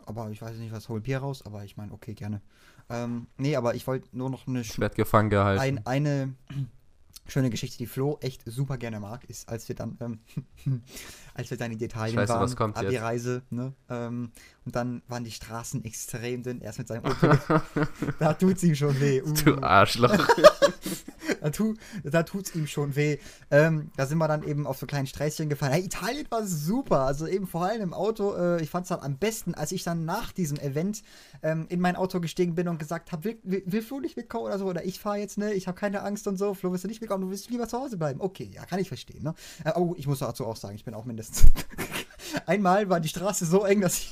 Aber 0.06 0.30
ich 0.30 0.40
weiß 0.40 0.56
nicht, 0.58 0.70
was 0.70 0.88
hol 0.88 1.00
Bier 1.00 1.18
raus, 1.18 1.44
aber 1.44 1.64
ich 1.64 1.76
meine, 1.76 1.90
okay, 1.90 2.14
gerne. 2.14 2.40
Ähm, 2.88 3.26
nee, 3.36 3.56
aber 3.56 3.74
ich 3.74 3.84
wollte 3.88 4.06
nur 4.16 4.30
noch 4.30 4.46
eine 4.46 4.60
Ich 4.60 4.78
werde 4.78 4.94
gefangen 4.94 5.28
gehalten. 5.28 5.60
Ein, 5.60 5.84
eine 5.84 6.34
schöne 7.26 7.50
Geschichte, 7.50 7.78
die 7.78 7.86
Flo 7.86 8.18
echt 8.20 8.42
super 8.46 8.76
gerne 8.76 9.00
mag, 9.00 9.24
ist, 9.24 9.48
als 9.48 9.68
wir 9.68 9.74
dann, 9.74 9.98
ähm, 10.00 10.20
als 11.34 11.50
wir 11.50 11.56
dann 11.56 11.72
in 11.72 11.80
Italien 11.80 12.14
Ich 12.14 12.16
weiß, 12.16 12.28
waren, 12.28 12.42
was 12.42 12.54
kommt. 12.54 12.76
Abi-Reise, 12.76 13.42
ne? 13.50 13.72
Ähm, 13.88 14.30
und 14.64 14.74
dann 14.74 15.02
waren 15.08 15.24
die 15.24 15.30
Straßen 15.30 15.84
extrem 15.84 16.42
dünn. 16.42 16.60
Erst 16.60 16.78
mit 16.78 16.88
seinem 16.88 17.04
Auto. 17.04 17.36
da 18.18 18.32
tut's 18.32 18.62
ihm 18.62 18.74
schon 18.74 18.98
weh. 19.00 19.20
Uh, 19.22 19.32
du 19.32 19.62
Arschloch. 19.62 20.16
da, 21.42 21.50
tu, 21.50 21.74
da 22.02 22.22
tut's 22.22 22.54
ihm 22.54 22.66
schon 22.66 22.96
weh. 22.96 23.18
Ähm, 23.50 23.90
da 23.96 24.06
sind 24.06 24.18
wir 24.18 24.28
dann 24.28 24.42
eben 24.42 24.66
auf 24.66 24.78
so 24.78 24.86
kleinen 24.86 25.06
Sträßchen 25.06 25.50
gefahren. 25.50 25.72
Hey, 25.72 25.84
Italien 25.84 26.26
war 26.30 26.46
super. 26.46 27.00
Also 27.00 27.26
eben 27.26 27.46
vor 27.46 27.64
allem 27.64 27.82
im 27.82 27.94
Auto. 27.94 28.34
Äh, 28.34 28.62
ich 28.62 28.70
fand's 28.70 28.88
dann 28.88 29.00
am 29.00 29.18
besten, 29.18 29.54
als 29.54 29.70
ich 29.72 29.84
dann 29.84 30.06
nach 30.06 30.32
diesem 30.32 30.58
Event 30.58 31.02
ähm, 31.42 31.66
in 31.68 31.80
mein 31.80 31.96
Auto 31.96 32.20
gestiegen 32.20 32.54
bin 32.54 32.68
und 32.68 32.78
gesagt 32.78 33.12
habe, 33.12 33.24
will, 33.24 33.38
will, 33.42 33.62
will 33.66 33.82
Flo 33.82 34.00
nicht 34.00 34.16
mitkommen 34.16 34.46
oder 34.46 34.58
so? 34.58 34.64
Oder 34.66 34.84
ich 34.84 34.98
fahre 34.98 35.18
jetzt, 35.18 35.36
ne? 35.36 35.52
Ich 35.52 35.68
habe 35.68 35.78
keine 35.78 36.02
Angst 36.02 36.26
und 36.26 36.38
so. 36.38 36.54
Flo, 36.54 36.72
willst 36.72 36.84
du 36.84 36.88
nicht 36.88 37.02
mitkommen? 37.02 37.24
Du 37.24 37.30
willst 37.30 37.50
lieber 37.50 37.68
zu 37.68 37.78
Hause 37.78 37.98
bleiben. 37.98 38.20
Okay, 38.22 38.50
ja, 38.52 38.64
kann 38.64 38.78
ich 38.78 38.88
verstehen, 38.88 39.22
ne? 39.22 39.34
Äh, 39.64 39.72
oh, 39.76 39.94
ich 39.98 40.06
muss 40.06 40.20
dazu 40.20 40.46
auch 40.46 40.56
sagen, 40.56 40.74
ich 40.74 40.84
bin 40.84 40.94
auch 40.94 41.04
mindestens. 41.04 41.44
Einmal 42.46 42.88
war 42.88 43.00
die 43.00 43.08
Straße 43.08 43.46
so 43.46 43.64
eng, 43.64 43.80
dass 43.80 43.98
ich, 43.98 44.10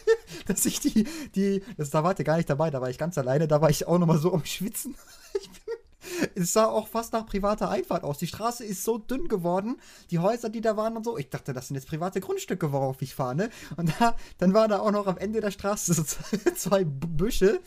dass 0.46 0.64
ich 0.66 0.80
die, 0.80 1.06
die, 1.34 1.62
das, 1.76 1.90
da 1.90 2.04
warte 2.04 2.24
gar 2.24 2.36
nicht 2.36 2.50
dabei, 2.50 2.70
da 2.70 2.80
war 2.80 2.90
ich 2.90 2.98
ganz 2.98 3.18
alleine, 3.18 3.48
da 3.48 3.60
war 3.60 3.70
ich 3.70 3.86
auch 3.86 3.98
nochmal 3.98 4.18
so 4.18 4.32
am 4.32 4.44
Schwitzen. 4.44 4.94
Ich 5.40 5.50
bin, 5.50 5.74
es 6.34 6.52
sah 6.52 6.66
auch 6.66 6.88
fast 6.88 7.12
nach 7.12 7.26
privater 7.26 7.68
Einfahrt 7.68 8.04
aus. 8.04 8.18
Die 8.18 8.26
Straße 8.26 8.64
ist 8.64 8.84
so 8.84 8.98
dünn 8.98 9.28
geworden, 9.28 9.76
die 10.10 10.18
Häuser, 10.18 10.48
die 10.48 10.60
da 10.60 10.76
waren 10.76 10.96
und 10.96 11.04
so. 11.04 11.18
Ich 11.18 11.30
dachte, 11.30 11.52
das 11.52 11.68
sind 11.68 11.76
jetzt 11.76 11.88
private 11.88 12.20
Grundstücke, 12.20 12.72
worauf 12.72 13.02
ich 13.02 13.14
fahre, 13.14 13.34
ne? 13.34 13.50
Und 13.76 13.92
da, 13.98 14.16
dann 14.38 14.54
war 14.54 14.68
da 14.68 14.80
auch 14.80 14.90
noch 14.90 15.06
am 15.06 15.18
Ende 15.18 15.40
der 15.40 15.50
Straße 15.50 15.94
so 15.94 16.02
zwei 16.56 16.84
Büsche. 16.84 17.60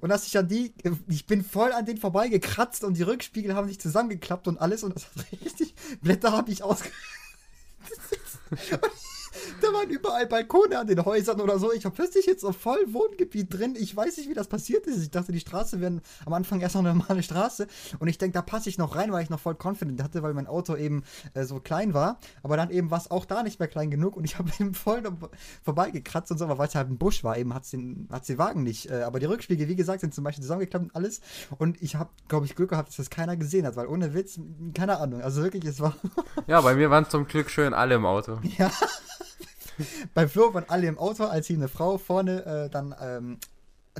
Und 0.00 0.10
als 0.10 0.26
ich 0.26 0.38
an 0.38 0.48
die, 0.48 0.74
ich 1.08 1.26
bin 1.26 1.44
voll 1.44 1.72
an 1.72 1.84
denen 1.84 1.98
vorbeigekratzt 1.98 2.84
und 2.84 2.96
die 2.96 3.02
Rückspiegel 3.02 3.54
haben 3.54 3.68
sich 3.68 3.80
zusammengeklappt 3.80 4.48
und 4.48 4.58
alles. 4.58 4.82
Und 4.84 4.94
das 4.96 5.06
hat 5.06 5.26
richtig, 5.44 5.74
Blätter 6.00 6.32
habe 6.32 6.50
ich 6.50 6.62
ausge... 6.62 6.88
da 9.60 9.72
waren 9.72 9.90
überall 9.90 10.26
Balkone 10.26 10.78
an 10.78 10.86
den 10.86 11.04
Häusern 11.04 11.40
oder 11.40 11.58
so. 11.58 11.72
Ich 11.72 11.84
war 11.84 11.90
plötzlich 11.90 12.26
jetzt 12.26 12.42
so 12.42 12.52
voll 12.52 12.80
Wohngebiet 12.88 13.52
drin. 13.52 13.76
Ich 13.78 13.94
weiß 13.96 14.16
nicht, 14.16 14.28
wie 14.28 14.34
das 14.34 14.48
passiert 14.48 14.86
ist. 14.86 15.02
Ich 15.02 15.10
dachte, 15.10 15.32
die 15.32 15.40
Straße 15.40 15.80
wäre 15.80 16.00
am 16.24 16.32
Anfang 16.32 16.60
erst 16.60 16.74
noch 16.74 16.84
eine 16.84 16.94
normale 16.94 17.22
Straße. 17.22 17.66
Und 17.98 18.08
ich 18.08 18.18
denke, 18.18 18.34
da 18.34 18.42
passe 18.42 18.68
ich 18.68 18.78
noch 18.78 18.96
rein, 18.96 19.12
weil 19.12 19.22
ich 19.22 19.30
noch 19.30 19.40
voll 19.40 19.56
confident 19.60 20.02
hatte, 20.02 20.22
weil 20.22 20.34
mein 20.34 20.46
Auto 20.46 20.76
eben 20.76 21.04
äh, 21.34 21.44
so 21.44 21.60
klein 21.60 21.94
war. 21.94 22.18
Aber 22.42 22.56
dann 22.56 22.70
eben 22.70 22.90
war 22.90 22.98
es 22.98 23.10
auch 23.10 23.24
da 23.24 23.42
nicht 23.42 23.58
mehr 23.58 23.68
klein 23.68 23.90
genug 23.90 24.16
und 24.16 24.24
ich 24.24 24.38
habe 24.38 24.50
eben 24.58 24.74
voll 24.74 25.02
vorbeigekratzt 25.62 26.30
und 26.30 26.38
so, 26.38 26.44
aber 26.44 26.58
weil 26.58 26.68
es 26.68 26.74
halt 26.74 26.90
ein 26.90 26.98
Busch 26.98 27.24
war, 27.24 27.36
eben 27.36 27.54
hat 27.54 27.64
es 27.64 27.70
den, 27.70 28.08
den 28.08 28.38
Wagen 28.38 28.62
nicht. 28.62 28.90
Äh, 28.90 29.02
aber 29.02 29.20
die 29.20 29.26
Rückspiegel, 29.26 29.68
wie 29.68 29.76
gesagt, 29.76 30.00
sind 30.00 30.14
zum 30.14 30.24
Beispiel 30.24 30.42
zusammengeklappt 30.42 30.86
und 30.86 30.96
alles. 30.96 31.20
Und 31.58 31.80
ich 31.82 31.96
habe, 31.96 32.10
glaube 32.28 32.46
ich, 32.46 32.54
Glück 32.54 32.70
gehabt, 32.70 32.88
dass 32.88 32.96
das 32.96 33.10
keiner 33.10 33.36
gesehen 33.36 33.66
hat, 33.66 33.76
weil 33.76 33.86
ohne 33.86 34.14
Witz, 34.14 34.38
keine 34.74 34.98
Ahnung. 34.98 35.22
Also 35.22 35.42
wirklich, 35.42 35.64
es 35.64 35.80
war. 35.80 35.96
ja, 36.46 36.60
bei 36.60 36.74
mir 36.74 36.90
waren 36.90 37.08
zum 37.08 37.26
Glück 37.26 37.50
schön 37.50 37.74
alle 37.74 37.96
im 37.96 38.06
Auto. 38.06 38.38
Ja. 38.58 38.70
Bei 40.14 40.28
Flo 40.28 40.52
waren 40.54 40.64
alle 40.68 40.86
im 40.86 40.98
Auto, 40.98 41.24
als 41.24 41.48
ihm 41.50 41.56
eine 41.56 41.68
Frau 41.68 41.98
vorne 41.98 42.44
äh, 42.44 42.70
dann 42.70 42.94
ähm, 43.00 43.38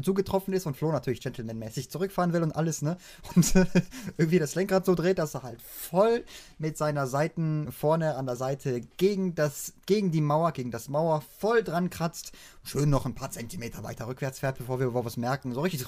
zugetroffen 0.01 0.55
ist 0.55 0.67
und 0.67 0.77
Flo 0.77 0.91
natürlich 0.91 1.21
gentlemanmäßig 1.21 1.91
zurückfahren 1.91 2.33
will 2.33 2.43
und 2.43 2.53
alles, 2.53 2.83
ne? 2.83 2.97
Und 3.35 3.55
äh, 3.57 3.67
irgendwie 4.17 4.39
das 4.39 4.55
Lenkrad 4.55 4.87
so 4.87 4.95
dreht, 4.95 5.19
dass 5.19 5.35
er 5.35 5.43
halt 5.43 5.61
voll 5.61 6.25
mit 6.59 6.79
seiner 6.79 7.07
Seiten 7.07 7.71
vorne 7.73 8.17
an 8.17 8.27
der 8.27 8.37
Seite 8.37 8.81
gegen 8.96 9.35
das, 9.35 9.75
gegen 9.87 10.11
die 10.11 10.23
Mauer, 10.23 10.53
gegen 10.53 10.71
das 10.71 10.88
Mauer 10.88 11.23
voll 11.38 11.63
dran 11.63 11.90
kratzt, 11.90 12.33
schön 12.65 12.88
noch 12.88 13.05
ein 13.05 13.15
paar 13.15 13.31
Zentimeter 13.31 13.83
weiter 13.83 14.07
rückwärts 14.07 14.38
fährt, 14.38 14.59
bevor 14.59 14.79
wir 14.79 14.87
überhaupt 14.87 15.07
was 15.07 15.17
merken. 15.17 15.53
So 15.53 15.61
richtig. 15.61 15.87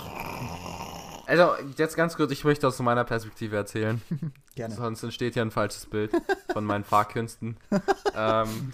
Also, 1.27 1.53
jetzt 1.77 1.97
ganz 1.97 2.17
kurz, 2.17 2.31
ich 2.33 2.45
möchte 2.45 2.67
aus 2.69 2.79
meiner 2.81 3.05
Perspektive 3.05 3.57
erzählen. 3.57 4.01
Gerne. 4.55 4.75
Sonst 4.75 5.03
entsteht 5.03 5.35
ja 5.35 5.43
ein 5.43 5.51
falsches 5.51 5.87
Bild 5.87 6.13
von 6.53 6.65
meinen 6.65 6.85
Fahrkünsten. 6.85 7.57
ähm, 8.17 8.73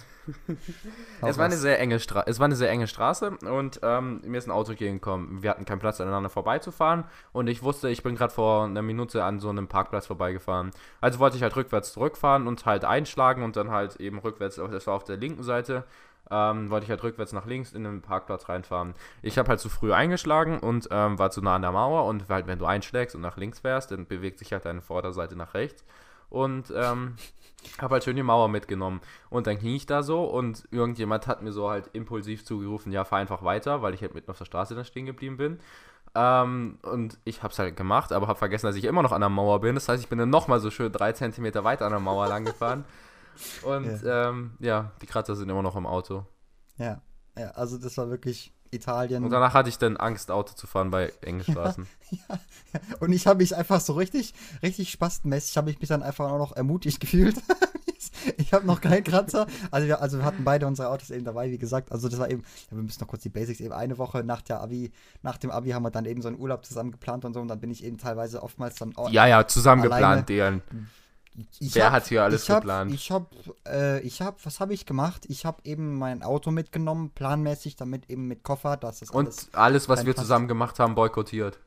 es, 1.23 1.39
war 1.39 1.47
eine 1.47 1.57
sehr 1.57 1.81
enge 1.81 1.95
es 1.95 2.39
war 2.39 2.45
eine 2.45 2.57
sehr 2.57 2.71
enge 2.71 2.87
Straße 2.87 3.31
und 3.51 3.81
ähm, 3.83 4.21
mir 4.25 4.39
ist 4.39 4.47
ein 4.47 4.53
Auto 4.53 4.75
gegengekommen. 4.75 5.43
Wir 5.43 5.51
hatten 5.51 5.65
keinen 5.65 5.79
Platz, 5.79 6.01
aneinander 6.01 6.29
vorbeizufahren 6.29 7.05
und 7.33 7.49
ich 7.49 7.63
wusste, 7.63 7.89
ich 7.89 8.03
bin 8.03 8.15
gerade 8.15 8.33
vor 8.33 8.65
einer 8.65 8.83
Minute 8.83 9.25
an 9.25 9.41
so 9.41 9.49
einem 9.49 9.69
Parkplatz 9.69 10.07
vorbeigefahren. 10.07 10.71
Also 11.01 11.19
wollte 11.19 11.37
ich 11.37 11.43
halt 11.43 11.57
rückwärts 11.57 11.93
zurückfahren 11.93 12.47
und 12.47 12.67
halt 12.67 12.85
einschlagen 12.85 13.43
und 13.43 13.57
dann 13.57 13.71
halt 13.71 13.97
eben 13.97 14.19
rückwärts, 14.19 14.57
das 14.57 14.87
war 14.87 14.95
auf 14.95 15.05
der 15.05 15.17
linken 15.17 15.43
Seite, 15.43 15.85
ähm, 16.31 16.71
wollte 16.71 16.85
ich 16.85 16.91
halt 16.91 17.03
rückwärts 17.03 17.33
nach 17.33 17.47
links 17.47 17.73
in 17.73 17.85
den 17.85 18.03
Parkplatz 18.03 18.49
reinfahren. 18.49 18.95
Ich 19.23 19.39
habe 19.39 19.49
halt 19.49 19.61
zu 19.61 19.69
früh 19.69 19.93
eingeschlagen 19.93 20.59
und 20.59 20.89
ähm, 20.91 21.19
war 21.19 21.31
zu 21.31 21.43
nah 21.43 21.57
an 21.57 21.63
der 21.63 21.73
Mauer 21.73 22.05
und 22.07 22.29
halt, 22.29 22.47
wenn 22.47 22.59
du 22.59 22.67
einschlägst 22.67 23.15
und 23.15 23.21
nach 23.21 23.37
links 23.37 23.61
fährst, 23.61 23.91
dann 23.91 24.07
bewegt 24.07 24.39
sich 24.39 24.53
halt 24.53 24.65
deine 24.65 24.81
Vorderseite 24.81 25.37
nach 25.37 25.55
rechts 25.55 25.85
und 26.29 26.73
ähm, 26.75 27.17
habe 27.81 27.95
halt 27.95 28.05
schön 28.05 28.17
die 28.17 28.23
Mauer 28.23 28.49
mitgenommen. 28.49 29.01
Und 29.29 29.47
dann 29.47 29.59
ging 29.59 29.75
ich 29.75 29.87
da 29.87 30.03
so 30.03 30.25
und 30.25 30.67
irgendjemand 30.71 31.27
hat 31.27 31.43
mir 31.43 31.53
so 31.53 31.69
halt 31.69 31.91
impulsiv 31.93 32.45
zugerufen, 32.45 32.93
ja, 32.93 33.05
fahr 33.05 33.19
einfach 33.19 33.43
weiter, 33.43 33.83
weil 33.83 33.95
ich 33.95 34.03
halt 34.03 34.15
mitten 34.15 34.31
auf 34.31 34.39
der 34.39 34.45
Straße 34.47 34.75
dann 34.75 34.85
stehen 34.85 35.07
geblieben 35.07 35.37
bin. 35.37 35.61
Ähm, 36.15 36.79
und 36.83 37.19
ich 37.25 37.43
habe 37.43 37.53
es 37.53 37.59
halt 37.59 37.77
gemacht, 37.77 38.13
aber 38.13 38.27
habe 38.27 38.39
vergessen, 38.39 38.67
dass 38.67 38.77
ich 38.77 38.85
immer 38.85 39.03
noch 39.03 39.13
an 39.13 39.21
der 39.21 39.31
Mauer 39.31 39.61
bin. 39.61 39.75
Das 39.75 39.89
heißt, 39.89 40.03
ich 40.03 40.09
bin 40.09 40.19
dann 40.19 40.31
nochmal 40.31 40.61
so 40.61 40.71
schön 40.71 40.91
drei 40.91 41.13
Zentimeter 41.13 41.63
weiter 41.63 41.87
an 41.87 41.93
der 41.93 42.01
Mauer 42.01 42.29
lang 42.29 42.45
gefahren. 42.45 42.85
Und 43.63 44.03
ja. 44.03 44.31
Ähm, 44.31 44.53
ja, 44.59 44.93
die 45.03 45.07
Kratzer 45.07 45.37
sind 45.37 45.49
immer 45.49 45.63
noch 45.63 45.77
im 45.77 45.87
Auto. 45.87 46.25
Ja, 46.79 47.01
ja, 47.39 47.51
also 47.53 47.79
das 47.79 47.97
war 47.97 48.11
wirklich 48.11 48.53
Italien. 48.71 49.25
Und 49.25 49.31
danach 49.31 49.55
hatte 49.55 49.69
ich 49.69 49.79
dann 49.79 49.97
Angst, 49.97 50.31
Auto 50.31 50.55
zu 50.55 50.67
fahren 50.67 50.91
bei 50.91 51.13
engen 51.23 51.43
Straßen. 51.51 51.87
Ja, 52.11 52.19
ja, 52.73 52.81
Und 53.01 53.13
ich 53.13 53.27
habe 53.27 53.39
mich 53.39 53.55
einfach 53.55 53.81
so 53.81 53.95
richtig, 53.95 54.35
richtig 54.63 54.91
spastenmäßig, 54.91 55.57
habe 55.57 55.71
ich 55.71 55.81
mich 55.81 55.89
dann 55.89 56.03
einfach 56.03 56.31
auch 56.31 56.39
noch 56.39 56.53
ermutigt 56.53 57.01
gefühlt. 57.01 57.37
ich 58.37 58.53
habe 58.53 58.67
noch 58.67 58.81
keinen 58.81 59.05
Kratzer. 59.05 59.47
Also 59.71 59.87
wir, 59.89 60.01
also 60.01 60.19
wir 60.19 60.25
hatten 60.25 60.45
beide 60.45 60.67
unsere 60.67 60.89
Autos 60.89 61.11
eben 61.11 61.25
dabei, 61.25 61.51
wie 61.51 61.59
gesagt. 61.59 61.93
Also 61.93 62.09
das 62.09 62.19
war 62.19 62.31
eben, 62.31 62.43
ja, 62.71 62.77
wir 62.77 62.83
müssen 62.83 63.01
noch 63.01 63.09
kurz 63.09 63.23
die 63.23 63.29
Basics 63.29 63.61
eben 63.61 63.73
eine 63.73 63.99
Woche 63.99 64.23
nach 64.25 64.43
der 64.43 64.61
Abi, 64.61 64.93
nach 65.23 65.39
dem 65.39 65.51
Abi 65.51 65.71
haben 65.71 65.83
wir 65.83 65.91
dann 65.91 66.05
eben 66.05 66.23
so 66.23 66.29
einen 66.29 66.39
Urlaub 66.39 66.65
zusammen 66.65 66.93
geplant 66.93 67.25
und 67.25 67.35
so. 67.35 67.41
Und 67.41 67.49
dann 67.49 67.61
bin 67.61 67.71
ich 67.71 67.85
eben 67.85 67.99
teilweise 67.99 68.43
oftmals 68.43 68.77
dann 68.77 68.97
auch. 68.97 69.11
Ja, 69.11 69.27
ja, 69.27 69.47
zusammen 69.47 69.83
geplant, 69.83 70.29
deren. 70.29 70.63
Ich 71.59 71.75
Wer 71.75 71.87
hab, 71.87 71.93
hat 71.93 72.07
hier 72.09 72.25
alles 72.25 72.45
ich 72.45 72.51
hab, 72.51 72.63
geplant? 72.63 72.93
Ich 72.93 73.11
habe, 73.11 73.27
äh, 73.67 74.01
ich 74.01 74.21
habe, 74.21 74.37
was 74.43 74.61
habe 74.61 74.75
ich 74.75 74.85
gemacht? 74.85 75.27
Ich 75.29 75.45
habe 75.45 75.59
eben 75.65 75.97
mein 75.97 76.23
Auto 76.23 76.51
mitgenommen, 76.51 77.11
planmäßig, 77.11 77.77
damit 77.77 78.11
eben 78.11 78.27
mit 78.27 78.43
Koffer, 78.43 78.77
dass 78.77 79.01
es 79.01 79.11
Und 79.11 79.49
alles, 79.53 79.89
was 79.89 80.05
wir 80.05 80.17
zusammen 80.17 80.49
gemacht 80.49 80.79
haben, 80.79 80.95
boykottiert. 80.95 81.59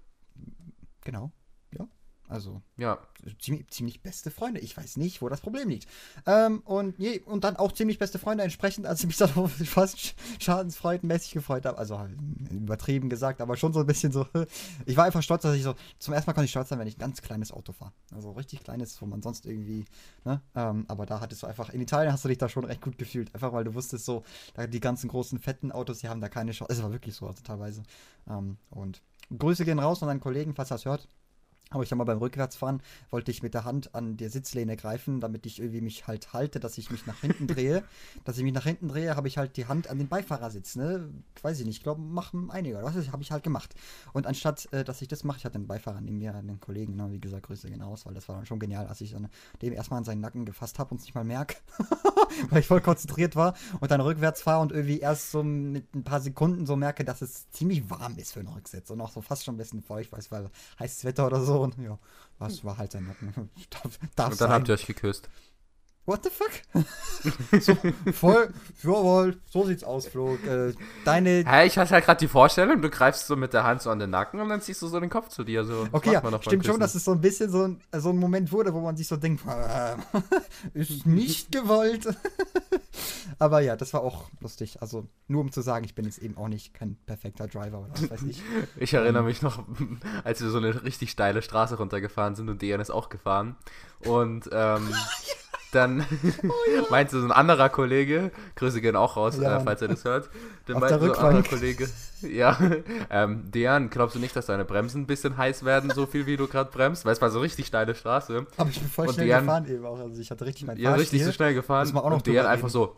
Genau, 1.01 1.31
ja. 1.71 1.87
Also, 2.29 2.61
ja. 2.77 2.99
Ziemlich, 3.39 3.69
ziemlich 3.69 4.01
beste 4.01 4.31
Freunde. 4.31 4.59
Ich 4.59 4.75
weiß 4.75 4.97
nicht, 4.97 5.21
wo 5.21 5.29
das 5.29 5.41
Problem 5.41 5.69
liegt. 5.69 5.87
Ähm, 6.25 6.61
und, 6.65 6.97
je, 6.97 7.19
und 7.21 7.43
dann 7.43 7.55
auch 7.57 7.71
ziemlich 7.71 7.99
beste 7.99 8.19
Freunde 8.19 8.43
entsprechend, 8.43 8.85
als 8.85 9.01
ich 9.01 9.07
mich 9.07 9.17
dann 9.17 9.29
fast 9.49 10.15
schadensfreudenmäßig 10.39 11.31
gefreut 11.31 11.65
habe. 11.65 11.77
Also 11.77 11.99
halt 11.99 12.11
übertrieben 12.49 13.09
gesagt, 13.09 13.41
aber 13.41 13.55
schon 13.55 13.73
so 13.73 13.81
ein 13.81 13.85
bisschen 13.85 14.11
so. 14.11 14.25
Ich 14.85 14.97
war 14.97 15.05
einfach 15.05 15.21
stolz, 15.23 15.43
dass 15.43 15.55
ich 15.55 15.63
so. 15.63 15.75
Zum 15.99 16.13
ersten 16.13 16.29
Mal 16.29 16.33
konnte 16.33 16.45
ich 16.45 16.51
stolz 16.51 16.69
sein, 16.69 16.79
wenn 16.79 16.87
ich 16.87 16.97
ein 16.97 16.99
ganz 16.99 17.21
kleines 17.21 17.51
Auto 17.51 17.71
fahre. 17.71 17.93
Also 18.13 18.31
richtig 18.31 18.63
kleines, 18.63 19.01
wo 19.01 19.05
man 19.05 19.21
sonst 19.21 19.45
irgendwie. 19.45 19.85
Ne? 20.25 20.41
Ähm, 20.55 20.85
aber 20.87 21.05
da 21.05 21.19
hattest 21.19 21.43
du 21.43 21.47
einfach. 21.47 21.69
In 21.69 21.81
Italien 21.81 22.11
hast 22.11 22.23
du 22.23 22.29
dich 22.29 22.37
da 22.37 22.49
schon 22.49 22.65
recht 22.65 22.81
gut 22.81 22.97
gefühlt. 22.97 23.33
Einfach 23.33 23.53
weil 23.53 23.63
du 23.63 23.73
wusstest 23.73 24.05
so, 24.05 24.23
da 24.53 24.67
die 24.67 24.79
ganzen 24.79 25.07
großen, 25.07 25.39
fetten 25.39 25.71
Autos, 25.71 25.99
die 25.99 26.09
haben 26.09 26.21
da 26.21 26.29
keine 26.29 26.51
Chance. 26.51 26.73
Es 26.73 26.81
war 26.81 26.91
wirklich 26.91 27.15
so, 27.15 27.27
also 27.27 27.41
teilweise. 27.43 27.83
Ähm, 28.29 28.57
und 28.69 29.01
Grüße 29.37 29.65
gehen 29.65 29.79
raus 29.79 30.01
an 30.01 30.09
deinen 30.09 30.19
Kollegen, 30.19 30.53
falls 30.55 30.71
er 30.71 30.75
es 30.75 30.85
hört. 30.85 31.07
Aber 31.69 31.81
ich 31.81 31.89
sag 31.89 31.97
mal, 31.97 32.03
beim 32.03 32.19
Rückwärtsfahren 32.19 32.81
wollte 33.09 33.31
ich 33.31 33.41
mit 33.41 33.55
der 33.55 33.65
Hand 33.65 33.95
an 33.95 34.15
der 34.15 34.29
Sitzlehne 34.29 34.77
greifen, 34.77 35.19
damit 35.19 35.45
ich 35.47 35.59
irgendwie 35.59 35.81
mich 35.81 36.05
halt 36.05 36.31
halte, 36.31 36.59
dass 36.59 36.77
ich 36.77 36.91
mich 36.91 37.07
nach 37.07 37.19
hinten 37.21 37.47
drehe. 37.47 37.83
dass 38.25 38.37
ich 38.37 38.43
mich 38.43 38.53
nach 38.53 38.65
hinten 38.65 38.89
drehe, 38.89 39.15
habe 39.15 39.27
ich 39.27 39.37
halt 39.37 39.57
die 39.57 39.65
Hand 39.65 39.89
an 39.89 39.97
den 39.97 40.07
Beifahrersitz, 40.07 40.75
ne? 40.75 41.09
Weiß 41.41 41.59
ich 41.59 41.65
nicht, 41.65 41.77
ich 41.77 41.83
glaube, 41.83 42.01
machen 42.01 42.51
einige, 42.51 42.77
oder 42.77 42.85
was? 42.85 43.11
Habe 43.11 43.23
ich 43.23 43.31
halt 43.31 43.43
gemacht. 43.43 43.73
Und 44.13 44.27
anstatt, 44.27 44.71
äh, 44.71 44.83
dass 44.83 45.01
ich 45.01 45.07
das 45.07 45.23
mache, 45.23 45.39
ich 45.39 45.45
hatte 45.45 45.55
einen 45.55 45.67
Beifahrer 45.67 45.99
neben 45.99 46.19
mir, 46.19 46.35
einen 46.35 46.59
Kollegen, 46.59 46.95
ne? 46.95 47.11
wie 47.11 47.19
gesagt, 47.19 47.47
Grüße 47.47 47.69
gehen 47.69 47.81
aus, 47.81 48.05
weil 48.05 48.13
das 48.13 48.27
war 48.29 48.35
dann 48.35 48.45
schon 48.45 48.59
genial, 48.59 48.87
als 48.87 49.01
ich 49.01 49.11
dann 49.13 49.27
dem 49.61 49.73
erstmal 49.73 49.97
an 49.97 50.03
seinen 50.03 50.21
Nacken 50.21 50.45
gefasst 50.45 50.79
habe 50.79 50.91
und 50.91 50.99
es 50.99 51.05
nicht 51.05 51.15
mal 51.15 51.23
merke, 51.23 51.57
weil 52.49 52.59
ich 52.59 52.67
voll 52.67 52.81
konzentriert 52.81 53.35
war 53.35 53.55
und 53.79 53.89
dann 53.89 54.01
rückwärts 54.01 54.41
fahre 54.41 54.61
und 54.61 54.71
irgendwie 54.71 54.99
erst 54.99 55.31
so 55.31 55.43
mit 55.43 55.93
ein 55.95 56.03
paar 56.03 56.21
Sekunden 56.21 56.65
so 56.65 56.75
merke, 56.75 57.03
dass 57.03 57.21
es 57.21 57.49
ziemlich 57.49 57.89
warm 57.89 58.17
ist 58.17 58.33
für 58.33 58.41
einen 58.41 58.49
Rücksitz 58.49 58.89
und 58.89 59.01
auch 59.01 59.11
so 59.11 59.21
fast 59.21 59.43
schon 59.43 59.55
ein 59.55 59.57
bisschen 59.57 59.81
feucht, 59.81 60.11
weil 60.11 60.19
es 60.19 60.31
war 60.31 60.51
heißes 60.79 61.05
Wetter 61.05 61.25
oder 61.25 61.41
so 61.41 61.62
und 61.63 61.77
ja, 61.77 61.97
was 62.39 62.63
war 62.63 62.77
halt 62.77 62.91
sein 62.91 63.07
Nacken. 63.07 63.33
darf, 63.69 63.99
darf 64.15 64.31
und 64.31 64.41
dann 64.41 64.49
sein. 64.49 64.49
habt 64.51 64.67
ihr 64.67 64.73
euch 64.75 64.85
geküsst. 64.85 65.29
What 66.05 66.21
the 66.25 66.29
fuck? 66.29 66.83
so, 67.61 67.77
voll, 68.11 68.53
jawohl, 68.83 69.37
so 69.49 69.65
sieht's 69.65 69.85
aus, 69.85 70.07
Flo. 70.07 70.35
Äh, 70.35 70.73
deine. 71.05 71.45
Hä, 71.47 71.65
ich 71.65 71.77
hatte 71.77 71.91
halt 71.91 72.03
gerade 72.03 72.19
die 72.19 72.27
Vorstellung, 72.27 72.81
du 72.81 72.89
greifst 72.89 73.25
so 73.27 73.37
mit 73.37 73.53
der 73.53 73.63
Hand 73.63 73.81
so 73.81 73.89
an 73.89 73.99
den 73.99 74.09
Nacken 74.09 74.41
und 74.41 74.49
dann 74.49 74.59
ziehst 74.59 74.81
du 74.81 74.87
so 74.87 74.99
den 74.99 75.09
Kopf 75.09 75.29
zu 75.29 75.45
dir. 75.45 75.63
So. 75.63 75.87
Okay, 75.93 76.11
ja, 76.11 76.41
stimmt 76.41 76.65
schon, 76.65 76.81
dass 76.81 76.95
es 76.95 77.05
so 77.05 77.11
ein 77.11 77.21
bisschen 77.21 77.49
so 77.49 77.63
ein, 77.63 77.79
so 77.95 78.09
ein 78.09 78.17
Moment 78.17 78.51
wurde, 78.51 78.73
wo 78.73 78.81
man 78.81 78.97
sich 78.97 79.07
so 79.07 79.15
denkt, 79.15 79.45
äh, 79.47 79.95
ist 80.77 81.05
nicht 81.05 81.53
gewollt. 81.53 82.05
Aber 83.39 83.61
ja, 83.61 83.77
das 83.77 83.93
war 83.93 84.01
auch 84.01 84.29
lustig. 84.41 84.81
Also, 84.81 85.07
nur 85.29 85.39
um 85.39 85.53
zu 85.53 85.61
sagen, 85.61 85.85
ich 85.85 85.95
bin 85.95 86.03
jetzt 86.03 86.19
eben 86.19 86.35
auch 86.35 86.49
nicht 86.49 86.73
kein 86.73 86.97
perfekter 87.05 87.47
Driver 87.47 87.79
oder 87.79 87.93
was 87.93 88.11
weiß 88.11 88.23
ich. 88.23 88.41
ich 88.75 88.93
erinnere 88.93 89.21
ähm, 89.21 89.27
mich 89.27 89.41
noch, 89.41 89.63
als 90.25 90.41
wir 90.41 90.49
so 90.49 90.57
eine 90.57 90.83
richtig 90.83 91.11
steile 91.11 91.41
Straße 91.41 91.77
runtergefahren 91.77 92.35
sind 92.35 92.49
und 92.49 92.61
Dejan 92.61 92.81
ist 92.81 92.91
auch 92.91 93.07
gefahren. 93.07 93.55
Und, 94.01 94.49
ähm. 94.51 94.93
Dann 95.75 96.05
oh, 96.43 96.47
ja. 96.75 96.83
meinte 96.89 97.19
so 97.19 97.25
ein 97.25 97.31
anderer 97.31 97.69
Kollege, 97.69 98.31
Grüße 98.55 98.81
gehen 98.81 98.95
auch 98.95 99.17
raus, 99.17 99.37
ja, 99.39 99.57
äh, 99.57 99.63
falls 99.63 99.81
er 99.81 99.87
das 99.89 100.03
hört, 100.05 100.29
dann 100.65 100.79
meinte 100.79 100.99
so 100.99 101.13
ein 101.13 101.17
anderer 101.17 101.43
Kollege, 101.43 101.89
ja, 102.21 102.57
ähm, 103.09 103.51
Dejan, 103.51 103.89
glaubst 103.89 104.15
du 104.15 104.19
nicht, 104.19 104.35
dass 104.35 104.45
deine 104.47 104.65
Bremsen 104.65 105.01
ein 105.01 105.07
bisschen 105.07 105.37
heiß 105.37 105.65
werden, 105.65 105.91
so 105.91 106.05
viel 106.05 106.25
wie 106.25 106.37
du 106.37 106.47
gerade 106.47 106.71
bremst? 106.71 107.05
Weil 107.05 107.13
es 107.13 107.21
war 107.21 107.29
so 107.29 107.39
richtig 107.39 107.67
steile 107.67 107.95
Straße. 107.95 108.45
Aber 108.57 108.69
ich 108.69 108.79
bin 108.79 108.89
voll 108.89 109.07
und 109.07 109.13
schnell 109.13 109.27
Dejan, 109.27 109.45
gefahren 109.45 109.67
eben 109.67 109.85
auch, 109.85 109.99
also 109.99 110.21
ich 110.21 110.31
hatte 110.31 110.45
richtig 110.45 110.65
meinen 110.65 110.79
Ja, 110.79 110.93
richtig 110.93 111.23
so 111.23 111.31
schnell 111.31 111.53
gefahren 111.53 111.89
und 111.95 112.27
Dejan 112.27 112.45
einfach 112.45 112.69
so, 112.69 112.95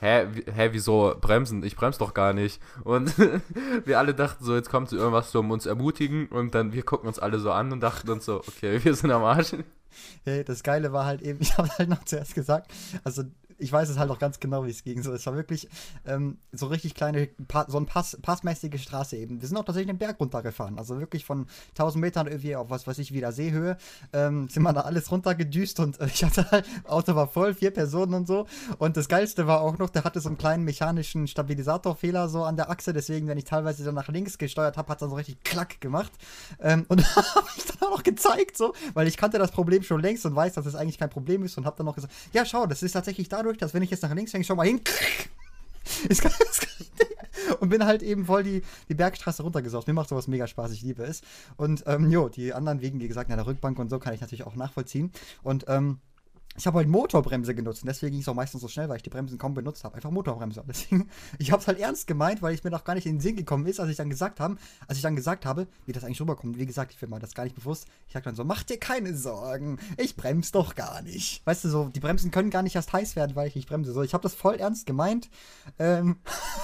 hä, 0.00 0.26
hä, 0.54 0.68
wieso 0.72 1.14
bremsen? 1.20 1.62
Ich 1.62 1.76
bremse 1.76 1.98
doch 1.98 2.14
gar 2.14 2.32
nicht. 2.32 2.60
Und 2.84 3.12
wir 3.84 3.98
alle 3.98 4.14
dachten 4.14 4.44
so, 4.44 4.54
jetzt 4.54 4.70
kommt 4.70 4.92
irgendwas 4.92 5.34
um 5.34 5.50
uns 5.50 5.66
ermutigen 5.66 6.28
und 6.28 6.54
dann 6.54 6.72
wir 6.72 6.82
gucken 6.82 7.08
uns 7.08 7.18
alle 7.18 7.38
so 7.38 7.50
an 7.52 7.72
und 7.72 7.80
dachten 7.80 8.10
uns 8.10 8.24
so, 8.24 8.38
okay, 8.38 8.80
wir 8.84 8.94
sind 8.94 9.10
am 9.10 9.24
Arsch. 9.24 9.54
Hey, 10.24 10.44
das 10.44 10.62
Geile 10.62 10.92
war 10.92 11.06
halt 11.06 11.22
eben, 11.22 11.38
ich 11.42 11.56
habe 11.58 11.68
halt 11.78 11.88
noch 11.88 12.04
zuerst 12.04 12.34
gesagt, 12.34 12.72
also 13.04 13.24
ich 13.58 13.72
weiß 13.72 13.88
es 13.88 13.98
halt 13.98 14.10
auch 14.10 14.18
ganz 14.18 14.40
genau, 14.40 14.64
wie 14.64 14.70
es 14.70 14.82
ging. 14.82 15.02
So, 15.02 15.12
es 15.12 15.26
war 15.26 15.34
wirklich 15.34 15.68
ähm, 16.06 16.38
so 16.52 16.66
richtig 16.66 16.94
kleine, 16.94 17.28
so 17.66 17.78
ein 17.78 17.86
Pass, 17.86 18.16
passmäßige 18.22 18.80
Straße 18.80 19.16
eben. 19.16 19.40
Wir 19.40 19.48
sind 19.48 19.56
auch 19.56 19.64
tatsächlich 19.64 19.92
den 19.92 19.98
Berg 19.98 20.18
runtergefahren. 20.20 20.78
Also 20.78 20.98
wirklich 21.00 21.24
von 21.24 21.46
1000 21.70 22.00
Metern 22.00 22.26
irgendwie 22.26 22.56
auf 22.56 22.70
was 22.70 22.86
weiß 22.86 22.98
ich, 22.98 23.12
wieder 23.12 23.32
Seehöhe, 23.32 23.76
ähm, 24.12 24.48
sind 24.48 24.62
wir 24.62 24.72
da 24.72 24.82
alles 24.82 25.10
runtergedüst 25.10 25.80
und 25.80 26.00
äh, 26.00 26.06
ich 26.12 26.24
hatte 26.24 26.50
halt, 26.50 26.66
Auto 26.84 27.14
war 27.14 27.28
voll, 27.28 27.54
vier 27.54 27.70
Personen 27.70 28.14
und 28.14 28.26
so. 28.26 28.46
Und 28.78 28.96
das 28.96 29.08
Geilste 29.08 29.46
war 29.46 29.60
auch 29.60 29.78
noch, 29.78 29.90
der 29.90 30.04
hatte 30.04 30.20
so 30.20 30.28
einen 30.28 30.38
kleinen 30.38 30.64
mechanischen 30.64 31.26
Stabilisatorfehler 31.26 32.28
so 32.28 32.44
an 32.44 32.56
der 32.56 32.70
Achse. 32.70 32.92
Deswegen, 32.92 33.26
wenn 33.26 33.38
ich 33.38 33.44
teilweise 33.44 33.84
dann 33.84 33.94
nach 33.94 34.08
links 34.08 34.38
gesteuert 34.38 34.76
habe, 34.76 34.90
hat 34.90 35.02
er 35.02 35.08
so 35.08 35.16
richtig 35.16 35.42
klack 35.42 35.80
gemacht. 35.80 36.12
Ähm, 36.60 36.86
und 36.88 37.04
habe 37.16 37.48
ich 37.56 37.64
dann 37.64 37.88
auch 37.88 37.96
noch 37.96 38.02
gezeigt, 38.02 38.56
so, 38.56 38.74
weil 38.94 39.08
ich 39.08 39.16
kannte 39.16 39.38
das 39.38 39.50
Problem 39.50 39.82
schon 39.82 40.00
längst 40.00 40.24
und 40.26 40.34
weiß, 40.34 40.54
dass 40.54 40.66
es 40.66 40.72
das 40.72 40.80
eigentlich 40.80 40.98
kein 40.98 41.10
Problem 41.10 41.42
ist 41.42 41.56
und 41.58 41.66
habe 41.66 41.76
dann 41.76 41.86
noch 41.86 41.94
gesagt, 41.94 42.12
ja, 42.32 42.44
schau, 42.44 42.66
das 42.66 42.82
ist 42.82 42.92
tatsächlich 42.92 43.28
dadurch, 43.28 43.47
dadurch, 43.48 43.58
dass 43.58 43.74
wenn 43.74 43.82
ich 43.82 43.90
jetzt 43.90 44.02
nach 44.02 44.14
links 44.14 44.32
hänge, 44.32 44.44
schau 44.44 44.54
mal 44.54 44.66
hin, 44.66 44.80
Ist 46.08 46.22
kein, 46.22 46.32
ist 46.32 46.62
Ding. 46.62 47.06
Und 47.60 47.70
bin 47.70 47.84
halt 47.84 48.02
eben 48.02 48.26
voll 48.26 48.42
die, 48.42 48.62
die 48.88 48.94
Bergstraße 48.94 49.42
runtergesaust. 49.42 49.86
Mir 49.88 49.94
macht 49.94 50.10
sowas 50.10 50.28
mega 50.28 50.46
Spaß, 50.46 50.70
ich 50.72 50.82
liebe 50.82 51.02
es. 51.02 51.22
Und 51.56 51.84
ähm, 51.86 52.10
jo, 52.10 52.28
die 52.28 52.52
anderen 52.52 52.82
wegen, 52.82 53.00
wie 53.00 53.08
gesagt, 53.08 53.30
in 53.30 53.36
der 53.36 53.46
Rückbank 53.46 53.78
und 53.78 53.88
so 53.88 53.98
kann 53.98 54.12
ich 54.12 54.20
natürlich 54.20 54.46
auch 54.46 54.54
nachvollziehen. 54.54 55.12
Und 55.42 55.64
ähm, 55.68 55.98
ich 56.58 56.66
habe 56.66 56.78
halt 56.78 56.88
Motorbremse 56.88 57.54
genutzt 57.54 57.82
und 57.82 57.86
deswegen 57.86 58.12
ging 58.12 58.20
es 58.20 58.28
auch 58.28 58.34
meistens 58.34 58.60
so 58.60 58.68
schnell, 58.68 58.88
weil 58.88 58.96
ich 58.96 59.02
die 59.04 59.10
Bremsen 59.10 59.38
kaum 59.38 59.54
benutzt 59.54 59.84
habe. 59.84 59.94
Einfach 59.94 60.10
Motorbremse. 60.10 60.64
Deswegen, 60.68 61.08
ich 61.38 61.52
habe 61.52 61.62
es 61.62 61.68
halt 61.68 61.78
ernst 61.78 62.08
gemeint, 62.08 62.42
weil 62.42 62.52
ich 62.52 62.64
mir 62.64 62.70
noch 62.70 62.84
gar 62.84 62.94
nicht 62.94 63.06
in 63.06 63.16
den 63.16 63.20
Sinn 63.20 63.36
gekommen 63.36 63.64
ist, 63.66 63.78
als 63.78 63.90
ich 63.90 63.96
dann 63.96 64.10
gesagt 64.10 64.40
habe, 64.40 64.56
als 64.88 64.98
ich 64.98 65.02
dann 65.02 65.14
gesagt 65.14 65.46
habe, 65.46 65.68
wie 65.86 65.92
das 65.92 66.02
eigentlich 66.02 66.20
rüberkommt. 66.20 66.58
Wie 66.58 66.66
gesagt, 66.66 66.92
ich 66.92 66.98
bin 66.98 67.10
mir 67.10 67.20
das 67.20 67.34
gar 67.34 67.44
nicht 67.44 67.54
bewusst. 67.54 67.86
Ich 68.08 68.12
sag 68.12 68.24
dann 68.24 68.34
so, 68.34 68.42
mach 68.42 68.64
dir 68.64 68.78
keine 68.78 69.16
Sorgen, 69.16 69.78
ich 69.96 70.16
bremse 70.16 70.52
doch 70.52 70.74
gar 70.74 71.02
nicht. 71.02 71.46
Weißt 71.46 71.64
du, 71.64 71.68
so, 71.68 71.88
die 71.88 72.00
Bremsen 72.00 72.32
können 72.32 72.50
gar 72.50 72.62
nicht 72.62 72.74
erst 72.74 72.92
heiß 72.92 73.14
werden, 73.14 73.36
weil 73.36 73.46
ich 73.46 73.54
nicht 73.54 73.68
bremse. 73.68 73.92
So, 73.92 74.02
ich 74.02 74.12
habe 74.12 74.22
das 74.22 74.34
voll 74.34 74.56
ernst 74.56 74.86
gemeint. 74.86 75.30
Ähm, 75.78 76.16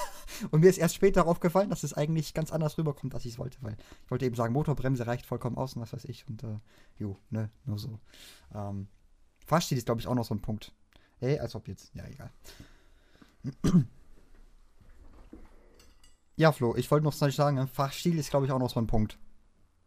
und 0.51 0.61
mir 0.61 0.71
ist 0.71 0.79
erst 0.79 0.97
später 0.97 1.27
aufgefallen, 1.27 1.71
dass 1.71 1.85
es 1.85 1.95
eigentlich 1.95 2.35
ganz 2.35 2.53
anders 2.53 2.77
rüberkommt, 2.79 3.15
als 3.15 3.25
ich 3.25 3.35
es 3.35 3.39
wollte, 3.39 3.59
weil 3.61 3.77
ich 4.05 4.11
wollte 4.11 4.27
eben 4.27 4.35
sagen, 4.35 4.53
Motorbremse 4.53 5.07
reicht 5.07 5.27
vollkommen 5.27 5.57
aus 5.57 5.77
und 5.77 5.83
was 5.83 5.93
weiß 5.93 6.05
ich. 6.07 6.27
Und 6.29 6.43
äh, 6.43 6.59
jo, 6.99 7.17
ne, 7.31 7.51
nur 7.65 7.79
so. 7.79 8.01
Ähm, 8.53 8.89
Fahrstil 9.45 9.79
ist, 9.79 9.87
glaube 9.87 10.01
ich, 10.01 10.07
auch 10.07 10.15
noch 10.15 10.25
so 10.25 10.35
ein 10.35 10.41
Punkt. 10.41 10.73
Ey, 11.21 11.39
als 11.39 11.55
ob 11.55 11.69
jetzt. 11.69 11.95
Ja, 11.95 12.05
egal. 12.07 12.31
Ja, 16.37 16.53
Flo, 16.53 16.75
ich 16.77 16.91
wollte 16.91 17.05
noch 17.05 17.13
schnell 17.13 17.31
sagen, 17.31 17.69
Fahrstil 17.69 18.19
ist, 18.19 18.31
glaube 18.31 18.47
ich, 18.47 18.53
auch 18.53 18.59
noch 18.59 18.71
so 18.71 18.81
ein 18.81 18.87
Punkt. 18.87 19.19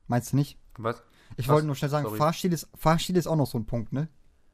Meinst 0.08 0.32
du 0.32 0.38
nicht? 0.38 0.58
Was? 0.78 1.04
Ich 1.36 1.48
Was? 1.48 1.54
wollte 1.54 1.68
nur 1.68 1.76
schnell 1.76 1.92
sagen, 1.92 2.06
Sorry. 2.06 2.18
Fahrstil 2.18 2.54
ist, 2.54 2.70
Fahrstil 2.74 3.18
ist 3.18 3.28
auch 3.28 3.36
noch 3.36 3.48
so 3.48 3.58
ein 3.58 3.66
Punkt, 3.66 3.92
ne? 3.92 4.08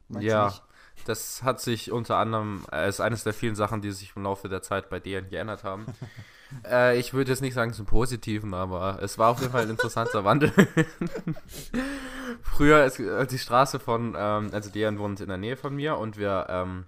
Meinst 0.08 0.24
du 0.24 0.30
ja, 0.30 0.46
nicht? 0.46 0.62
Das 1.06 1.42
hat 1.42 1.60
sich 1.60 1.92
unter 1.92 2.16
anderem, 2.16 2.64
äh, 2.72 2.88
ist 2.88 3.00
eines 3.00 3.24
der 3.24 3.34
vielen 3.34 3.54
Sachen, 3.54 3.80
die 3.80 3.90
sich 3.90 4.12
im 4.16 4.22
Laufe 4.22 4.48
der 4.48 4.62
Zeit 4.62 4.88
bei 4.88 5.00
denen 5.00 5.28
geändert 5.28 5.64
haben. 5.64 5.86
äh, 6.70 6.98
ich 6.98 7.12
würde 7.12 7.30
jetzt 7.30 7.40
nicht 7.40 7.54
sagen 7.54 7.72
zum 7.72 7.86
Positiven, 7.86 8.54
aber 8.54 8.98
es 9.02 9.18
war 9.18 9.30
auf 9.30 9.40
jeden 9.40 9.52
Fall 9.52 9.62
ein 9.62 9.70
interessanter 9.70 10.24
Wandel. 10.24 10.52
Früher 12.42 12.84
ist 12.84 13.00
äh, 13.00 13.26
die 13.26 13.38
Straße 13.38 13.80
von, 13.80 14.14
ähm, 14.16 14.50
also 14.52 14.70
Dejan 14.70 14.98
wohnt 14.98 15.20
in 15.20 15.28
der 15.28 15.38
Nähe 15.38 15.56
von 15.56 15.74
mir 15.74 15.98
und 15.98 16.16
wir 16.16 16.46
ähm, 16.48 16.86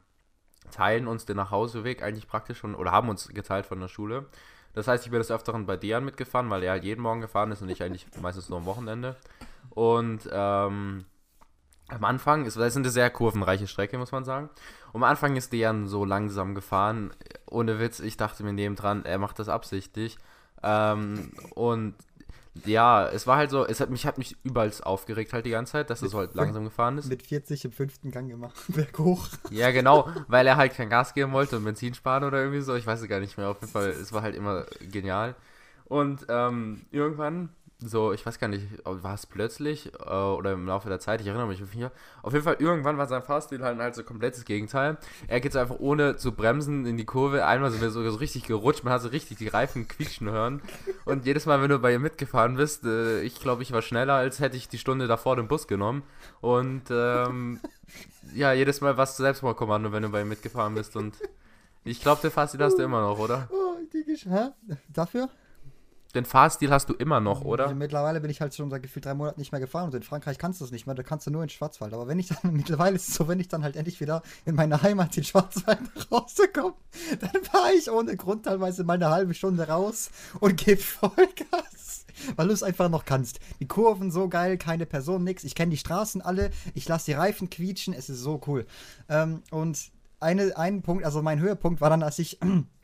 teilen 0.71 1.07
uns 1.07 1.27
den 1.27 1.37
Nachhauseweg 1.37 2.03
eigentlich 2.03 2.29
praktisch 2.29 2.59
schon, 2.59 2.75
oder 2.75 2.93
haben 2.93 3.09
uns 3.09 3.29
geteilt 3.29 3.67
von 3.67 3.81
der 3.81 3.89
Schule. 3.89 4.27
Das 4.75 4.89
heißt, 4.89 5.05
ich 5.05 5.11
bin 5.11 5.21
des 5.21 5.31
Öfteren 5.31 5.65
bei 5.65 5.77
Dejan 5.77 6.05
mitgefahren, 6.05 6.51
weil 6.51 6.63
er 6.63 6.73
halt 6.73 6.85
jeden 6.85 7.01
Morgen 7.01 7.23
gefahren 7.23 7.51
ist 7.51 7.63
und 7.63 7.71
ich 7.71 7.83
eigentlich 7.83 8.07
meistens 8.21 8.51
nur 8.51 8.59
am 8.59 8.67
Wochenende. 8.67 9.17
Und 9.71 10.29
ähm, 10.31 11.07
am 11.89 12.05
Anfang, 12.05 12.47
ist, 12.47 12.57
das 12.57 12.69
ist 12.69 12.77
eine 12.77 12.91
sehr 12.91 13.11
kurvenreiche 13.11 13.67
Strecke, 13.67 13.99
muss 13.99 14.13
man 14.13 14.25
sagen. 14.25 14.51
Und 14.93 15.03
am 15.03 15.11
Anfang 15.11 15.37
ist 15.37 15.53
Dejan 15.53 15.87
so 15.87 16.05
langsam 16.05 16.55
gefahren. 16.55 17.13
Ohne 17.49 17.79
Witz, 17.79 18.01
ich 18.01 18.17
dachte 18.17 18.43
mir 18.43 18.53
nebendran, 18.53 19.05
er 19.05 19.19
macht 19.19 19.39
das 19.39 19.49
absichtlich. 19.49 20.19
Ähm, 20.63 21.33
und 21.55 21.95
ja, 22.65 23.09
es 23.09 23.27
war 23.27 23.37
halt 23.37 23.51
so, 23.51 23.67
es 23.67 23.81
hat 23.81 23.91
mich 23.91 24.07
hat 24.07 24.19
mich 24.19 24.37
überall 24.43 24.73
aufgeregt 24.83 25.33
halt 25.33 25.45
die 25.45 25.51
ganze 25.51 25.73
Zeit, 25.73 25.91
dass 25.91 26.03
er 26.03 26.09
so 26.09 26.19
halt 26.19 26.35
langsam 26.35 26.65
gefahren 26.65 26.97
ist. 26.99 27.09
Mit 27.09 27.23
40 27.23 27.67
im 27.67 27.73
fünften 27.73 28.11
Gang 28.11 28.29
gemacht. 28.29 28.57
Berghoch. 28.69 29.29
Ja, 29.51 29.71
genau, 29.71 30.09
weil 30.29 30.47
er 30.47 30.57
halt 30.57 30.75
kein 30.75 30.89
Gas 30.89 31.15
geben 31.15 31.33
wollte 31.33 31.57
und 31.57 31.65
Benzin 31.65 31.95
sparen 31.95 32.25
oder 32.25 32.39
irgendwie 32.39 32.63
so. 32.63 32.75
Ich 32.75 32.87
weiß 32.87 33.01
es 33.01 33.09
gar 33.09 33.21
nicht 33.21 33.37
mehr. 33.37 33.49
Auf 33.51 33.61
jeden 33.61 33.73
Fall, 33.73 33.91
es 33.91 34.13
war 34.13 34.23
halt 34.23 34.35
immer 34.35 34.65
genial. 34.91 35.35
Und 35.85 36.27
ähm, 36.29 36.87
irgendwann, 36.91 37.51
so, 37.79 38.15
ich 38.15 38.25
weiß 38.25 38.39
gar 38.39 38.49
nicht, 38.49 38.67
war 38.85 39.13
es 39.13 39.27
plötzlich 39.27 39.93
äh, 39.95 40.09
oder 40.09 40.53
im 40.53 40.67
Laufe 40.67 40.89
der 40.89 40.99
Zeit, 40.99 41.21
ich 41.21 41.27
erinnere 41.27 41.47
mich 41.47 41.61
nicht. 41.61 41.91
Auf 42.23 42.33
jeden 42.33 42.45
Fall, 42.45 42.57
irgendwann 42.59 42.97
war 42.97 43.07
sein 43.07 43.23
Fahrstil 43.23 43.63
halt, 43.63 43.79
halt 43.79 43.95
so 43.95 44.03
komplettes 44.03 44.47
Gegenteil. 44.47 44.97
Er 45.29 45.41
geht 45.41 45.53
so 45.53 45.59
einfach 45.59 45.79
ohne 45.79 46.17
zu 46.17 46.33
bremsen 46.33 46.87
in 46.87 46.97
die 46.97 47.05
Kurve. 47.05 47.45
Einmal 47.45 47.71
sind 47.71 47.83
wir 47.83 47.91
so, 47.91 48.09
so 48.09 48.17
richtig 48.17 48.45
gerutscht, 48.45 48.83
man 48.83 48.95
hat 48.95 49.03
so 49.03 49.09
richtig 49.09 49.37
die 49.37 49.49
Reifen 49.49 49.89
quietschen 49.89 50.31
hören. 50.31 50.63
Und 51.05 51.27
jedes 51.27 51.45
Mal, 51.45 51.61
wenn 51.61 51.69
du 51.69 51.79
bei 51.79 51.93
ihr 51.93 51.99
mitgefahren 51.99 52.57
bist, 52.57 52.85
äh, 52.85 53.21
ich 53.21 53.41
glaube, 53.41 53.63
ich 53.63 53.73
war 53.73 53.83
schneller, 53.83 54.15
als 54.15 54.41
hätte 54.41 54.57
ich 54.57 54.71
die 54.71 54.79
Stunde 54.79 55.07
davor 55.07 55.37
den 55.37 55.47
Bus 55.47 55.69
genommen. 55.69 56.03
Und 56.41 56.85
ähm, 56.91 57.61
ja, 58.35 58.55
jedes 58.55 58.81
Mal 58.81 58.97
warst 58.97 59.19
du 59.19 59.23
Selbstmordkommando, 59.23 59.93
wenn 59.93 60.03
du 60.03 60.09
bei 60.09 60.23
ihm 60.23 60.29
mitgefahren 60.29 60.75
bist. 60.75 60.97
Und 60.97 61.17
ich 61.85 62.01
glaube, 62.01 62.23
den 62.23 62.31
Fahrstil 62.31 62.63
hast 62.63 62.79
du 62.79 62.83
immer 62.83 63.03
noch, 63.03 63.19
oder? 63.19 63.49
Oh, 63.53 63.77
die 63.93 64.03
Gesch 64.03 64.25
Hä? 64.25 64.49
Dafür? 64.89 65.29
Den 66.17 66.25
Fahrstil 66.25 66.71
hast 66.71 66.89
du 66.89 66.95
immer 66.95 67.21
noch, 67.21 67.43
oder? 67.43 67.75
mittlerweile 67.75 68.23
bin 68.23 68.31
ich 68.31 68.41
halt 68.41 68.55
schon 68.55 68.71
seit 68.71 68.83
gefühlt 68.83 69.05
drei 69.05 69.13
Monaten 69.13 69.39
nicht 69.39 69.53
mehr 69.53 69.61
gefahren 69.61 69.85
und 69.85 69.95
in 69.95 70.03
Frankreich 70.03 70.39
kannst 70.39 70.61
du 70.61 70.65
das 70.65 70.73
nicht 70.73 70.87
mehr, 70.87 70.95
da 70.95 71.03
kannst 71.03 71.27
du 71.27 71.31
nur 71.31 71.43
in 71.43 71.51
Schwarzwald. 71.51 71.93
Aber 71.93 72.09
wenn 72.09 72.19
ich 72.19 72.29
dann, 72.29 72.39
mittlerweile 72.55 72.97
ist 72.97 73.09
es 73.09 73.15
so, 73.15 73.29
wenn 73.29 73.39
ich 73.39 73.49
dann 73.49 73.63
halt 73.63 73.77
endlich 73.77 74.01
wieder 74.01 74.23
in 74.47 74.55
meine 74.55 74.81
Heimat 74.83 75.15
in 75.19 75.25
Schwarzwald 75.25 75.79
nach 75.95 76.11
Hause 76.11 76.49
komme, 76.49 76.75
dann 77.21 77.45
fahre 77.45 77.73
ich 77.79 77.91
ohne 77.91 78.17
Grund 78.17 78.47
teilweise 78.47 78.83
mal 78.83 78.95
eine 78.95 79.11
halbe 79.11 79.35
Stunde 79.35 79.69
raus 79.69 80.11
und 80.41 80.57
gebe 80.57 80.81
Vollgas. 80.81 82.07
Weil 82.37 82.49
du 82.49 82.55
es 82.55 82.63
einfach 82.63 82.89
noch 82.89 83.05
kannst. 83.05 83.39
Die 83.61 83.69
Kurven 83.69 84.11
so 84.11 84.29
geil, 84.31 84.57
keine 84.57 84.87
Person, 84.87 85.23
nix. 85.23 85.45
Ich 85.45 85.55
kenne 85.55 85.71
die 85.71 85.77
Straßen 85.77 86.23
alle, 86.23 86.51
ich 86.73 86.89
lasse 86.89 87.07
die 87.07 87.13
Reifen 87.13 87.51
quietschen, 87.51 87.93
es 87.93 88.09
ist 88.09 88.21
so 88.21 88.41
cool. 88.47 88.67
Ähm, 89.11 89.43
und 89.51 89.91
eine, 90.19 90.57
ein 90.57 90.81
Punkt, 90.81 91.05
also 91.05 91.21
mein 91.21 91.41
Höhepunkt 91.41 91.83
war 91.83 91.91
dann, 91.91 92.03
als 92.03 92.19
ich 92.19 92.39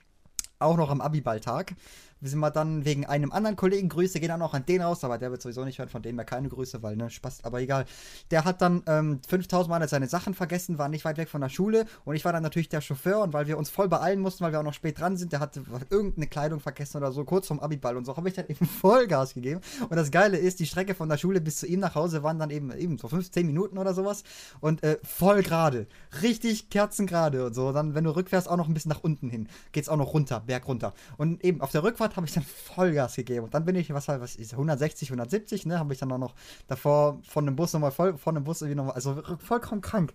auch 0.58 0.76
noch 0.76 0.90
am 0.90 1.00
Abiballtag. 1.00 1.74
Wir 2.22 2.30
sind 2.30 2.38
mal 2.38 2.50
dann 2.50 2.84
wegen 2.84 3.04
einem 3.04 3.32
anderen 3.32 3.56
Kollegen, 3.56 3.88
Grüße 3.88 4.20
gehen 4.20 4.28
dann 4.28 4.42
auch 4.42 4.54
an 4.54 4.64
den 4.64 4.80
raus, 4.80 5.02
aber 5.02 5.18
der 5.18 5.32
wird 5.32 5.42
sowieso 5.42 5.64
nicht 5.64 5.80
hören, 5.80 5.88
von 5.88 6.02
dem 6.02 6.16
her 6.16 6.24
keine 6.24 6.48
Grüße, 6.48 6.80
weil, 6.80 6.94
ne, 6.94 7.10
Spaß, 7.10 7.42
aber 7.42 7.60
egal. 7.60 7.84
Der 8.30 8.44
hat 8.44 8.62
dann 8.62 8.84
ähm, 8.86 9.20
5000 9.26 9.68
Mal 9.68 9.88
seine 9.88 10.06
Sachen 10.06 10.32
vergessen, 10.32 10.78
war 10.78 10.88
nicht 10.88 11.04
weit 11.04 11.16
weg 11.16 11.28
von 11.28 11.40
der 11.40 11.48
Schule 11.48 11.84
und 12.04 12.14
ich 12.14 12.24
war 12.24 12.32
dann 12.32 12.44
natürlich 12.44 12.68
der 12.68 12.80
Chauffeur 12.80 13.22
und 13.22 13.32
weil 13.32 13.48
wir 13.48 13.58
uns 13.58 13.70
voll 13.70 13.88
beeilen 13.88 14.20
mussten, 14.20 14.44
weil 14.44 14.52
wir 14.52 14.60
auch 14.60 14.64
noch 14.64 14.72
spät 14.72 15.00
dran 15.00 15.16
sind, 15.16 15.32
der 15.32 15.40
hatte 15.40 15.64
irgendeine 15.90 16.28
Kleidung 16.28 16.60
vergessen 16.60 16.98
oder 16.98 17.10
so, 17.10 17.24
kurz 17.24 17.48
vorm 17.48 17.58
Abiball 17.58 17.96
und 17.96 18.04
so, 18.04 18.16
habe 18.16 18.28
ich 18.28 18.36
dann 18.36 18.46
eben 18.48 18.66
Vollgas 18.66 19.34
gegeben. 19.34 19.60
Und 19.88 19.96
das 19.96 20.12
Geile 20.12 20.38
ist, 20.38 20.60
die 20.60 20.66
Strecke 20.66 20.94
von 20.94 21.08
der 21.08 21.18
Schule 21.18 21.40
bis 21.40 21.56
zu 21.56 21.66
ihm 21.66 21.80
nach 21.80 21.96
Hause 21.96 22.22
waren 22.22 22.38
dann 22.38 22.50
eben, 22.50 22.70
eben 22.70 22.98
so 22.98 23.08
15 23.08 23.44
Minuten 23.44 23.78
oder 23.78 23.94
sowas 23.94 24.22
und 24.60 24.84
äh, 24.84 24.96
voll 25.02 25.42
gerade, 25.42 25.88
richtig 26.22 26.70
kerzengerade 26.70 27.46
und 27.46 27.54
so. 27.54 27.72
Dann, 27.72 27.96
wenn 27.96 28.04
du 28.04 28.14
rückfährst, 28.14 28.48
auch 28.48 28.56
noch 28.56 28.68
ein 28.68 28.74
bisschen 28.74 28.90
nach 28.90 29.02
unten 29.02 29.28
hin, 29.28 29.48
geht's 29.72 29.88
auch 29.88 29.96
noch 29.96 30.14
runter, 30.14 30.38
Berg 30.46 30.68
runter. 30.68 30.94
Und 31.16 31.42
eben 31.44 31.60
auf 31.60 31.72
der 31.72 31.82
Rückfahrt 31.82 32.11
habe 32.16 32.26
ich 32.26 32.32
dann 32.32 32.44
Vollgas 32.44 33.16
gegeben. 33.16 33.44
Und 33.44 33.54
dann 33.54 33.64
bin 33.64 33.76
ich, 33.76 33.92
was 33.92 34.08
halt, 34.08 34.20
was 34.20 34.36
ist 34.36 34.52
160, 34.52 35.08
170, 35.08 35.66
ne? 35.66 35.78
Habe 35.78 35.92
ich 35.92 36.00
dann 36.00 36.12
auch 36.12 36.18
noch 36.18 36.34
davor 36.66 37.20
von 37.28 37.46
dem 37.46 37.56
Bus 37.56 37.72
nochmal 37.72 37.90
voll, 37.90 38.16
von 38.16 38.34
dem 38.34 38.44
Bus 38.44 38.62
irgendwie 38.62 38.76
nochmal, 38.76 38.94
also 38.94 39.22
vollkommen 39.38 39.80
krank. 39.80 40.12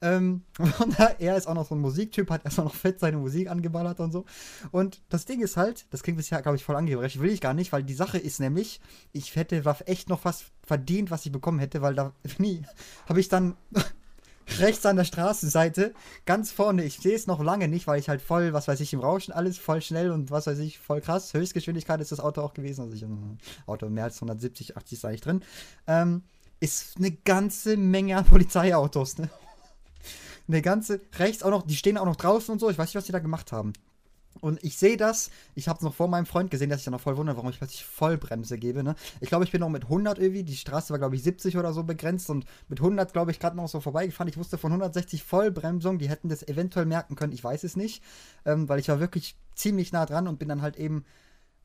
Ähm, 0.00 0.42
und 0.78 0.98
er 0.98 1.36
ist 1.36 1.46
auch 1.46 1.54
noch 1.54 1.66
so 1.66 1.74
ein 1.74 1.80
Musiktyp, 1.80 2.30
hat 2.30 2.44
erstmal 2.44 2.66
noch 2.66 2.74
fett 2.74 3.00
seine 3.00 3.16
Musik 3.16 3.50
angeballert 3.50 4.00
und 4.00 4.12
so. 4.12 4.24
Und 4.70 5.02
das 5.08 5.26
Ding 5.26 5.40
ist 5.40 5.56
halt, 5.56 5.86
das 5.90 6.02
klingt 6.02 6.18
bisher, 6.18 6.40
glaube 6.42 6.56
ich, 6.56 6.64
voll 6.64 6.76
angebracht, 6.76 7.20
will 7.20 7.30
ich 7.30 7.40
gar 7.40 7.54
nicht, 7.54 7.72
weil 7.72 7.82
die 7.82 7.94
Sache 7.94 8.18
ist 8.18 8.40
nämlich, 8.40 8.80
ich 9.12 9.36
hätte 9.36 9.62
echt 9.86 10.08
noch 10.08 10.24
was 10.24 10.44
verdient, 10.62 11.10
was 11.10 11.26
ich 11.26 11.32
bekommen 11.32 11.58
hätte, 11.58 11.82
weil 11.82 11.94
da 11.94 12.12
nie 12.38 12.62
habe 13.08 13.20
ich 13.20 13.28
dann 13.28 13.56
rechts 14.58 14.84
an 14.86 14.96
der 14.96 15.04
Straßenseite, 15.04 15.94
ganz 16.26 16.50
vorne. 16.50 16.84
Ich 16.84 16.98
sehe 16.98 17.14
es 17.14 17.26
noch 17.26 17.42
lange 17.42 17.68
nicht, 17.68 17.86
weil 17.86 18.00
ich 18.00 18.08
halt 18.08 18.20
voll, 18.20 18.52
was 18.52 18.68
weiß 18.68 18.80
ich, 18.80 18.92
im 18.92 19.00
Rauschen 19.00 19.32
alles 19.32 19.58
voll 19.58 19.80
schnell 19.80 20.10
und 20.10 20.30
was 20.30 20.46
weiß 20.46 20.58
ich, 20.58 20.78
voll 20.78 21.00
krass. 21.00 21.32
Höchstgeschwindigkeit 21.34 22.00
ist 22.00 22.12
das 22.12 22.20
Auto 22.20 22.42
auch 22.42 22.54
gewesen. 22.54 22.82
Also 22.82 22.94
ich 22.94 23.02
ähm, 23.02 23.38
Auto 23.66 23.88
mehr 23.88 24.04
als 24.04 24.16
170, 24.16 24.76
80 24.76 24.98
ist 24.98 25.04
eigentlich 25.04 25.20
drin. 25.20 25.42
Ähm, 25.86 26.22
ist 26.58 26.96
eine 26.98 27.12
ganze 27.12 27.76
Menge 27.76 28.16
an 28.16 28.24
Polizeiautos, 28.24 29.18
ne? 29.18 29.30
Eine 30.48 30.62
ganze, 30.62 31.00
rechts 31.16 31.44
auch 31.44 31.50
noch, 31.50 31.62
die 31.62 31.76
stehen 31.76 31.96
auch 31.96 32.06
noch 32.06 32.16
draußen 32.16 32.52
und 32.52 32.58
so. 32.58 32.70
Ich 32.70 32.76
weiß 32.76 32.88
nicht, 32.88 32.96
was 32.96 33.04
die 33.04 33.12
da 33.12 33.20
gemacht 33.20 33.52
haben. 33.52 33.72
Und 34.40 34.62
ich 34.64 34.78
sehe 34.78 34.96
das, 34.96 35.30
ich 35.54 35.68
habe 35.68 35.78
es 35.78 35.82
noch 35.82 35.94
vor 35.94 36.08
meinem 36.08 36.24
Freund 36.24 36.50
gesehen, 36.50 36.70
dass 36.70 36.78
ich 36.78 36.84
dann 36.84 36.92
noch 36.92 37.00
voll 37.00 37.16
wundere, 37.16 37.36
warum 37.36 37.50
ich 37.50 37.58
plötzlich 37.58 37.84
Vollbremse 37.84 38.58
gebe. 38.58 38.82
Ne? 38.82 38.94
Ich 39.20 39.28
glaube, 39.28 39.44
ich 39.44 39.52
bin 39.52 39.60
noch 39.60 39.68
mit 39.68 39.84
100 39.84 40.18
irgendwie, 40.18 40.44
die 40.44 40.56
Straße 40.56 40.92
war, 40.92 40.98
glaube 40.98 41.16
ich, 41.16 41.22
70 41.22 41.58
oder 41.58 41.72
so 41.72 41.82
begrenzt 41.82 42.30
und 42.30 42.46
mit 42.68 42.80
100, 42.80 43.12
glaube 43.12 43.32
ich, 43.32 43.40
gerade 43.40 43.56
noch 43.56 43.68
so 43.68 43.80
vorbeigefahren. 43.80 44.28
Ich 44.28 44.38
wusste 44.38 44.56
von 44.56 44.72
160 44.72 45.22
Vollbremsung, 45.24 45.98
die 45.98 46.08
hätten 46.08 46.28
das 46.28 46.46
eventuell 46.46 46.86
merken 46.86 47.16
können, 47.16 47.32
ich 47.32 47.44
weiß 47.44 47.64
es 47.64 47.76
nicht, 47.76 48.02
ähm, 48.46 48.68
weil 48.68 48.80
ich 48.80 48.88
war 48.88 49.00
wirklich 49.00 49.36
ziemlich 49.54 49.92
nah 49.92 50.06
dran 50.06 50.26
und 50.26 50.38
bin 50.38 50.48
dann 50.48 50.62
halt 50.62 50.76
eben, 50.76 51.04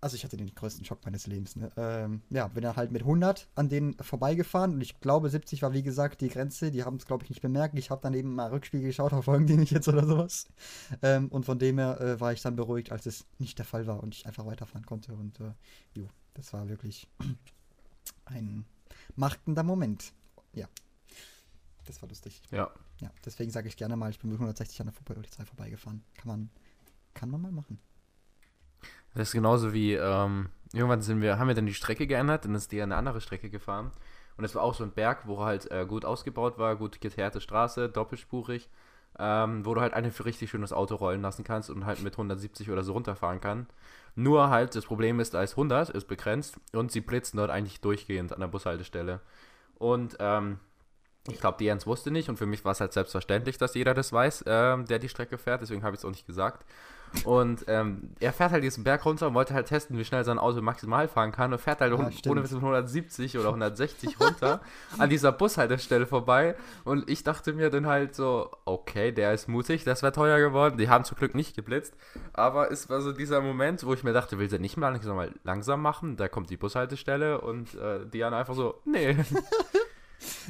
also 0.01 0.15
ich 0.15 0.23
hatte 0.23 0.37
den 0.37 0.53
größten 0.53 0.85
Schock 0.85 1.03
meines 1.05 1.27
Lebens. 1.27 1.55
Ne? 1.55 1.71
Ähm, 1.77 2.21
ja, 2.29 2.47
bin 2.47 2.63
dann 2.63 2.75
halt 2.75 2.91
mit 2.91 3.01
100 3.01 3.47
an 3.55 3.69
denen 3.69 3.95
vorbeigefahren 3.95 4.73
und 4.73 4.81
ich 4.81 4.99
glaube, 4.99 5.29
70 5.29 5.61
war 5.61 5.73
wie 5.73 5.83
gesagt 5.83 6.21
die 6.21 6.29
Grenze. 6.29 6.71
Die 6.71 6.83
haben 6.83 6.97
es, 6.97 7.05
glaube 7.05 7.23
ich, 7.23 7.29
nicht 7.29 7.41
bemerkt. 7.41 7.77
Ich 7.77 7.89
habe 7.89 8.01
dann 8.01 8.13
eben 8.13 8.35
mal 8.35 8.49
Rückspiegel 8.51 8.87
geschaut, 8.87 9.09
verfolgen 9.09 9.47
die 9.47 9.57
mich 9.57 9.71
jetzt 9.71 9.87
oder 9.87 10.05
sowas. 10.05 10.47
Ähm, 11.01 11.29
und 11.29 11.45
von 11.45 11.59
dem 11.59 11.77
her 11.79 11.99
äh, 11.99 12.19
war 12.19 12.33
ich 12.33 12.41
dann 12.41 12.55
beruhigt, 12.55 12.91
als 12.91 13.05
es 13.05 13.25
nicht 13.39 13.57
der 13.57 13.65
Fall 13.65 13.87
war 13.87 14.03
und 14.03 14.13
ich 14.13 14.25
einfach 14.27 14.45
weiterfahren 14.45 14.85
konnte. 14.85 15.13
Und 15.13 15.39
äh, 15.39 15.53
jo, 15.93 16.07
das 16.35 16.53
war 16.53 16.69
wirklich 16.69 17.07
ein 18.25 18.65
machtender 19.15 19.63
Moment. 19.63 20.13
Ja, 20.53 20.67
das 21.85 22.01
war 22.01 22.09
lustig. 22.09 22.41
Ja. 22.51 22.69
Ja, 23.01 23.11
deswegen 23.25 23.51
sage 23.51 23.67
ich 23.67 23.75
gerne 23.75 23.95
mal, 23.97 24.09
ich 24.09 24.19
bin 24.19 24.29
mit 24.29 24.37
160 24.37 24.79
an 24.81 24.87
der 24.87 25.13
Polizei 25.13 25.45
vorbeigefahren. 25.45 26.03
Kann 26.15 26.27
man, 26.27 26.49
kann 27.13 27.29
man 27.29 27.41
mal 27.41 27.51
machen. 27.51 27.79
Das 29.13 29.29
ist 29.29 29.33
genauso 29.33 29.73
wie, 29.73 29.93
ähm, 29.93 30.49
irgendwann 30.73 31.01
sind 31.01 31.21
wir, 31.21 31.39
haben 31.39 31.47
wir 31.47 31.55
dann 31.55 31.65
die 31.65 31.73
Strecke 31.73 32.07
geändert 32.07 32.45
und 32.45 32.55
ist 32.55 32.71
die 32.71 32.81
eine 32.81 32.95
andere 32.97 33.21
Strecke 33.21 33.49
gefahren. 33.49 33.91
Und 34.37 34.43
es 34.43 34.55
war 34.55 34.63
auch 34.63 34.73
so 34.73 34.83
ein 34.83 34.91
Berg, 34.91 35.27
wo 35.27 35.43
halt 35.43 35.71
äh, 35.71 35.85
gut 35.85 36.03
ausgebaut 36.05 36.57
war, 36.57 36.75
gut 36.75 36.99
geteerte 37.01 37.41
Straße, 37.41 37.89
doppelspurig. 37.89 38.69
ähm, 39.17 39.65
wo 39.65 39.73
du 39.73 39.81
halt 39.81 39.93
ein 39.93 40.05
richtig 40.05 40.49
schönes 40.49 40.73
Auto 40.73 40.95
rollen 40.95 41.21
lassen 41.21 41.43
kannst 41.43 41.69
und 41.69 41.85
halt 41.85 42.01
mit 42.01 42.13
170 42.13 42.69
oder 42.71 42.83
so 42.83 42.93
runterfahren 42.93 43.39
kann. 43.39 43.67
Nur 44.15 44.49
halt, 44.49 44.75
das 44.75 44.85
Problem 44.85 45.19
ist, 45.19 45.35
als 45.35 45.51
100 45.51 45.89
ist 45.89 46.07
begrenzt 46.07 46.57
und 46.73 46.91
sie 46.91 47.01
blitzen 47.01 47.37
dort 47.37 47.49
eigentlich 47.51 47.81
durchgehend 47.81 48.33
an 48.33 48.39
der 48.41 48.47
Bushaltestelle. 48.47 49.21
Und 49.75 50.17
ähm, 50.19 50.59
ich 51.27 51.39
glaube, 51.39 51.57
die 51.59 51.65
Jens 51.65 51.87
wusste 51.87 52.11
nicht 52.11 52.29
und 52.29 52.37
für 52.37 52.45
mich 52.45 52.65
war 52.65 52.73
es 52.73 52.81
halt 52.81 52.93
selbstverständlich, 52.93 53.57
dass 53.57 53.73
jeder 53.73 53.93
das 53.93 54.13
weiß, 54.13 54.43
ähm, 54.47 54.85
der 54.85 54.99
die 54.99 55.09
Strecke 55.09 55.37
fährt, 55.37 55.61
deswegen 55.61 55.83
habe 55.83 55.95
ich 55.95 56.01
es 56.01 56.05
auch 56.05 56.11
nicht 56.11 56.27
gesagt. 56.27 56.65
Und 57.23 57.65
ähm, 57.67 58.11
er 58.19 58.33
fährt 58.33 58.51
halt 58.51 58.63
diesen 58.63 58.83
Berg 58.83 59.05
runter 59.05 59.27
und 59.27 59.33
wollte 59.33 59.53
halt 59.53 59.67
testen, 59.67 59.97
wie 59.97 60.05
schnell 60.05 60.23
sein 60.23 60.37
Auto 60.37 60.61
maximal 60.61 61.07
fahren 61.07 61.31
kann 61.31 61.53
und 61.53 61.59
fährt 61.59 61.81
halt 61.81 61.91
Ja, 61.91 61.97
ohne 61.97 62.41
mit 62.41 62.51
170 62.51 63.37
oder 63.37 63.49
160 63.49 64.19
runter 64.19 64.61
an 64.97 65.09
dieser 65.09 65.31
Bushaltestelle 65.31 66.05
vorbei. 66.05 66.55
Und 66.83 67.09
ich 67.09 67.23
dachte 67.23 67.53
mir 67.53 67.69
dann 67.69 67.87
halt 67.87 68.15
so, 68.15 68.51
okay, 68.65 69.11
der 69.11 69.33
ist 69.33 69.47
mutig, 69.47 69.83
das 69.83 70.03
wäre 70.03 70.13
teuer 70.13 70.39
geworden. 70.39 70.77
Die 70.77 70.89
haben 70.89 71.03
zum 71.03 71.17
Glück 71.17 71.35
nicht 71.35 71.55
geblitzt. 71.55 71.95
Aber 72.33 72.71
es 72.71 72.89
war 72.89 73.01
so 73.01 73.11
dieser 73.11 73.41
Moment, 73.41 73.85
wo 73.85 73.93
ich 73.93 74.03
mir 74.03 74.13
dachte, 74.13 74.37
will 74.37 74.49
sie 74.49 74.59
nicht 74.59 74.77
mal 74.77 74.89
langsam, 74.89 75.15
mal 75.15 75.31
langsam 75.43 75.81
machen? 75.81 76.17
Da 76.17 76.27
kommt 76.27 76.49
die 76.49 76.57
Bushaltestelle 76.57 77.41
und 77.41 77.75
äh, 77.75 78.05
die 78.05 78.19
dann 78.19 78.33
einfach 78.33 78.55
so, 78.55 78.81
nee. 78.85 79.15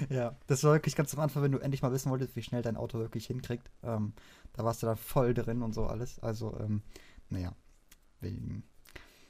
Ja, 0.10 0.36
das 0.48 0.64
war 0.64 0.74
wirklich 0.74 0.96
ganz 0.96 1.14
am 1.14 1.20
Anfang, 1.22 1.44
wenn 1.44 1.52
du 1.52 1.60
endlich 1.60 1.82
mal 1.82 1.92
wissen 1.92 2.12
wolltest, 2.12 2.36
wie 2.36 2.44
schnell 2.44 2.62
dein 2.62 2.78
Auto 2.78 3.00
wirklich 3.00 3.28
hinkriegt. 3.28 3.70
Ähm, 3.84 4.14
da 4.56 4.64
warst 4.64 4.82
du 4.82 4.88
dann 4.88 4.98
voll 4.98 5.34
drin 5.34 5.62
und 5.62 5.74
so 5.74 5.86
alles. 5.86 6.20
Also, 6.20 6.58
ähm, 6.60 6.82
naja, 7.30 7.54
wegen, 8.22 8.64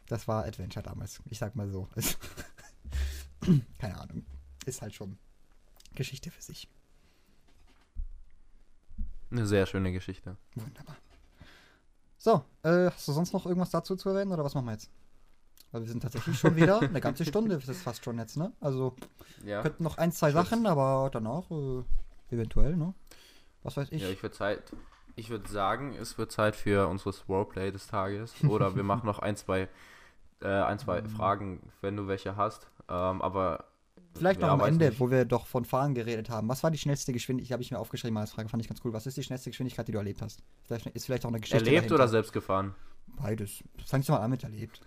das 0.08 0.28
war 0.28 0.46
Adventure 0.46 0.84
damals. 0.84 1.22
Ich 1.26 1.40
sag 1.40 1.56
mal 1.56 1.70
so. 1.70 1.88
Es- 1.96 2.18
Keine 3.80 4.00
Ahnung. 4.00 4.26
Ist 4.66 4.82
halt 4.82 4.94
schon 4.96 5.18
Geschichte 5.94 6.32
für 6.32 6.42
sich. 6.42 6.68
Eine 9.32 9.46
sehr 9.46 9.66
schöne 9.66 9.92
Geschichte. 9.92 10.38
Wunderbar. 10.56 10.96
So, 12.18 12.44
äh, 12.64 12.90
hast 12.92 13.08
du 13.08 13.12
sonst 13.12 13.34
noch 13.34 13.46
irgendwas 13.46 13.70
dazu 13.70 13.96
zu 13.96 14.10
erwähnen 14.10 14.32
oder 14.32 14.44
was 14.44 14.56
machen 14.56 14.66
wir 14.66 14.72
jetzt? 14.74 14.90
Weil 15.72 15.82
wir 15.82 15.90
sind 15.90 16.02
tatsächlich 16.02 16.40
schon 16.40 16.56
wieder 16.56 16.80
eine 16.80 17.02
ganze 17.02 17.26
Stunde, 17.26 17.58
das 17.58 17.68
ist 17.68 17.82
fast 17.84 18.04
schon 18.04 18.18
jetzt, 18.18 18.38
ne? 18.38 18.52
Also, 18.62 18.96
Ja. 19.44 19.62
könnten 19.62 19.84
noch 19.84 19.98
ein, 19.98 20.12
zwei. 20.12 20.32
Sachen, 20.32 20.66
aber 20.66 21.10
danach 21.12 21.50
äh, 21.52 21.84
eventuell, 22.34 22.76
ne? 22.78 22.94
Was 23.64 23.78
weiß 23.78 23.92
ich. 23.92 24.02
Ja, 24.02 24.10
ich 24.10 24.22
würde 24.24 24.36
Zeit. 24.36 24.72
Ich 25.16 25.30
würde 25.30 25.48
sagen, 25.50 25.94
es 25.94 26.18
wird 26.18 26.32
Zeit 26.32 26.56
für 26.56 26.88
unseres 26.88 27.28
Roleplay 27.30 27.72
des 27.72 27.88
Tages. 27.88 28.34
Oder 28.48 28.76
wir 28.76 28.84
machen 28.84 29.06
noch 29.06 29.20
ein, 29.20 29.36
zwei, 29.36 29.70
äh, 30.42 30.48
ein, 30.48 30.80
zwei 30.80 31.02
Mhm. 31.02 31.10
Fragen, 31.10 31.72
wenn 31.82 31.96
du 31.96 32.08
welche 32.08 32.36
hast. 32.36 32.68
Ähm, 32.90 33.22
aber 33.22 33.66
Vielleicht 34.14 34.40
noch 34.40 34.48
ja, 34.48 34.54
am 34.54 34.62
Ende, 34.62 34.88
nicht. 34.90 35.00
wo 35.02 35.12
wir 35.12 35.26
doch 35.26 35.46
von 35.46 35.66
Fahren 35.66 35.94
geredet 35.94 36.30
haben. 36.30 36.48
Was 36.48 36.64
war 36.64 36.72
die 36.72 36.78
schnellste 36.78 37.12
Geschwindigkeit? 37.12 37.54
Habe 37.54 37.64
ich 37.64 37.72
mir 37.72 37.80
aufgeschrieben 37.80 38.18
als 38.18 38.32
Frage, 38.32 38.48
fand 38.48 38.64
ich 38.64 38.70
ganz 38.70 38.80
cool. 38.86 38.94
Was 38.94 39.06
ist 39.06 39.18
die 39.18 39.24
schnellste 39.24 39.50
Geschwindigkeit, 39.50 39.88
die 39.88 39.92
du 39.92 39.98
erlebt 39.98 40.22
hast? 40.22 40.42
Vielleicht, 40.64 40.86
ist 40.88 41.06
vielleicht 41.06 41.26
auch 41.26 41.30
eine 41.30 41.40
Geschichte. 41.42 41.58
erlebt 41.66 41.78
dahinter. 41.80 41.96
oder 41.96 42.08
selbst 42.08 42.32
gefahren? 42.32 42.76
Beides. 43.08 43.62
Fangst 43.86 44.08
du 44.08 44.14
mal 44.14 44.20
an 44.20 44.32
mit 44.32 44.44
erlebt. 44.44 44.80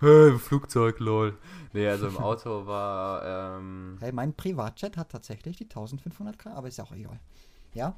Hey, 0.00 0.36
Flugzeug, 0.38 0.98
lol. 1.00 1.36
Nee, 1.72 1.86
also 1.88 2.08
im 2.08 2.16
Auto 2.18 2.66
war, 2.66 3.58
ähm, 3.58 3.96
Hey, 4.00 4.12
mein 4.12 4.34
Privatjet 4.34 4.96
hat 4.96 5.10
tatsächlich 5.10 5.56
die 5.56 5.64
1500 5.64 6.38
km, 6.38 6.52
aber 6.52 6.68
ist 6.68 6.78
ja 6.78 6.84
auch 6.84 6.92
egal. 6.92 7.20
Ja? 7.74 7.94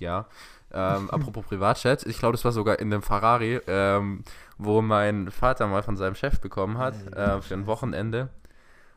Ja. 0.00 0.26
Ähm, 0.72 1.10
apropos 1.12 1.44
Privatchat, 1.44 2.04
ich 2.06 2.18
glaube, 2.18 2.32
das 2.32 2.44
war 2.44 2.52
sogar 2.52 2.78
in 2.78 2.90
dem 2.90 3.02
Ferrari, 3.02 3.60
ähm, 3.66 4.22
wo 4.58 4.82
mein 4.82 5.30
Vater 5.30 5.66
mal 5.66 5.82
von 5.82 5.96
seinem 5.96 6.14
Chef 6.14 6.40
bekommen 6.40 6.78
hat, 6.78 6.94
äh, 7.14 7.40
für 7.40 7.54
ein 7.54 7.66
Wochenende. 7.66 8.28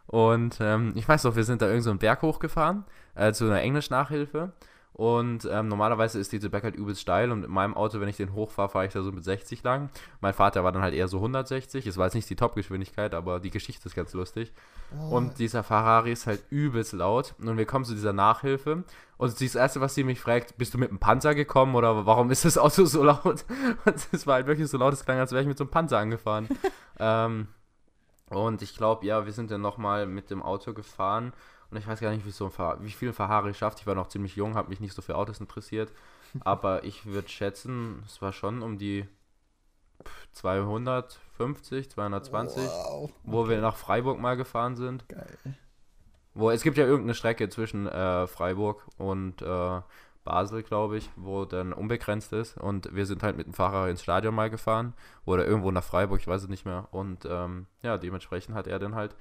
Und 0.07 0.57
ähm, 0.59 0.91
ich 0.95 1.07
weiß 1.07 1.23
noch, 1.23 1.35
wir 1.35 1.45
sind 1.45 1.61
da 1.61 1.67
irgend 1.67 1.83
so 1.83 1.89
einen 1.89 1.99
Berg 1.99 2.21
hochgefahren, 2.21 2.83
äh, 3.15 3.31
zu 3.31 3.45
einer 3.45 3.61
Englisch-Nachhilfe. 3.61 4.51
Und 4.93 5.47
ähm, 5.49 5.69
normalerweise 5.69 6.19
ist 6.19 6.33
diese 6.33 6.49
Berg 6.49 6.63
halt 6.63 6.75
übelst 6.75 7.01
steil 7.01 7.31
und 7.31 7.45
in 7.45 7.51
meinem 7.51 7.75
Auto, 7.75 8.01
wenn 8.01 8.09
ich 8.09 8.17
den 8.17 8.33
hochfahre, 8.33 8.69
fahre 8.69 8.85
ich 8.85 8.93
da 8.93 9.01
so 9.01 9.11
mit 9.11 9.23
60 9.23 9.63
lang. 9.63 9.89
Mein 10.19 10.33
Vater 10.33 10.63
war 10.65 10.73
dann 10.73 10.81
halt 10.81 10.93
eher 10.93 11.07
so 11.07 11.17
160. 11.17 11.87
Es 11.87 11.97
war 11.97 12.07
jetzt 12.07 12.13
nicht 12.13 12.29
die 12.29 12.35
Top-Geschwindigkeit, 12.35 13.13
aber 13.13 13.39
die 13.39 13.51
Geschichte 13.51 13.87
ist 13.87 13.95
ganz 13.95 14.13
lustig. 14.13 14.51
Oh, 14.93 15.15
Und 15.15 15.39
dieser 15.39 15.63
Ferrari 15.63 16.11
ist 16.11 16.27
halt 16.27 16.43
übelst 16.49 16.91
laut. 16.91 17.35
Und 17.39 17.57
wir 17.57 17.65
kommen 17.65 17.85
zu 17.85 17.93
dieser 17.93 18.11
Nachhilfe. 18.11 18.83
Und 19.17 19.41
das 19.41 19.55
Erste, 19.55 19.79
was 19.79 19.95
sie 19.95 20.03
mich 20.03 20.19
fragt, 20.19 20.57
bist 20.57 20.73
du 20.73 20.77
mit 20.77 20.89
einem 20.89 20.99
Panzer 20.99 21.35
gekommen 21.35 21.75
oder 21.75 22.05
warum 22.05 22.29
ist 22.29 22.43
das 22.43 22.57
Auto 22.57 22.83
so 22.85 23.03
laut? 23.03 23.45
Und 23.85 24.07
es 24.11 24.27
war 24.27 24.35
halt 24.35 24.47
wirklich 24.47 24.67
so 24.67 24.77
laut, 24.77 24.93
es 24.93 25.05
klang, 25.05 25.19
als 25.19 25.31
wäre 25.31 25.41
ich 25.41 25.47
mit 25.47 25.57
so 25.57 25.63
einem 25.63 25.71
Panzer 25.71 25.99
angefahren. 25.99 26.49
ähm, 26.99 27.47
und 28.31 28.61
ich 28.61 28.77
glaube, 28.77 29.05
ja, 29.05 29.25
wir 29.25 29.33
sind 29.33 29.51
dann 29.51 29.61
nochmal 29.61 30.05
mit 30.05 30.31
dem 30.31 30.41
Auto 30.41 30.73
gefahren. 30.73 31.33
Und 31.71 31.77
ich 31.77 31.87
weiß 31.87 32.01
gar 32.01 32.11
nicht, 32.11 32.25
wie, 32.25 32.31
so 32.31 32.45
ein 32.45 32.51
Fer 32.51 32.77
wie 32.81 32.91
viel 32.91 33.13
Ferrari 33.13 33.53
schafft. 33.53 33.79
Ich 33.79 33.87
war 33.87 33.95
noch 33.95 34.09
ziemlich 34.09 34.35
jung, 34.35 34.55
habe 34.55 34.69
mich 34.69 34.81
nicht 34.81 34.93
so 34.93 35.01
für 35.01 35.15
Autos 35.15 35.39
interessiert. 35.39 35.91
Aber 36.41 36.83
ich 36.83 37.05
würde 37.05 37.29
schätzen, 37.29 38.03
es 38.05 38.21
war 38.21 38.33
schon 38.33 38.61
um 38.61 38.77
die 38.77 39.07
250, 40.33 41.89
220 41.89 42.63
wow. 42.63 43.11
wo 43.23 43.47
wir 43.47 43.61
nach 43.61 43.75
Freiburg 43.75 44.19
mal 44.19 44.35
gefahren 44.35 44.75
sind. 44.75 45.07
Geil. 45.07 45.37
Wo 46.33 46.49
es 46.49 46.63
gibt 46.63 46.77
ja 46.77 46.85
irgendeine 46.85 47.13
Strecke 47.13 47.49
zwischen 47.49 47.87
äh, 47.87 48.27
Freiburg 48.27 48.85
und 48.97 49.41
äh, 49.41 49.81
Basel, 50.23 50.63
glaube 50.63 50.97
ich, 50.97 51.09
wo 51.15 51.45
dann 51.45 51.73
unbegrenzt 51.73 52.33
ist. 52.33 52.57
Und 52.57 52.93
wir 52.93 53.05
sind 53.05 53.23
halt 53.23 53.37
mit 53.37 53.47
dem 53.47 53.53
Fahrer 53.53 53.89
ins 53.89 54.03
Stadion 54.03 54.35
mal 54.35 54.49
gefahren 54.49 54.93
oder 55.25 55.45
irgendwo 55.45 55.71
nach 55.71 55.83
Freiburg, 55.83 56.19
ich 56.19 56.27
weiß 56.27 56.43
es 56.43 56.49
nicht 56.49 56.65
mehr. 56.65 56.87
Und 56.91 57.25
ähm, 57.29 57.67
ja, 57.81 57.97
dementsprechend 57.97 58.55
hat 58.55 58.67
er 58.67 58.79
dann 58.79 58.95
halt 58.95 59.15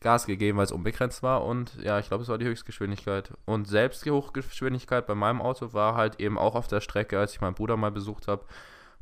Gas 0.00 0.26
gegeben, 0.26 0.58
weil 0.58 0.64
es 0.64 0.72
unbegrenzt 0.72 1.22
war. 1.22 1.44
Und 1.44 1.76
ja, 1.82 1.98
ich 1.98 2.08
glaube, 2.08 2.22
es 2.22 2.28
war 2.28 2.38
die 2.38 2.46
Höchstgeschwindigkeit. 2.46 3.32
Und 3.44 3.68
selbst 3.68 4.04
die 4.04 4.10
Hochgeschwindigkeit 4.10 5.06
bei 5.06 5.14
meinem 5.14 5.40
Auto 5.40 5.72
war 5.72 5.94
halt 5.94 6.20
eben 6.20 6.38
auch 6.38 6.54
auf 6.54 6.68
der 6.68 6.80
Strecke, 6.80 7.18
als 7.18 7.32
ich 7.32 7.40
meinen 7.40 7.54
Bruder 7.54 7.76
mal 7.76 7.90
besucht 7.92 8.28
habe. 8.28 8.44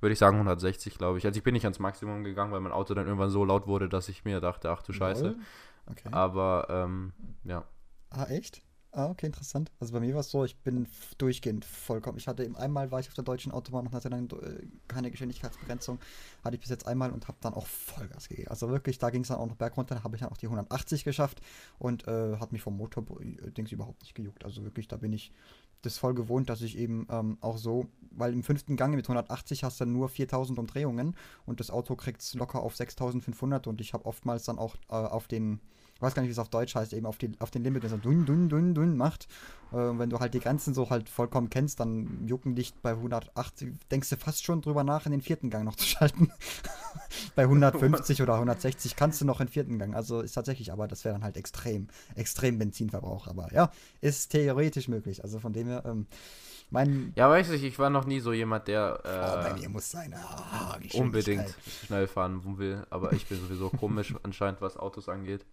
Würde 0.01 0.13
ich 0.13 0.19
sagen 0.19 0.37
160, 0.37 0.99
glaube 0.99 1.19
ich. 1.19 1.27
Also 1.27 1.39
ich 1.39 1.45
bin 1.45 1.55
nicht 1.55 1.65
ans 1.65 1.79
Maximum 1.79 2.25
gegangen, 2.25 2.53
weil 2.53 2.61
mein 2.61 2.73
Auto 2.73 2.95
dann 2.95 3.07
irgendwann 3.07 3.31
so 3.31 3.45
laut 3.45 3.67
wurde, 3.67 3.89
dass 3.89 4.09
ich 4.09 4.25
mir 4.25 4.41
dachte, 4.41 4.71
ach 4.71 4.83
du 4.83 4.93
Scheiße. 4.93 5.37
Okay. 5.87 6.09
Aber 6.13 6.67
ähm, 6.69 7.13
ja. 7.45 7.65
Ah, 8.11 8.25
echt? 8.25 8.63
Ah, 8.97 9.11
okay, 9.11 9.27
interessant. 9.27 9.73
Also 9.81 9.93
bei 9.93 9.99
mir 9.99 10.15
war 10.15 10.21
es 10.21 10.31
so, 10.31 10.45
ich 10.45 10.57
bin 10.59 10.87
durchgehend 11.19 11.65
vollkommen. 11.65 12.17
Ich 12.17 12.29
hatte 12.29 12.45
eben 12.45 12.55
einmal 12.55 12.93
war 12.93 13.01
ich 13.01 13.09
auf 13.09 13.15
der 13.15 13.25
deutschen 13.25 13.51
Autobahn 13.51 13.85
noch 13.85 13.93
hatte 13.93 14.09
dann 14.09 14.29
äh, 14.29 14.67
keine 14.87 15.11
Geschwindigkeitsbegrenzung. 15.11 15.99
Hatte 16.45 16.55
ich 16.55 16.61
bis 16.61 16.71
jetzt 16.71 16.87
einmal 16.87 17.11
und 17.11 17.27
habe 17.27 17.37
dann 17.41 17.55
auch 17.55 17.67
Vollgas 17.67 18.29
gegeben. 18.29 18.51
Also 18.51 18.69
wirklich, 18.69 18.99
da 18.99 19.11
ging 19.11 19.23
es 19.23 19.29
dann 19.29 19.39
auch 19.39 19.49
noch 19.49 19.57
bergunter, 19.57 19.97
da 19.97 20.05
habe 20.05 20.15
ich 20.15 20.21
dann 20.23 20.31
auch 20.31 20.37
die 20.37 20.47
180 20.47 21.03
geschafft 21.03 21.41
und 21.81 22.07
äh, 22.07 22.37
hat 22.37 22.53
mich 22.53 22.63
vom 22.63 22.77
Motor-Dings 22.77 23.73
überhaupt 23.73 24.01
nicht 24.03 24.15
gejuckt. 24.15 24.45
Also 24.45 24.63
wirklich, 24.63 24.87
da 24.87 24.97
bin 24.97 25.13
ich 25.13 25.33
das 25.83 25.99
voll 25.99 26.15
gewohnt, 26.15 26.49
dass 26.49 26.63
ich 26.63 26.79
eben 26.79 27.09
ähm, 27.11 27.37
auch 27.41 27.59
so, 27.59 27.89
weil 28.13 28.33
im 28.33 28.45
fünften 28.45 28.77
Gang 28.77 28.95
mit 28.95 29.07
180 29.07 29.65
hast 29.65 29.81
du 29.81 29.87
nur 29.87 30.09
4000 30.09 30.57
Umdrehungen 30.57 31.17
und 31.47 31.59
das 31.59 31.73
Auto 31.73 31.97
kriegt 31.97 32.23
es 32.23 32.35
locker 32.35 32.61
auf 32.61 32.77
6500 32.77 33.67
und 33.67 33.81
ich 33.81 33.93
habe 33.93 34.07
oftmals 34.07 34.45
dann 34.45 34.59
auch 34.59 34.77
äh, 34.89 34.95
auf 34.95 35.27
den, 35.27 35.61
ich 35.95 36.03
weiß 36.03 36.15
gar 36.15 36.23
nicht, 36.23 36.29
wie 36.29 36.33
es 36.33 36.39
auf 36.39 36.49
Deutsch 36.49 36.75
heißt, 36.75 36.93
eben 36.93 37.07
auf, 37.07 37.19
die, 37.19 37.33
auf 37.39 37.51
den 37.51 37.63
Limit, 37.63 37.89
so 37.89 37.97
dun, 37.97 38.27
dun, 38.27 38.49
dun, 38.49 38.75
dun 38.75 38.97
macht. 38.97 39.29
Äh, 39.73 39.77
und 39.77 39.99
wenn 39.99 40.11
du 40.11 40.19
halt 40.19 40.35
die 40.35 40.41
Grenzen 40.41 40.75
so 40.75 40.91
halt 40.91 41.09
vollkommen 41.09 41.51
kennst, 41.51 41.81
dann 41.81 42.27
jucken 42.27 42.57
dich 42.57 42.75
bei 42.83 42.91
180, 42.91 43.75
denkst 43.91 44.11
du 44.11 44.17
fast 44.17 44.45
schon 44.45 44.61
drüber 44.61 44.83
nach, 44.83 45.07
in 45.07 45.13
den 45.13 45.23
vierten 45.23 45.51
Gang 45.51 45.65
noch 45.65 45.77
zu 45.77 45.87
schalten. 45.87 46.33
bei 47.37 47.45
150 47.45 48.23
oder 48.23 48.35
160 48.35 48.97
kannst 48.97 49.21
du 49.21 49.25
noch 49.25 49.41
in 49.41 49.47
den 49.47 49.53
vierten 49.53 49.79
Gang. 49.79 49.95
Also 49.95 50.21
ist 50.21 50.33
tatsächlich, 50.33 50.73
aber 50.73 50.89
das 50.89 51.05
wäre 51.05 51.15
dann 51.15 51.25
halt 51.25 51.37
extrem, 51.37 51.89
extrem 52.17 52.59
Benzinverbrauch. 52.59 53.29
Aber 53.29 53.53
ja, 53.53 53.71
ist 54.01 54.31
theoretisch 54.31 54.89
möglich. 54.89 55.23
Also 55.23 55.39
von 55.39 55.53
dem 55.53 55.69
her, 55.69 55.85
ähm, 55.87 56.07
mein. 56.71 57.13
Ja, 57.15 57.31
weiß 57.31 57.51
ich, 57.51 57.63
ich 57.63 57.79
war 57.79 57.89
noch 57.89 58.05
nie 58.05 58.21
so 58.21 58.33
jemand, 58.33 58.67
der 58.67 58.99
oh, 59.01 59.43
bei 59.43 59.51
äh, 59.51 59.61
mir 59.61 59.69
muss 59.69 59.91
sein. 59.91 60.15
Ah, 60.15 60.77
unbedingt 60.95 61.55
schnell 61.87 62.09
fahren 62.09 62.59
will. 62.59 62.85
Aber 62.91 63.13
ich 63.13 63.27
bin 63.27 63.41
sowieso 63.41 63.71
komisch 63.71 64.15
anscheinend, 64.23 64.61
was 64.61 64.77
Autos 64.77 65.09
angeht. 65.09 65.45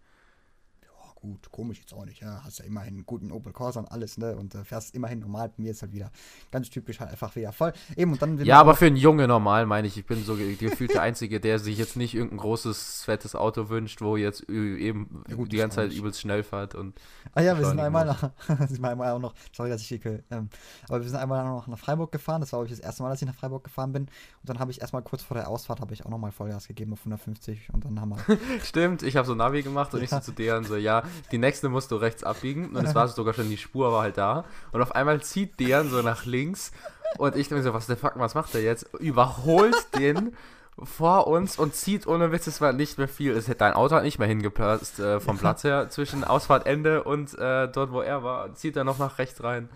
Gut, 1.22 1.52
komisch 1.52 1.80
jetzt 1.80 1.94
auch 1.94 2.04
nicht. 2.06 2.20
Ja. 2.22 2.42
Hast 2.44 2.58
ja 2.60 2.66
immerhin 2.66 2.96
einen 2.96 3.06
guten 3.06 3.32
Opel 3.32 3.54
Corsa 3.54 3.80
und 3.80 3.92
alles, 3.92 4.18
ne? 4.18 4.36
Und 4.36 4.56
äh, 4.56 4.64
fährst 4.64 4.96
immerhin 4.96 5.20
normal. 5.20 5.50
Bei 5.50 5.62
mir 5.62 5.70
ist 5.72 5.84
halt 5.84 5.94
wieder 5.94 6.10
ganz 6.50 6.70
typisch 6.72 7.00
halt 7.00 7.12
einfach 7.12 7.36
wieder 7.36 7.52
voll. 7.52 7.74
Eben, 7.96 8.12
und 8.14 8.22
dann. 8.22 8.40
Ja, 8.44 8.60
aber 8.60 8.76
für 8.76 8.88
einen 8.88 8.96
Junge 8.96 9.28
normal 9.28 9.68
meine 9.68 9.86
ich, 9.88 9.98
ich 9.98 10.06
bin 10.08 10.24
so 10.24 10.36
ge- 10.36 10.56
gefühlt 10.56 10.96
der 10.96 11.04
Einzige, 11.04 11.40
der 11.40 11.60
sich 11.60 11.78
jetzt 11.78 11.96
nicht 11.96 12.16
irgendein 12.16 12.40
großes, 12.40 13.04
fettes 13.04 13.36
Auto 13.36 13.70
wünscht, 13.70 14.02
wo 14.02 14.18
jetzt 14.18 14.50
eben 14.50 15.24
Ja, 15.30 15.36
gut, 15.36 15.52
die 15.52 15.58
ganze 15.58 15.76
Zeit 15.76 15.94
übelst 15.94 16.20
schnell 16.22 16.42
fährt 16.44 16.74
und 16.74 17.00
Ah 17.36 17.42
ja, 17.42 17.58
wir 17.58 17.66
sind 17.68 17.80
einmal 17.80 18.06
nach, 18.06 18.32
sind 18.68 18.84
einmal 18.84 19.12
auch 19.12 19.20
noch, 19.20 19.36
sorry, 19.56 19.70
dass 19.70 19.82
ich 19.82 19.88
schicke, 19.88 20.24
ähm, 20.32 20.50
aber 20.90 21.02
wir 21.02 21.08
sind 21.08 21.20
einmal 21.20 21.46
noch 21.46 21.68
nach 21.68 21.78
Freiburg 21.78 22.12
gefahren, 22.12 22.42
das 22.42 22.52
war, 22.52 22.60
glaube 22.62 22.74
ich, 22.74 22.78
das 22.80 22.84
erste 22.86 23.04
Mal, 23.04 23.10
dass 23.12 23.22
ich 23.22 23.28
nach 23.28 23.36
Freiburg 23.36 23.64
gefahren 23.64 23.92
bin 23.94 24.04
und 24.04 24.10
dann 24.50 24.60
habe 24.60 24.72
ich 24.72 24.82
erstmal 24.82 25.02
kurz 25.04 25.22
vor 25.22 25.38
der 25.38 25.48
Ausfahrt, 25.48 25.80
habe 25.82 25.94
ich 25.94 26.04
auch 26.06 26.10
nochmal 26.10 26.32
Vollgas 26.32 26.68
gegeben 26.68 26.94
auf 26.94 27.00
150 27.02 27.70
und 27.74 27.86
dann 27.86 28.02
haben 28.02 28.10
wir, 28.10 28.38
Stimmt, 28.64 29.04
ich 29.04 29.16
habe 29.16 29.28
so 29.28 29.36
Navi 29.36 29.62
gemacht 29.62 29.94
und 29.94 30.02
ich 30.02 30.10
so 30.10 30.20
zu 30.20 30.32
deren 30.32 30.64
so, 30.66 30.76
ja, 30.76 31.04
die 31.32 31.38
nächste 31.38 31.70
musst 31.70 31.92
du 31.92 31.96
rechts 31.96 32.24
abbiegen 32.24 32.76
und 32.76 32.86
es 32.86 32.96
war 32.96 33.08
sogar 33.10 33.34
schon, 33.34 33.50
die 33.50 33.58
Spur 33.58 33.92
war 33.92 34.02
halt 34.04 34.18
da 34.18 34.46
und 34.72 34.82
auf 34.82 34.94
einmal 34.96 35.22
zieht 35.22 35.60
deren 35.60 35.90
so 35.90 36.02
nach 36.02 36.26
links 36.26 36.72
und 37.18 37.36
ich 37.36 37.48
denke 37.50 37.64
so, 37.64 37.74
was 37.74 37.88
der 37.88 37.98
Fuck, 37.98 38.14
was 38.16 38.36
macht 38.36 38.54
der 38.54 38.62
jetzt? 38.64 38.88
Überholt 39.00 39.76
den 39.98 40.36
vor 40.82 41.28
uns 41.28 41.60
und 41.60 41.76
zieht 41.76 42.08
ohne 42.08 42.32
Witz, 42.32 42.48
es 42.48 42.62
war 42.62 42.72
nicht 42.74 42.98
mehr 42.98 43.10
viel. 43.10 43.34
Es 43.34 43.48
hätte 43.48 43.60
dein 43.60 43.74
Auto 43.74 43.94
hat 43.96 44.04
nicht 44.04 44.18
mehr 44.18 44.28
hingepasst 44.28 45.00
äh, 45.00 45.20
vom 45.20 45.38
Platz 45.38 45.64
her 45.64 45.90
zwischen 45.90 46.24
Ausfahrtende 46.24 47.04
und 47.04 47.38
äh, 47.38 47.68
dort, 47.68 47.92
wo 47.92 48.02
er 48.02 48.24
war. 48.24 48.56
Zieht 48.56 48.78
er 48.78 48.84
noch 48.86 48.98
nach 48.98 49.20
rechts 49.20 49.44
rein. 49.44 49.70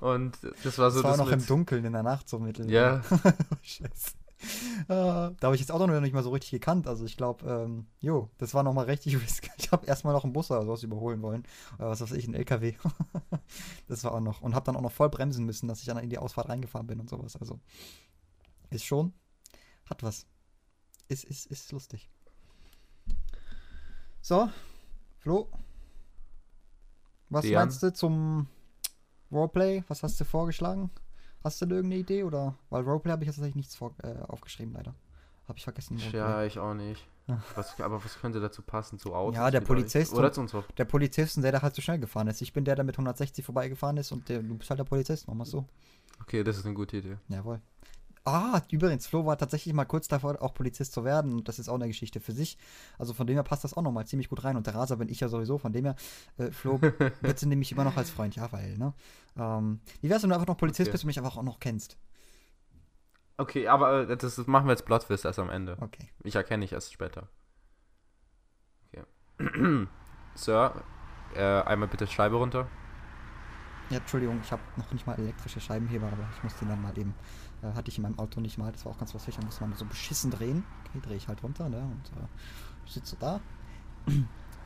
Und 0.00 0.36
das 0.64 0.76
war 0.78 0.90
so 0.90 1.00
das 1.00 1.10
war 1.12 1.16
noch 1.24 1.30
mit- 1.30 1.40
im 1.40 1.46
Dunkeln 1.46 1.84
in 1.84 1.92
der 1.92 2.02
Nacht 2.02 2.28
so 2.28 2.40
mittel. 2.40 2.70
Ja. 2.70 3.00
Scheiße. 3.62 4.10
Ah, 4.88 5.30
da 5.40 5.46
habe 5.46 5.54
ich 5.54 5.60
jetzt 5.60 5.70
auch 5.70 5.84
noch 5.84 6.00
nicht 6.00 6.14
mal 6.14 6.22
so 6.22 6.30
richtig 6.30 6.50
gekannt. 6.50 6.86
Also 6.86 7.04
ich 7.04 7.16
glaube, 7.16 7.46
ähm, 7.48 7.86
jo, 8.00 8.30
das 8.38 8.54
war 8.54 8.62
noch 8.62 8.72
mal 8.72 8.86
richtig 8.86 9.16
risk. 9.22 9.48
Ich 9.56 9.72
habe 9.72 9.86
erstmal 9.86 10.14
noch 10.14 10.24
einen 10.24 10.32
Bus 10.32 10.50
oder 10.50 10.62
sowas 10.62 10.82
überholen 10.82 11.22
wollen. 11.22 11.44
Oder 11.78 11.90
was 11.90 12.00
weiß 12.00 12.12
ich, 12.12 12.24
einen 12.26 12.34
LKW. 12.34 12.74
das 13.88 14.04
war 14.04 14.12
auch 14.12 14.20
noch. 14.20 14.40
Und 14.40 14.54
habe 14.54 14.66
dann 14.66 14.76
auch 14.76 14.82
noch 14.82 14.92
voll 14.92 15.08
bremsen 15.08 15.44
müssen, 15.44 15.68
dass 15.68 15.80
ich 15.80 15.86
dann 15.86 15.98
in 15.98 16.10
die 16.10 16.18
Ausfahrt 16.18 16.48
reingefahren 16.48 16.86
bin 16.86 17.00
und 17.00 17.08
sowas. 17.08 17.36
Also 17.36 17.60
ist 18.70 18.84
schon, 18.84 19.12
hat 19.86 20.02
was. 20.02 20.26
Ist, 21.08 21.24
ist, 21.24 21.46
ist 21.46 21.70
lustig. 21.72 22.10
So, 24.22 24.48
Flo. 25.18 25.48
Was 27.28 27.42
Dejan? 27.42 27.62
meinst 27.62 27.82
du 27.82 27.92
zum 27.92 28.46
Roleplay? 29.30 29.84
Was 29.88 30.02
hast 30.02 30.20
du 30.20 30.24
vorgeschlagen? 30.24 30.90
Hast 31.44 31.60
du 31.60 31.66
irgendeine 31.66 32.00
Idee 32.00 32.24
oder? 32.24 32.54
Weil 32.70 32.82
Roleplay 32.82 33.12
habe 33.12 33.22
ich 33.22 33.26
jetzt 33.28 33.36
tatsächlich 33.36 33.56
nichts 33.56 33.76
vor, 33.76 33.94
äh, 34.02 34.14
aufgeschrieben, 34.28 34.72
leider. 34.74 34.94
Habe 35.46 35.58
ich 35.58 35.64
vergessen. 35.64 35.98
Roleplay. 35.98 36.18
Ja, 36.18 36.42
ich 36.44 36.58
auch 36.58 36.74
nicht. 36.74 37.06
Was, 37.54 37.80
aber 37.80 38.04
was 38.04 38.20
könnte 38.20 38.38
dazu 38.38 38.60
passen? 38.60 38.98
Zu 38.98 39.14
Autos? 39.14 39.36
Ja, 39.36 39.50
der? 39.50 39.62
Polizist 39.62 40.12
Oder 40.12 40.26
und- 40.36 40.48
zu 40.48 40.58
uns. 40.58 40.66
Der 40.76 40.84
Polizist, 40.84 41.42
der 41.42 41.52
da 41.52 41.62
halt 41.62 41.74
zu 41.74 41.80
schnell 41.80 41.98
gefahren 41.98 42.28
ist. 42.28 42.42
Ich 42.42 42.52
bin 42.52 42.64
der, 42.66 42.74
der 42.76 42.84
mit 42.84 42.96
160 42.96 43.42
vorbeigefahren 43.44 43.96
ist 43.96 44.12
und 44.12 44.28
der, 44.28 44.42
du 44.42 44.54
bist 44.56 44.68
halt 44.68 44.80
der 44.80 44.84
Polizist. 44.84 45.26
Machen 45.26 45.38
wir 45.38 45.46
so. 45.46 45.64
Okay, 46.20 46.44
das 46.44 46.58
ist 46.58 46.66
eine 46.66 46.74
gute 46.74 46.98
Idee. 46.98 47.16
Jawohl. 47.28 47.60
Ah, 48.26 48.62
übrigens, 48.70 49.06
Flo 49.06 49.26
war 49.26 49.36
tatsächlich 49.36 49.74
mal 49.74 49.84
kurz 49.84 50.08
davor, 50.08 50.40
auch 50.40 50.54
Polizist 50.54 50.94
zu 50.94 51.04
werden. 51.04 51.32
Und 51.34 51.46
das 51.48 51.58
ist 51.58 51.68
auch 51.68 51.74
eine 51.74 51.88
Geschichte 51.88 52.20
für 52.20 52.32
sich. 52.32 52.56
Also 52.98 53.12
von 53.12 53.26
dem 53.26 53.34
her 53.36 53.42
passt 53.42 53.64
das 53.64 53.74
auch 53.74 53.82
nochmal 53.82 54.06
ziemlich 54.06 54.30
gut 54.30 54.44
rein. 54.44 54.56
Und 54.56 54.66
der 54.66 54.74
Raser 54.74 54.96
bin 54.96 55.10
ich 55.10 55.20
ja 55.20 55.28
sowieso. 55.28 55.58
Von 55.58 55.72
dem 55.72 55.84
her, 55.84 55.96
äh, 56.38 56.50
Flo, 56.50 56.78
bitte 57.20 57.46
nimm 57.46 57.58
mich 57.58 57.72
immer 57.72 57.84
noch 57.84 57.96
als 57.98 58.08
Freund. 58.10 58.34
Ja, 58.34 58.50
weil, 58.50 58.78
ne? 58.78 58.94
Ähm, 59.36 59.80
wie 60.00 60.08
wär's, 60.08 60.22
wenn 60.22 60.30
du 60.30 60.36
einfach 60.36 60.48
noch 60.48 60.56
Polizist 60.56 60.88
Okay. 60.88 60.92
bist 60.92 61.04
und 61.04 61.08
mich 61.08 61.18
einfach 61.18 61.36
auch 61.36 61.42
noch 61.42 61.60
kennst? 61.60 61.98
Okay, 63.36 63.68
aber 63.68 64.08
äh, 64.08 64.16
das 64.16 64.38
machen 64.46 64.66
wir 64.66 64.72
jetzt 64.72 64.86
Plotwist 64.86 65.24
erst 65.24 65.38
am 65.38 65.50
Ende. 65.50 65.76
Okay. 65.80 66.08
Ich 66.22 66.34
erkenne 66.36 66.62
dich 66.64 66.72
erst 66.72 66.92
später. 66.92 67.28
Okay. 68.92 69.04
Sir, 70.34 70.82
äh, 71.34 71.42
einmal 71.42 71.88
bitte 71.88 72.06
Scheibe 72.06 72.36
runter. 72.36 72.68
Ja, 73.90 73.98
Entschuldigung, 73.98 74.40
ich 74.42 74.50
habe 74.50 74.62
noch 74.76 74.90
nicht 74.92 75.06
mal 75.06 75.18
elektrische 75.18 75.60
Scheibenheber, 75.60 76.06
aber 76.06 76.26
ich 76.34 76.42
musste 76.42 76.64
dann 76.64 76.80
mal 76.80 76.96
eben, 76.96 77.14
äh, 77.64 77.74
hatte 77.74 77.90
ich 77.90 77.96
in 77.96 78.02
meinem 78.02 78.18
Auto 78.18 78.40
nicht 78.40 78.58
mal, 78.58 78.70
das 78.72 78.84
war 78.84 78.92
auch 78.92 78.98
ganz 78.98 79.12
lustig, 79.12 79.36
da 79.36 79.44
muss 79.44 79.60
man 79.60 79.72
so 79.74 79.84
beschissen 79.84 80.30
drehen. 80.30 80.64
Okay, 80.88 81.00
drehe 81.02 81.16
ich 81.16 81.28
halt 81.28 81.42
runter, 81.42 81.68
ne, 81.68 81.78
und 81.78 82.18
äh, 82.18 82.26
ich 82.86 82.92
sitze 82.92 83.16
da. 83.18 83.40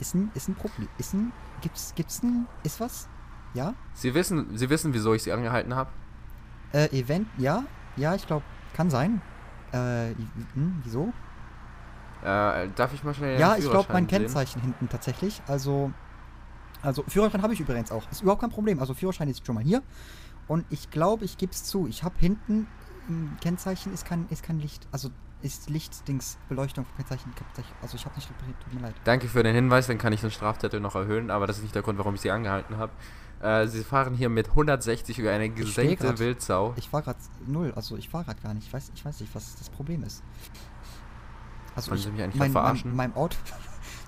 Ist 0.01 0.15
ein, 0.15 0.31
ist 0.35 0.49
ein 0.49 0.55
Problem, 0.55 0.89
ist 0.99 1.13
ein, 1.13 1.33
gibt's, 1.61 1.93
gibt's 1.97 2.23
ein, 2.23 2.47
ist 2.63 2.79
was? 2.79 3.09
Ja? 3.53 3.75
Sie 3.95 4.15
wissen, 4.15 4.57
Sie 4.57 4.71
wissen, 4.71 4.95
wieso 4.95 5.13
ich 5.13 5.25
Sie 5.25 5.33
angehalten 5.33 5.75
habe? 5.75 5.91
Äh, 6.73 6.87
Event, 6.97 7.27
ja, 7.37 7.65
ja, 7.97 8.15
ich 8.15 8.25
glaube, 8.25 8.45
kann 8.75 8.91
sein. 8.91 9.21
Äh, 9.73 10.15
hm, 10.55 10.83
wieso? 10.85 11.13
Äh, 12.23 12.69
darf 12.77 12.95
ich 12.95 13.03
mal 13.03 13.13
schnell 13.13 13.41
Ja, 13.41 13.57
ich 13.57 13.69
glaube, 13.69 13.93
mein 13.93 14.09
sehen? 14.09 14.21
Kennzeichen 14.21 14.63
hinten 14.63 14.89
tatsächlich. 14.89 15.43
Also, 15.49 15.91
also 16.81 17.03
Führerschein 17.09 17.43
habe 17.43 17.55
ich 17.55 17.61
übrigens 17.61 17.91
auch. 17.91 18.09
Ist 18.13 18.23
überhaupt 18.23 18.43
kein 18.43 18.51
Problem. 18.51 18.79
Also 18.79 18.95
Führerschein 18.95 19.29
ist 19.29 19.45
schon 19.45 19.57
mal 19.57 19.65
hier. 19.65 19.83
Und 20.47 20.65
ich 20.71 20.91
glaube, 20.91 21.25
ich 21.25 21.39
gebe 21.39 21.53
es 21.53 21.65
zu. 21.65 21.89
Ich 21.89 22.05
habe 22.05 22.15
hinten 22.19 22.67
Kennzeichen 23.41 23.93
ist 23.93 24.05
kein, 24.05 24.27
ist 24.29 24.43
kein 24.43 24.59
Licht. 24.59 24.87
Also 24.93 25.11
ist 25.41 25.71
Lichtdings, 25.71 26.37
Beleuchtung, 26.49 26.85
Kennzeichen. 26.97 27.33
Kennzeichen- 27.35 27.75
Also 27.81 27.97
ich 27.97 28.05
habe 28.05 28.15
nicht 28.17 28.29
repariert, 28.29 28.57
tut 28.63 28.75
mir 28.75 28.81
leid. 28.81 28.95
Danke 29.05 29.29
für 29.29 29.43
den 29.43 29.55
Hinweis, 29.55 29.87
dann 29.87 29.99
kann 29.99 30.13
ich 30.13 30.21
den 30.21 30.31
Strafzettel 30.33 30.81
noch 30.81 30.95
erhöhen, 30.97 31.31
aber 31.31 31.47
das 31.47 31.59
ist 31.59 31.63
nicht 31.63 31.75
der 31.75 31.83
Grund, 31.83 31.99
warum 31.99 32.15
ich 32.17 32.21
Sie 32.21 32.31
angehalten 32.31 32.77
habe. 32.77 32.93
Äh, 33.41 33.69
Sie 33.69 33.85
fahren 33.85 34.15
hier 34.15 34.29
mit 34.31 34.49
160 34.49 35.17
über 35.19 35.31
eine 35.31 35.49
gesenkte 35.49 36.07
grad. 36.09 36.19
Wildsau. 36.19 36.75
Ich 36.77 36.93
war 36.93 37.03
gerade 37.03 37.21
null. 37.47 37.73
Also 37.77 37.97
ich 37.97 38.13
war 38.13 38.25
gerade 38.25 38.41
gar 38.43 38.53
nicht. 38.53 38.67
Ich 38.67 38.73
weiß, 38.73 38.91
ich 38.95 39.05
weiß 39.05 39.21
nicht, 39.21 39.33
was 39.35 39.55
das 39.55 39.71
Problem 39.71 40.03
ist. 40.03 40.25
Also 41.77 41.91
Wollen 41.93 41.99
ich, 42.01 42.05
Sie 42.07 42.11
mich 42.11 42.23
eigentlich 42.23 42.35
mein, 42.41 42.49
noch 42.53 42.55
mein, 42.55 42.63
verarschen? 42.65 42.97
meinem 42.97 43.15
Auto, 43.15 43.37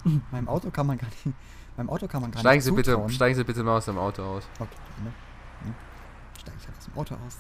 meinem 0.33 0.49
Auto 0.49 0.71
kann 0.73 0.87
man 0.89 0.99
gar 0.99 1.07
nicht, 1.07 1.37
meinem 1.77 1.91
Auto 1.91 2.09
kann 2.09 2.23
man 2.23 2.33
gar 2.33 2.41
Steigen 2.41 2.57
nicht 2.57 2.65
Sie, 2.65 2.73
bitte, 2.73 3.09
steigen 3.09 3.37
Sie 3.37 3.45
bitte 3.45 3.63
mal 3.63 3.77
aus 3.77 3.85
dem 3.85 3.99
Auto 3.99 4.23
aus. 4.25 4.49
Okay, 4.59 4.69
ne? 5.05 5.13
Hm. 5.63 5.75
Steige 6.41 6.57
ich 6.61 6.67
halt 6.67 6.77
aus 6.77 6.85
dem 6.87 6.95
Auto 6.99 7.15
aus. 7.15 7.37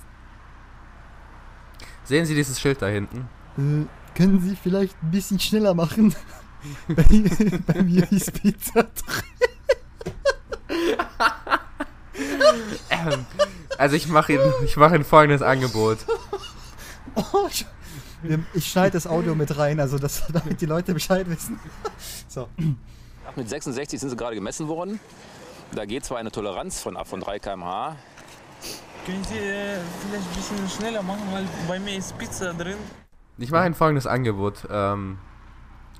Sehen 2.10 2.26
Sie 2.26 2.34
dieses 2.34 2.60
Schild 2.60 2.82
da 2.82 2.88
hinten? 2.88 3.28
Äh, 3.56 3.86
können 4.16 4.40
Sie 4.40 4.56
vielleicht 4.56 5.00
ein 5.00 5.12
bisschen 5.12 5.38
schneller 5.38 5.74
machen? 5.74 6.12
bei, 6.88 7.04
bei 7.68 7.82
mir 7.84 8.10
ist 8.10 8.32
Pizza 8.32 8.82
drin. 8.82 8.88
Ähm, 12.90 13.24
also 13.78 13.94
ich 13.94 14.08
mache 14.08 14.32
Ihnen, 14.32 14.52
ich 14.64 14.76
mache 14.76 14.96
Ihnen 14.96 15.04
folgendes 15.04 15.40
Angebot. 15.40 15.98
Oh, 17.14 17.48
ich 18.54 18.66
schneide 18.66 18.90
das 18.90 19.06
Audio 19.06 19.36
mit 19.36 19.56
rein, 19.56 19.78
also 19.78 19.96
das, 19.96 20.24
damit 20.32 20.60
die 20.60 20.66
Leute 20.66 20.92
Bescheid 20.92 21.30
wissen. 21.30 21.58
So. 22.28 22.48
Mit 23.36 23.48
66 23.48 24.00
sind 24.00 24.10
sie 24.10 24.16
gerade 24.16 24.34
gemessen 24.34 24.66
worden. 24.66 24.98
Da 25.72 25.86
geht 25.86 26.04
zwar 26.04 26.18
eine 26.18 26.32
Toleranz 26.32 26.80
von 26.80 26.96
ab 26.96 27.06
von 27.06 27.20
3 27.20 27.38
km/h. 27.38 27.96
Können 29.06 29.24
Sie 29.24 29.38
äh, 29.38 29.78
vielleicht 30.06 30.28
ein 30.28 30.34
bisschen 30.34 30.68
schneller 30.68 31.02
machen, 31.02 31.22
weil 31.32 31.44
bei 31.66 31.78
mir 31.78 31.96
ist 31.96 32.16
Pizza 32.18 32.52
drin. 32.52 32.76
Ich 33.38 33.50
mache 33.50 33.64
Ihnen 33.66 33.74
folgendes 33.74 34.06
Angebot. 34.06 34.68
Ähm, 34.70 35.18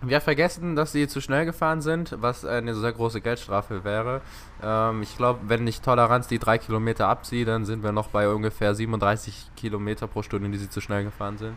wir 0.03 0.17
haben 0.17 0.23
vergessen, 0.23 0.77
dass 0.77 0.93
Sie 0.93 1.09
zu 1.09 1.21
schnell 1.21 1.45
gefahren 1.45 1.81
sind, 1.81 2.17
was 2.21 2.45
eine 2.45 2.75
sehr 2.75 2.93
große 2.93 3.21
Geldstrafe 3.21 3.85
wäre. 3.85 4.21
Ähm, 4.63 5.03
ich 5.03 5.17
glaube, 5.17 5.41
wenn 5.49 5.67
ich 5.67 5.81
Toleranz 5.81 6.27
die 6.27 6.39
drei 6.39 6.59
Kilometer 6.59 7.09
abziehe, 7.09 7.45
dann 7.45 7.65
sind 7.65 7.83
wir 7.83 7.93
noch 7.93 8.09
bei 8.09 8.29
ungefähr 8.29 8.75
37 8.75 9.51
Kilometer 9.57 10.07
pro 10.07 10.23
Stunde, 10.23 10.49
die 10.51 10.59
Sie 10.59 10.71
zu 10.71 10.81
schnell 10.81 11.05
gefahren 11.05 11.39
sind. 11.39 11.55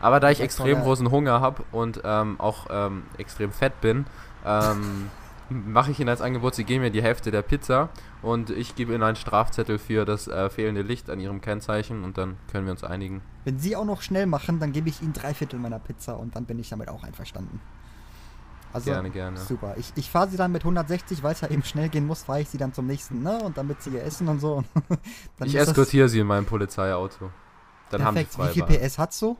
Aber 0.00 0.20
da 0.20 0.30
ich 0.30 0.40
extrem 0.40 0.82
großen 0.82 1.10
Hunger 1.10 1.40
habe 1.40 1.62
und 1.72 2.02
ähm, 2.04 2.38
auch 2.38 2.66
ähm, 2.70 3.04
extrem 3.16 3.52
fett 3.52 3.80
bin, 3.80 4.06
ähm, 4.44 5.10
mache 5.50 5.90
ich 5.90 6.00
Ihnen 6.00 6.08
als 6.08 6.20
Angebot, 6.20 6.54
Sie 6.54 6.64
geben 6.64 6.82
mir 6.82 6.90
die 6.90 7.02
Hälfte 7.02 7.30
der 7.30 7.42
Pizza 7.42 7.90
und 8.22 8.50
ich 8.50 8.74
gebe 8.74 8.92
Ihnen 8.94 9.02
einen 9.02 9.16
Strafzettel 9.16 9.78
für 9.78 10.04
das 10.04 10.28
äh, 10.28 10.48
fehlende 10.50 10.82
Licht 10.82 11.10
an 11.10 11.20
Ihrem 11.20 11.40
Kennzeichen 11.40 12.04
und 12.04 12.18
dann 12.18 12.36
können 12.50 12.66
wir 12.66 12.72
uns 12.72 12.84
einigen. 12.84 13.22
Wenn 13.44 13.58
Sie 13.58 13.76
auch 13.76 13.84
noch 13.84 14.02
schnell 14.02 14.26
machen, 14.26 14.60
dann 14.60 14.72
gebe 14.72 14.88
ich 14.88 15.02
Ihnen 15.02 15.12
drei 15.12 15.34
Viertel 15.34 15.58
meiner 15.58 15.78
Pizza 15.78 16.18
und 16.18 16.36
dann 16.36 16.44
bin 16.44 16.58
ich 16.58 16.68
damit 16.68 16.88
auch 16.88 17.04
einverstanden. 17.04 17.60
Also, 18.72 18.90
Gerne, 18.90 19.10
gerne. 19.10 19.38
super. 19.38 19.76
Ich, 19.78 19.92
ich 19.94 20.10
fahre 20.10 20.28
Sie 20.28 20.36
dann 20.36 20.50
mit 20.50 20.62
160, 20.62 21.22
weil 21.22 21.32
es 21.32 21.40
ja 21.42 21.48
eben 21.48 21.62
schnell 21.62 21.88
gehen 21.88 22.08
muss, 22.08 22.24
fahre 22.24 22.40
ich 22.40 22.48
Sie 22.48 22.58
dann 22.58 22.72
zum 22.72 22.88
nächsten, 22.88 23.22
ne? 23.22 23.38
Und 23.44 23.56
damit 23.56 23.80
Sie 23.80 23.90
ihr 23.90 24.02
essen 24.02 24.26
und 24.26 24.40
so. 24.40 24.64
Ich 25.44 25.54
eskortiere 25.54 26.08
Sie 26.08 26.18
in 26.18 26.26
meinem 26.26 26.44
Polizeiauto. 26.44 27.30
Dann 27.90 28.04
haben 28.04 28.16
Sie 28.16 28.24
Perfekt. 28.24 28.32
zwei 28.32 28.66
Wie 28.66 28.74
viel. 28.74 28.88
PS 28.88 28.98
hat 28.98 29.12
so? 29.12 29.36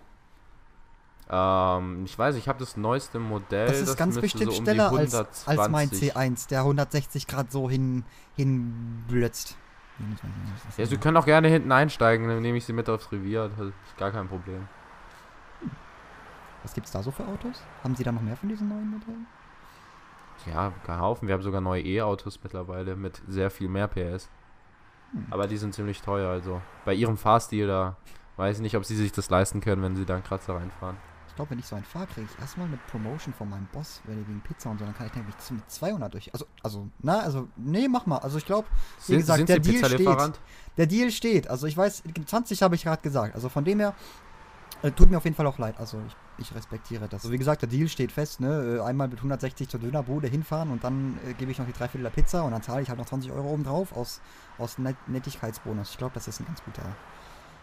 Ähm, 1.30 2.04
ich 2.04 2.18
weiß, 2.18 2.36
ich 2.36 2.48
habe 2.48 2.58
das 2.58 2.76
neueste 2.76 3.18
Modell. 3.18 3.66
Das 3.66 3.80
ist 3.80 3.96
ganz 3.96 4.16
müsste 4.16 4.20
bestimmt 4.22 4.52
so 4.52 4.58
um 4.58 4.64
schneller 4.64 4.90
als, 4.90 5.14
120. 5.14 5.48
als 5.48 5.68
mein 5.70 5.88
C1, 5.88 6.48
der 6.48 6.60
160 6.60 7.26
Grad 7.26 7.50
so 7.50 7.70
hin, 7.70 8.04
hinblötzt. 8.36 9.56
Ja, 10.76 10.86
Sie 10.86 10.96
können 10.96 11.16
auch 11.16 11.24
gerne 11.24 11.48
hinten 11.48 11.70
einsteigen, 11.70 12.28
dann 12.28 12.42
nehme 12.42 12.58
ich 12.58 12.64
Sie 12.64 12.72
mit 12.72 12.88
aufs 12.88 13.10
Revier. 13.12 13.50
Das 13.56 13.68
ist 13.68 13.96
gar 13.96 14.10
kein 14.10 14.28
Problem. 14.28 14.68
Was 16.62 16.74
gibt's 16.74 16.90
da 16.90 17.02
so 17.02 17.10
für 17.10 17.26
Autos? 17.26 17.62
Haben 17.82 17.94
Sie 17.94 18.02
da 18.02 18.10
noch 18.10 18.22
mehr 18.22 18.36
von 18.36 18.48
diesen 18.48 18.68
neuen 18.68 18.90
Modellen? 18.90 19.26
Ja, 20.46 20.72
kein 20.84 21.00
Haufen. 21.00 21.28
Wir 21.28 21.34
haben 21.34 21.42
sogar 21.42 21.60
neue 21.60 21.82
E-Autos 21.82 22.40
mittlerweile 22.42 22.96
mit 22.96 23.22
sehr 23.28 23.50
viel 23.50 23.68
mehr 23.68 23.86
PS. 23.86 24.28
Hm. 25.12 25.26
Aber 25.30 25.46
die 25.46 25.56
sind 25.56 25.74
ziemlich 25.74 26.02
teuer, 26.02 26.28
also. 26.28 26.60
Bei 26.84 26.92
Ihrem 26.92 27.16
Fahrstil, 27.16 27.66
da 27.66 27.96
weiß 28.36 28.56
ich 28.56 28.62
nicht, 28.62 28.76
ob 28.76 28.84
Sie 28.84 28.96
sich 28.96 29.12
das 29.12 29.30
leisten 29.30 29.60
können, 29.60 29.82
wenn 29.82 29.94
Sie 29.94 30.04
da 30.04 30.14
einen 30.14 30.24
Kratzer 30.24 30.56
reinfahren. 30.56 30.96
Ich 31.34 31.36
glaube, 31.36 31.50
wenn 31.50 31.58
ich 31.58 31.66
so 31.66 31.74
einen 31.74 31.84
fahre, 31.84 32.06
kriege 32.06 32.28
ich 32.32 32.40
erstmal 32.40 32.68
eine 32.68 32.76
Promotion 32.92 33.34
von 33.34 33.50
meinem 33.50 33.66
Boss, 33.72 34.00
wenn 34.04 34.18
wegen 34.28 34.40
Pizza 34.42 34.70
und 34.70 34.78
so, 34.78 34.84
dann 34.84 34.94
kann 34.94 35.08
ich 35.08 35.14
nämlich 35.16 35.34
mit 35.50 35.68
200 35.68 36.14
durch. 36.14 36.32
Also, 36.32 36.46
also, 36.62 36.86
na, 37.00 37.18
also, 37.18 37.48
nee, 37.56 37.88
mach 37.88 38.06
mal. 38.06 38.18
Also, 38.18 38.38
ich 38.38 38.46
glaube, 38.46 38.68
wie 39.00 39.02
Sind, 39.02 39.18
gesagt, 39.18 39.38
sind 39.38 39.48
der 39.48 39.58
Deal 39.58 39.84
steht. 39.84 40.40
Der 40.76 40.86
Deal 40.86 41.10
steht. 41.10 41.50
Also, 41.50 41.66
ich 41.66 41.76
weiß, 41.76 42.04
20 42.24 42.62
habe 42.62 42.76
ich 42.76 42.84
gerade 42.84 43.02
gesagt. 43.02 43.34
Also, 43.34 43.48
von 43.48 43.64
dem 43.64 43.80
her, 43.80 43.96
äh, 44.82 44.92
tut 44.92 45.10
mir 45.10 45.16
auf 45.16 45.24
jeden 45.24 45.34
Fall 45.34 45.48
auch 45.48 45.58
leid. 45.58 45.74
Also, 45.80 46.00
ich, 46.06 46.46
ich 46.46 46.54
respektiere 46.54 47.08
das. 47.08 47.24
Also, 47.24 47.32
wie 47.32 47.38
gesagt, 47.38 47.62
der 47.62 47.68
Deal 47.68 47.88
steht 47.88 48.12
fest, 48.12 48.38
ne? 48.38 48.76
Äh, 48.76 48.80
Einmal 48.82 49.08
mit 49.08 49.18
160 49.18 49.68
zur 49.68 49.80
Dönerbude 49.80 50.28
hinfahren 50.28 50.70
und 50.70 50.84
dann 50.84 51.18
äh, 51.28 51.34
gebe 51.34 51.50
ich 51.50 51.58
noch 51.58 51.66
die 51.66 51.72
Dreiviertel 51.72 52.04
der 52.04 52.10
Pizza 52.10 52.44
und 52.44 52.52
dann 52.52 52.62
zahle 52.62 52.82
ich 52.82 52.90
halt 52.90 53.00
noch 53.00 53.06
20 53.06 53.32
Euro 53.32 53.48
oben 53.48 53.64
drauf 53.64 53.90
aus, 53.96 54.20
aus 54.56 54.78
Net 54.78 54.94
Nettigkeitsbonus. 55.08 55.90
Ich 55.90 55.98
glaube, 55.98 56.14
das 56.14 56.28
ist 56.28 56.38
ein 56.38 56.46
ganz 56.46 56.62
guter. 56.62 56.82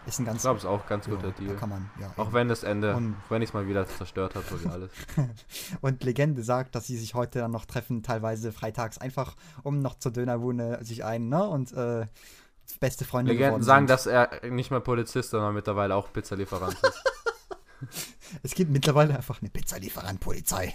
Ist 0.08 0.20
ein 0.20 0.26
ganz 0.26 0.38
Ich 0.38 0.42
glaube, 0.44 0.58
es 0.58 0.64
ist 0.64 0.70
auch 0.70 0.82
ein 0.82 0.90
ganz 0.90 1.06
ja, 1.06 1.14
guter 1.14 1.32
Deal. 1.32 1.56
kann 1.56 1.70
man, 1.70 1.90
ja. 2.00 2.12
Auch 2.18 2.26
eben. 2.28 2.34
wenn 2.34 2.48
das 2.48 2.64
Ende, 2.64 2.96
Und- 2.96 3.16
wenn 3.30 3.42
ich 3.42 3.50
es 3.50 3.54
mal 3.54 3.68
wieder 3.68 3.86
zerstört 3.88 4.36
habe, 4.36 4.46
so 4.50 4.64
wie 4.64 4.68
alles. 4.68 4.92
Und 5.82 6.04
Legende 6.04 6.44
sagt, 6.44 6.74
dass 6.76 6.88
sie 6.88 6.98
sich 6.98 7.14
heute 7.14 7.40
dann 7.40 7.52
noch 7.52 7.66
treffen, 7.66 8.02
teilweise 8.02 8.52
freitags, 8.52 8.98
einfach 8.98 9.36
um 9.64 9.80
noch 9.80 9.96
zur 10.00 10.12
Dönerbude 10.12 10.80
sich 10.82 11.04
ein, 11.06 11.30
ne? 11.30 11.44
Und 11.48 11.72
äh, 11.74 12.08
beste 12.80 13.06
Freunde 13.06 13.34
Legenden 13.34 13.62
sagen, 13.64 13.88
sind. 13.88 13.90
dass 13.92 14.08
er 14.08 14.50
nicht 14.50 14.72
mehr 14.72 14.80
Polizist, 14.80 15.30
sondern 15.32 15.54
mittlerweile 15.54 15.94
auch 15.96 16.12
Pizzalieferant 16.12 16.74
ist. 16.82 17.04
Es 18.44 18.54
gibt 18.54 18.70
mittlerweile 18.72 19.16
einfach 19.16 19.42
eine 19.42 19.50
Pizzalieferant-Polizei. 19.50 20.74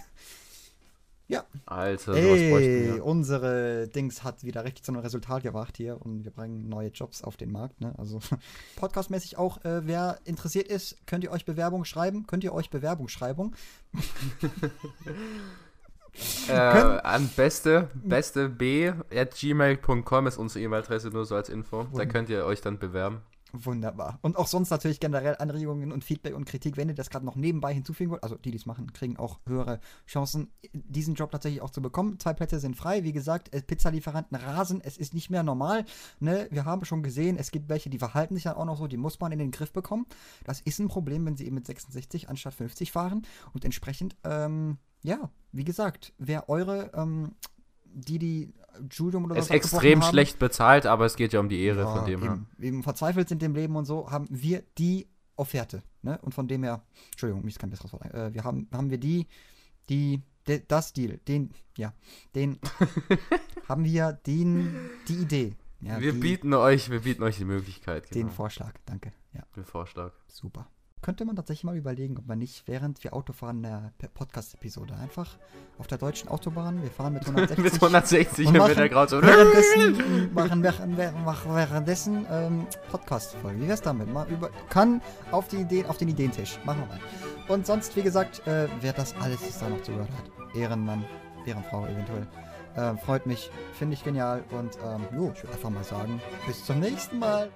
Ja. 1.29 1.45
Alter, 1.67 2.15
sowas 2.15 2.25
bräuchten 2.25 2.53
Ey, 2.53 2.95
wir. 2.95 3.05
unsere 3.05 3.89
Dings 3.89 4.23
hat 4.23 4.45
wieder 4.45 4.65
richtig 4.65 4.85
zu 4.85 4.93
einem 4.93 5.01
Resultat 5.01 5.43
gebracht 5.43 5.77
hier 5.77 6.01
und 6.01 6.25
wir 6.25 6.31
bringen 6.31 6.69
neue 6.69 6.89
Jobs 6.89 7.23
auf 7.23 7.37
den 7.37 7.51
Markt. 7.51 7.81
Ne? 7.81 7.93
Also 7.99 8.21
podcastmäßig 8.77 9.37
auch, 9.37 9.65
äh, 9.65 9.87
wer 9.87 10.19
interessiert 10.25 10.69
ist, 10.69 11.05
könnt 11.07 11.25
ihr 11.25 11.33
euch 11.33 11.45
Bewerbung 11.45 11.85
schreiben? 11.85 12.27
Könnt 12.27 12.45
ihr 12.45 12.55
euch 12.55 12.71
Bewerbung 12.71 13.09
schreiben? 13.09 13.55
Äh, 16.49 16.53
an 16.53 17.29
beste, 17.37 17.91
beste 17.95 18.49
b 18.49 18.91
at 19.15 19.35
gmail.com 19.35 20.27
ist 20.27 20.39
unsere 20.39 20.65
E-Mail-Adresse, 20.65 21.11
nur 21.11 21.27
so 21.27 21.35
als 21.35 21.51
Info. 21.51 21.87
Da 21.95 22.07
könnt 22.07 22.31
ihr 22.31 22.47
euch 22.47 22.63
dann 22.63 22.79
bewerben. 22.79 23.21
Wunderbar. 23.65 24.19
Und 24.23 24.37
auch 24.37 24.47
sonst 24.47 24.71
natürlich 24.71 25.01
generell 25.01 25.37
Anregungen 25.39 25.93
und 25.93 26.05
Feedback 26.05 26.35
und 26.35 26.45
Kritik, 26.45 26.77
wenn 26.77 26.89
ihr 26.89 26.95
das 26.95 27.11
gerade 27.11 27.25
noch 27.25 27.37
nebenbei 27.37 27.73
hinzufügen 27.73 28.11
wollt. 28.11 28.23
Also 28.23 28.37
die, 28.37 28.51
die 28.51 28.57
es 28.57 28.67
machen, 28.67 28.93
kriegen 28.93 29.17
auch 29.17 29.41
höhere 29.47 29.81
Chancen, 30.07 30.51
diesen 30.73 31.15
Job 31.15 31.31
tatsächlich 31.31 31.63
auch 31.63 31.71
zu 31.71 31.81
bekommen. 31.81 32.19
Zwei 32.19 32.35
Plätze 32.35 32.61
sind 32.61 32.77
frei. 32.77 33.05
Wie 33.05 33.13
gesagt, 33.13 33.55
äh, 33.55 33.63
Pizzalieferanten 33.63 34.37
rasen. 34.37 34.81
Es 34.83 34.99
ist 34.99 35.15
nicht 35.15 35.31
mehr 35.31 35.43
normal. 35.43 35.85
Ne? 36.21 36.49
Wir 36.51 36.65
haben 36.65 36.85
schon 36.85 37.03
gesehen, 37.03 37.37
es 37.39 37.51
gibt 37.51 37.69
welche, 37.69 37.89
die 37.89 37.99
verhalten 37.99 38.35
sich 38.35 38.45
dann 38.45 38.57
auch 38.57 38.65
noch 38.65 38.79
so. 38.79 38.87
Die 38.87 38.97
muss 38.97 39.19
man 39.21 39.33
in 39.33 39.39
den 39.39 39.51
Griff 39.51 39.73
bekommen. 39.73 40.07
Das 40.45 40.61
ist 40.61 40.79
ein 40.79 40.89
Problem, 40.89 41.25
wenn 41.25 41.37
sie 41.37 41.47
eben 41.47 41.55
mit 41.55 41.67
66 41.67 42.29
anstatt 42.29 42.55
50 42.55 42.93
fahren. 42.93 43.27
Und 43.55 43.65
entsprechend, 43.65 44.17
ähm, 44.25 44.79
ja, 45.03 45.31
wie 45.53 45.65
gesagt, 45.65 46.13
wer 46.19 46.49
eure, 46.49 46.91
ähm, 46.95 47.35
die, 47.97 48.19
die 48.19 48.55
Julium 48.91 49.25
oder 49.25 49.37
Ist 49.37 49.51
extrem 49.51 50.03
haben, 50.03 50.11
schlecht 50.11 50.39
bezahlt, 50.39 50.87
aber 50.87 51.07
es 51.07 51.17
geht 51.17 51.33
ja 51.33 51.41
um 51.41 51.49
die 51.49 51.61
Ehre 51.63 51.85
von 51.85 52.05
dem 52.05 52.23
eben, 52.23 52.47
eben 52.61 52.83
verzweifelt 52.83 53.29
sind 53.29 53.43
im 53.43 53.55
Leben 53.55 53.75
und 53.77 53.87
so, 53.87 54.11
haben 54.11 54.27
wir 54.31 54.63
die 54.79 55.09
Offerte. 55.37 55.83
Ne? 56.03 56.19
Und 56.23 56.35
von 56.35 56.47
dem 56.47 56.63
her, 56.63 56.83
Entschuldigung, 57.13 57.43
mir 57.43 57.49
ist 57.49 57.59
kein 57.59 57.71
besseres 57.71 57.93
Wort. 57.93 58.05
Äh, 58.13 58.33
wir 58.35 58.45
haben, 58.45 58.69
haben 58.73 58.91
wir 58.91 58.99
die, 58.99 59.27
die, 59.89 60.23
de, 60.47 60.63
das 60.67 60.93
Deal, 60.93 61.19
den, 61.29 61.51
ja, 61.77 61.93
den, 62.35 62.59
haben 63.69 63.85
wir 63.85 64.13
den, 64.13 64.75
die 65.09 65.15
Idee. 65.17 65.57
Ja, 65.81 66.01
wir 66.01 66.13
die, 66.13 66.19
bieten 66.19 66.55
euch, 66.55 66.91
wir 66.91 67.01
bieten 67.01 67.23
euch 67.23 67.37
die 67.37 67.45
Möglichkeit. 67.45 68.15
den 68.15 68.23
Genau. 68.23 68.33
Vorschlag, 68.33 68.73
danke. 68.87 69.13
Ja, 69.33 69.43
Den 69.55 69.65
Vorschlag. 69.65 70.13
super. 70.29 70.69
Könnte 71.07 71.25
man 71.25 71.37
tatsächlich 71.37 71.63
mal 71.63 71.77
überlegen, 71.77 72.19
ob 72.19 72.27
man 72.27 72.41
nicht, 72.41 72.67
während 72.67 73.05
wir 73.05 73.15
Auto 73.15 73.33
fahren, 73.33 73.65
eine 73.65 73.93
Podcast-Episode 74.13 74.97
einfach 74.97 75.39
auf 75.79 75.87
der 75.87 75.99
deutschen 75.99 76.29
Autobahn, 76.29 76.83
wir 76.83 76.91
fahren 76.91 77.13
mit 77.13 77.25
160 77.29 77.63
Mit 77.63 77.75
160 77.75 78.49
Und 78.49 78.57
machen 78.57 78.89
Graut 78.89 79.11
so. 79.11 79.23
währenddessen, 79.23 80.35
machen, 80.35 80.65
während, 80.65 81.25
machen 81.25 81.55
währenddessen 81.55 82.27
ähm, 82.29 82.67
Podcast-Folge. 82.91 83.61
Wie 83.61 83.69
wär's 83.69 83.83
damit? 83.83 84.13
Mal 84.13 84.27
über, 84.29 84.51
kann 84.69 85.01
auf, 85.31 85.47
die 85.47 85.59
Ideen, 85.59 85.87
auf 85.87 85.97
den 85.97 86.09
Ideentisch. 86.09 86.59
Machen 86.65 86.81
wir 86.81 86.87
mal. 86.89 87.01
Und 87.55 87.69
sonst, 87.69 87.95
wie 87.95 88.03
gesagt, 88.03 88.45
äh, 88.49 88.67
wer 88.81 88.93
das 88.93 89.15
alles 89.21 89.61
da 89.61 89.69
noch 89.69 89.83
zugehört 89.83 90.11
hat. 90.11 90.57
Ehrenmann, 90.57 91.05
Ehrenfrau 91.47 91.87
eventuell. 91.87 92.27
Ähm, 92.77 92.99
freut 92.99 93.27
mich, 93.27 93.49
finde 93.75 93.95
ich 93.95 94.03
genial. 94.03 94.43
Und 94.51 94.77
ähm, 94.85 95.03
jo, 95.17 95.31
ich 95.33 95.45
würde 95.45 95.55
einfach 95.55 95.71
mal 95.71 95.85
sagen, 95.85 96.21
bis 96.49 96.65
zum 96.65 96.81
nächsten 96.81 97.21
Mal. 97.21 97.53